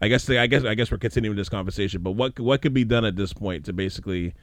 [0.00, 2.84] I guess I guess I guess we're continuing this conversation, but what what could be
[2.84, 4.34] done at this point to basically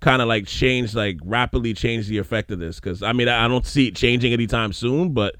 [0.00, 2.78] kind of like change, like rapidly change the effect of this?
[2.80, 5.36] Because I mean, I, don't see it changing anytime soon, but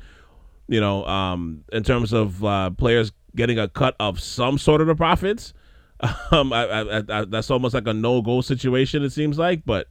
[0.68, 4.86] you know, um, in terms of uh, players getting a cut of some sort of
[4.86, 5.54] the profits.
[6.32, 9.02] Um, I, I, I, that's almost like a no go situation.
[9.02, 9.88] It seems like, but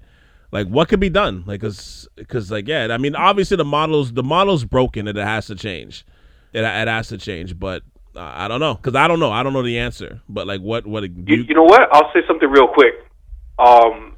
[0.51, 1.43] like what could be done?
[1.45, 5.25] Like, cause, cause like yeah, I mean, obviously the models the model's broken and it
[5.25, 6.05] has to change.
[6.53, 7.83] It, it has to change, but
[8.15, 9.31] uh, I don't know because I don't know.
[9.31, 10.21] I don't know the answer.
[10.29, 11.87] But like, what what you, you, you know what?
[11.91, 12.93] I'll say something real quick.
[13.59, 14.15] Um,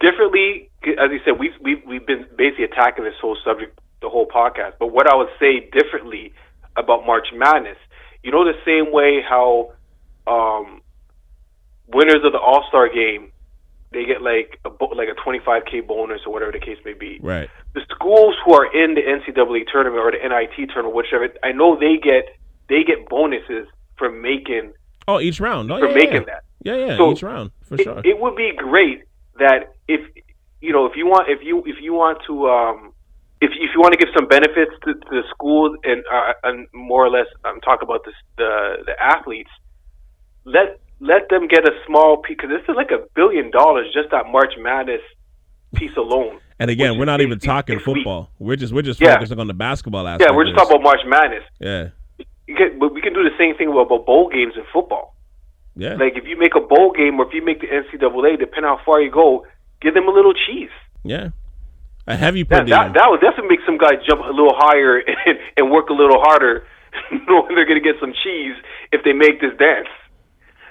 [0.00, 4.26] differently, as you said, we've we've we've been basically attacking this whole subject the whole
[4.26, 4.74] podcast.
[4.78, 6.32] But what I would say differently
[6.76, 7.78] about March Madness,
[8.22, 9.72] you know, the same way how
[10.26, 10.82] um,
[11.88, 13.32] winners of the All Star game
[13.92, 17.18] they get like a like a 25k bonus or whatever the case may be.
[17.22, 17.48] Right.
[17.74, 21.78] The schools who are in the NCAA tournament or the NIT tournament, whichever, I know
[21.78, 22.36] they get
[22.68, 24.72] they get bonuses for making.
[25.08, 25.70] Oh, each round.
[25.70, 26.20] Oh, for yeah, making yeah.
[26.26, 26.44] that.
[26.62, 28.00] Yeah, yeah, so each round for it, sure.
[28.04, 29.04] It would be great
[29.38, 30.00] that if
[30.60, 32.92] you know if you want if you if you want to um
[33.40, 36.66] if if you want to give some benefits to, to the schools and uh, and
[36.74, 39.50] more or less I'm talking about this, the the athletes
[40.44, 44.10] let let them get a small piece because this is like a billion dollars just
[44.10, 45.02] that March Madness
[45.74, 46.40] piece alone.
[46.58, 48.30] And again, we're not even talking football.
[48.38, 48.48] Week.
[48.48, 49.14] We're just we're just yeah.
[49.14, 50.30] focusing on the basketball aspect.
[50.30, 51.44] Yeah, we're just talking about March Madness.
[51.60, 51.88] Yeah.
[52.46, 55.16] Can, but we can do the same thing about bowl games in football.
[55.74, 55.94] Yeah.
[55.94, 58.80] Like if you make a bowl game or if you make the NCAA, depending how
[58.84, 59.44] far you go,
[59.82, 60.72] give them a little cheese.
[61.04, 61.30] Yeah.
[62.06, 64.98] A heavy per that, that, that would definitely make some guys jump a little higher
[65.26, 66.66] and, and work a little harder,
[67.28, 68.54] knowing they're going to get some cheese
[68.92, 69.90] if they make this dance.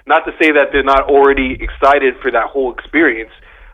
[0.08, 3.32] Not to say that they're not already excited for that whole experience,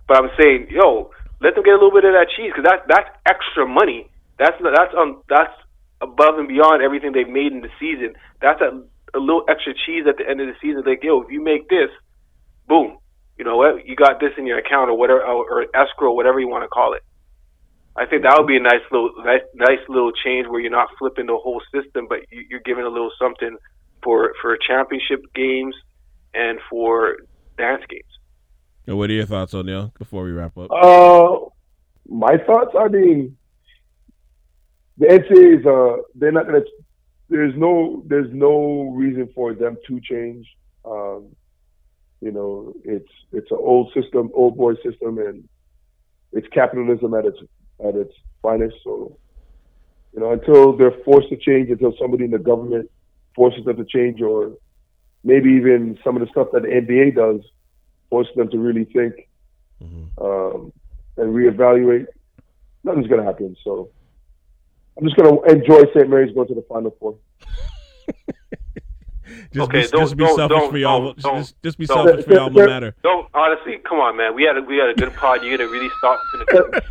[0.08, 2.88] but I'm saying, yo, let them get a little bit of that cheese because that
[2.88, 4.10] that's extra money.
[4.40, 5.52] That's that's um that's
[6.00, 8.14] above and beyond everything they've made in the season.
[8.42, 8.80] That's a,
[9.14, 10.84] a little extra cheese at the end of the season.
[10.86, 11.92] Like, yo, if you make this,
[12.68, 12.98] boom,
[13.38, 13.86] you know what?
[13.86, 16.70] You got this in your account or whatever, or, or escrow, whatever you want to
[16.70, 17.04] call it.
[17.96, 20.88] I think that would be a nice little nice, nice little change where you're not
[20.98, 23.58] flipping the whole system, but you, you're giving a little something
[24.02, 25.76] for for championship games
[26.34, 27.18] and for
[27.58, 28.04] dance games.
[28.88, 30.72] And what are your thoughts, O'Neil, before we wrap up?
[30.72, 31.46] Uh,
[32.08, 32.76] my thoughts.
[32.78, 33.38] I mean,
[34.98, 36.62] the NCAA is uh, they're not gonna.
[37.30, 40.48] There's no there's no reason for them to change.
[40.84, 41.30] Um,
[42.22, 45.48] you know, it's it's an old system, old boy system, and
[46.34, 47.38] it's capitalism at its
[47.86, 48.76] at its finest.
[48.84, 49.18] So,
[50.14, 52.90] you know, until they're forced to change, until somebody in the government
[53.36, 54.54] forces them to change, or
[55.24, 57.42] maybe even some of the stuff that the NBA does
[58.10, 59.30] forces them to really think
[59.82, 60.24] mm-hmm.
[60.24, 60.74] um,
[61.18, 62.08] and reevaluate,
[62.84, 63.56] nothing's going to happen.
[63.64, 63.90] So
[64.98, 66.10] I'm just going to enjoy St.
[66.10, 67.18] Mary's going to the Final Four.
[69.54, 71.14] just okay, be, don't, just be don't, selfish don't, for y'all.
[71.14, 72.96] Just, just be selfish for y'all no matter.
[73.04, 74.36] Don't honestly, come on, man.
[74.36, 75.44] We had a, we had a good pod.
[75.44, 76.20] You're gonna really stop.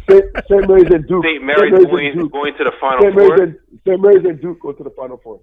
[0.09, 0.69] St.
[0.69, 1.25] Mary's and Duke.
[1.25, 1.43] St.
[1.43, 3.15] Mary's, going, going to the Final St.
[3.15, 3.37] Four.
[3.87, 4.01] St.
[4.01, 5.41] Mary's and Duke go to the Final Four.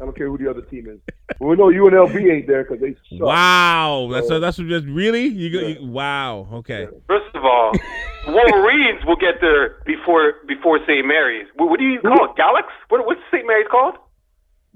[0.00, 1.00] I don't care who the other team is.
[1.38, 3.26] But we know UNLV ain't there because they suck.
[3.26, 5.78] Wow, that's so, that's just really you, go, yeah.
[5.78, 6.48] you wow.
[6.52, 6.82] Okay.
[6.82, 6.98] Yeah.
[7.06, 7.72] First of all,
[8.28, 11.06] Wolverines will get there before before St.
[11.06, 11.46] Mary's.
[11.56, 12.36] What, what do you call it?
[12.36, 12.68] Galax?
[12.88, 13.46] What, what's St.
[13.46, 13.96] Mary's called?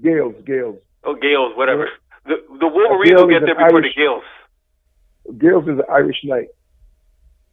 [0.01, 0.35] Gaels.
[0.43, 0.79] Gaels.
[1.03, 1.55] Oh, Gaels.
[1.55, 1.87] Whatever.
[2.25, 5.37] The the Wolverines will get there before Irish, the Gaels.
[5.37, 6.47] Gaels is an Irish knight.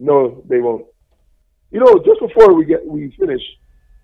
[0.00, 0.86] No, they won't.
[1.70, 3.42] You know, just before we get we finish,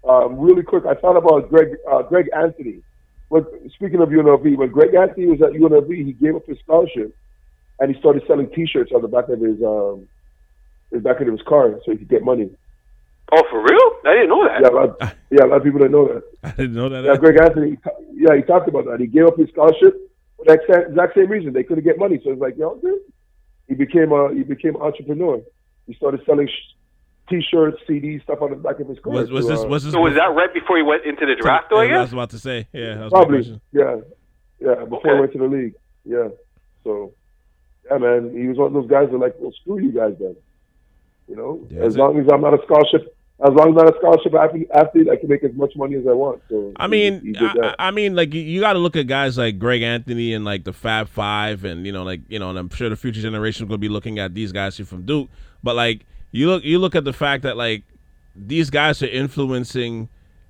[0.06, 2.82] um, really quick, I thought about Greg uh, Greg Anthony
[3.30, 7.16] but speaking of UNLV, when Greg Anthony was at UNLV, he gave up his scholarship
[7.80, 10.06] and he started selling T-shirts on the back of his um,
[10.90, 12.50] his back of his car so he could get money.
[13.32, 13.90] Oh, for real?
[14.04, 14.60] I didn't know that.
[14.60, 16.22] Yeah, a lot, yeah, a lot of people didn't know that.
[16.44, 17.04] I didn't know that.
[17.04, 17.78] Yeah, Greg Anthony.
[18.12, 19.00] Yeah, he talked about that.
[19.00, 19.96] He gave up his scholarship
[20.36, 21.52] for that exact same reason.
[21.52, 23.00] They couldn't get money, so it's like, yo, dude.
[23.66, 25.40] He became a he became an entrepreneur.
[25.86, 26.48] He started selling
[27.28, 29.12] T-shirts, CDs, stuff on the back of his car.
[29.12, 29.60] Was, was to, this?
[29.60, 29.92] Uh, was this?
[29.92, 31.66] So was that right before he went into the draft?
[31.70, 32.68] Though, yeah, I, I was about to say.
[32.72, 33.60] Yeah, probably.
[33.72, 33.96] Yeah,
[34.60, 34.84] yeah.
[34.84, 35.14] Before okay.
[35.14, 35.74] he went to the league.
[36.04, 36.28] Yeah.
[36.84, 37.14] So,
[37.90, 40.36] yeah, man, he was one of those guys that like, well, screw you guys then.
[41.28, 42.26] You know, yeah, as long it.
[42.26, 44.34] as I'm not a scholarship, as long as I'm not a scholarship
[44.74, 46.42] athlete, I can make as much money as I want.
[46.50, 49.38] So I mean, he, he I, I, mean, like you got to look at guys
[49.38, 52.58] like Greg Anthony and like the Fab Five, and you know, like you know, and
[52.58, 55.06] I'm sure the future generation is going to be looking at these guys here from
[55.06, 55.30] Duke.
[55.62, 57.84] But like you look, you look at the fact that like
[58.34, 60.08] these guys are influencing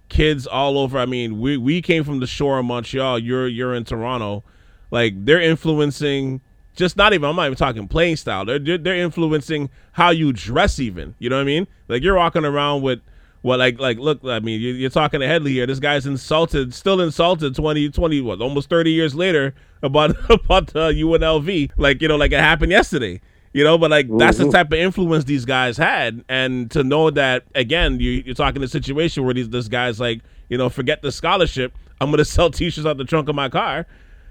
[0.08, 0.98] kids all over.
[0.98, 3.18] I mean, we we came from the shore of Montreal.
[3.18, 4.42] You're you're in Toronto.
[4.90, 6.40] Like they're influencing
[6.74, 8.46] just not even I'm not even talking playing style.
[8.46, 11.14] They're they're influencing how you dress even.
[11.18, 11.66] You know what I mean?
[11.88, 13.00] Like you're walking around with
[13.42, 15.66] well, like, like, look, I mean, you're, talking to Headley here.
[15.66, 21.72] This guy's insulted, still insulted 20, 20, what, almost 30 years later about, about UNLV.
[21.76, 23.20] Like, you know, like it happened yesterday.
[23.54, 24.18] You know, but like mm-hmm.
[24.18, 24.52] that's the mm-hmm.
[24.52, 28.68] type of influence these guys had, and to know that again, you, you're talking a
[28.68, 31.72] situation where these this guy's like, you know, forget the scholarship.
[32.00, 33.86] I'm gonna sell T-shirts out the trunk of my car.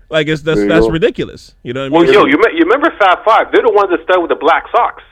[0.10, 1.56] Like it's that's that's ridiculous.
[1.64, 2.14] You know what I Well, mean?
[2.14, 3.48] yo, you, me- you remember Fab Five?
[3.54, 5.04] They're the ones that started with the black socks.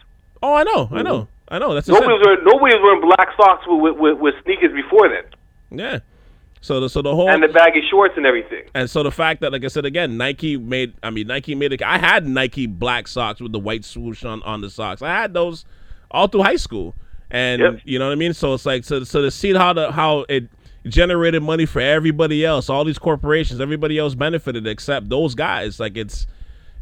[0.44, 1.74] oh, I know, I know, I know.
[1.74, 5.08] That's Nobody was wearing, nobody was wearing black socks with, with, with, with sneakers before
[5.08, 5.24] then,
[5.72, 6.00] yeah.
[6.64, 8.64] So the so the whole and the baggy shorts and everything.
[8.76, 10.94] And so the fact that, like I said again, Nike made.
[11.02, 11.82] I mean, Nike made it.
[11.82, 15.02] I had Nike black socks with the white swoosh on on the socks.
[15.02, 15.66] I had those
[16.12, 16.94] all through high school,
[17.32, 17.80] and Yep.
[17.84, 18.34] you know what I mean.
[18.34, 20.50] So it's like so so to see how the how it
[20.88, 25.80] generated money for everybody else, all these corporations, everybody else benefited except those guys.
[25.80, 26.28] Like it's.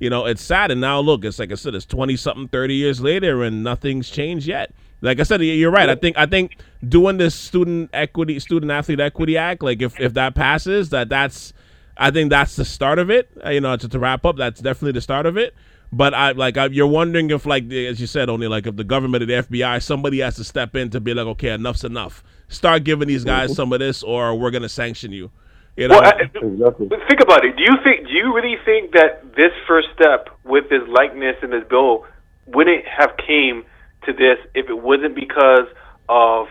[0.02, 2.76] You know, it's sad, and now look, it's like I said, it's twenty something, thirty
[2.76, 4.72] years later, and nothing's changed yet.
[5.02, 5.90] Like I said, you're right.
[5.90, 6.58] I think I think
[6.88, 11.54] doing this student equity, student athlete equity act, like if if that passes, that that's
[11.98, 13.30] I think that's the start of it.
[13.46, 15.54] Uh, You know, to, to wrap up, that's definitely the start of it.
[15.92, 18.84] But I like I, you're wondering if like as you said, only like if the
[18.84, 22.24] government or the FBI, somebody has to step in to be like, okay, enough's enough.
[22.50, 25.32] Start giving these guys some of this, or we're gonna sanction you.
[25.78, 26.90] You know, Well, I, Exactly.
[27.08, 27.56] think about it.
[27.56, 28.06] Do you think?
[28.08, 32.06] Do you really think that this first step with this likeness and this bill
[32.48, 33.64] wouldn't have came
[34.06, 35.68] to this if it wasn't because
[36.08, 36.48] of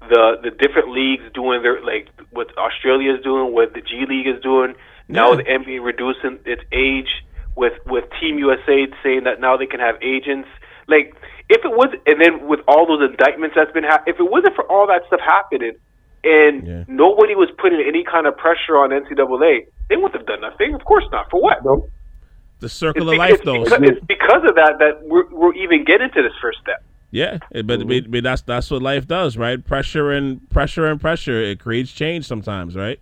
[0.00, 4.26] the the different leagues doing their like what Australia is doing, what the G League
[4.28, 4.74] is doing.
[5.08, 5.36] Now Yeah.
[5.36, 7.08] the NBA reducing its age
[7.56, 10.48] with with Team USA saying that now they can have agents.
[10.86, 11.14] Like
[11.48, 14.54] if it was, and then with all those indictments that's been hap- if it wasn't
[14.54, 15.76] for all that stuff happening,
[16.24, 16.84] and Yeah.
[16.88, 20.74] nobody was putting any kind of pressure on NCAA, they wouldn't have done nothing.
[20.74, 21.30] Of course not.
[21.30, 21.64] For what?
[21.64, 21.86] No.
[22.60, 23.64] The circle It's, of be- life, it's though.
[23.64, 26.82] because, it's because of that that we're, we're even getting to this first step.
[27.10, 29.64] Yeah, it- but, but, but that's that's what life does, right?
[29.64, 31.40] Pressure and pressure and pressure.
[31.42, 32.98] It creates change sometimes, right?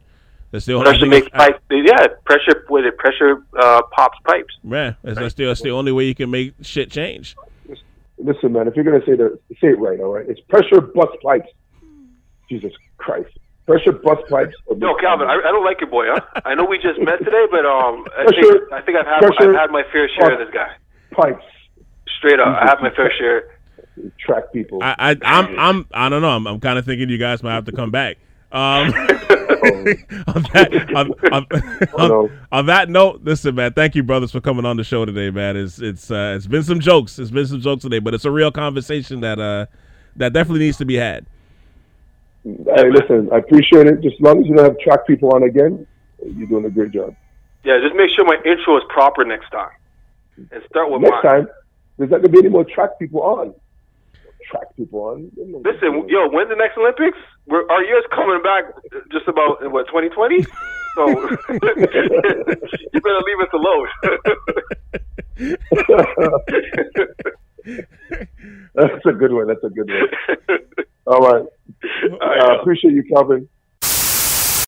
[0.51, 1.59] That's the only Pressure thing makes pipes.
[1.71, 2.97] Yeah, pressure with it.
[2.97, 4.55] Pressure uh, pops pipes.
[4.63, 7.35] Yeah, that's, that's, the, that's the only way you can make shit change.
[8.19, 10.29] Listen, man, if you're gonna say the say it right, all right.
[10.29, 11.49] It's pressure bust pipes.
[12.49, 13.37] Jesus Christ.
[13.67, 14.55] Pressure bust pipes.
[14.77, 16.05] No, Calvin, I, I don't like your boy.
[16.09, 16.21] Huh?
[16.45, 19.21] I know we just met today, but um, I Pressure- think I think I've had
[19.21, 20.69] pressure- I've had my fair share of this guy.
[21.13, 21.45] pipes.
[22.19, 23.51] Straight up, I have my fair share.
[24.19, 24.81] Track people.
[24.83, 26.31] I, I I'm I'm I don't know.
[26.31, 28.17] I'm, I'm kind of thinking you guys might have to come back.
[28.53, 31.47] Um, on, that, on, on,
[32.01, 32.31] on, no.
[32.53, 33.73] on that note, listen, man.
[33.73, 35.57] Thank you, brothers, for coming on the show today, man.
[35.57, 37.19] It's it's uh, it's been some jokes.
[37.19, 39.67] It's been some jokes today, but it's a real conversation that uh
[40.17, 41.27] that definitely needs to be had.
[42.45, 44.03] Hey, listen, I appreciate it.
[44.03, 45.87] Just as long as you don't have track people on again,
[46.23, 47.17] you're doing a great job.
[47.65, 49.71] Yeah, just make sure my intro is proper next time,
[50.37, 51.47] and start with Next mine.
[51.47, 51.49] time,
[51.97, 53.55] there's not gonna be any more track people on.
[54.51, 55.31] Track people on.
[55.65, 57.17] Listen, yo, when's the next Olympics?
[57.47, 58.65] We're, our year's coming back
[59.11, 60.43] just about in what 2020.
[60.95, 61.09] So
[61.49, 61.59] you
[63.01, 63.89] better leave us alone.
[68.75, 69.47] That's a good one.
[69.47, 70.59] That's a good one.
[71.07, 71.45] All right.
[72.23, 73.49] I Uh, appreciate you, Calvin.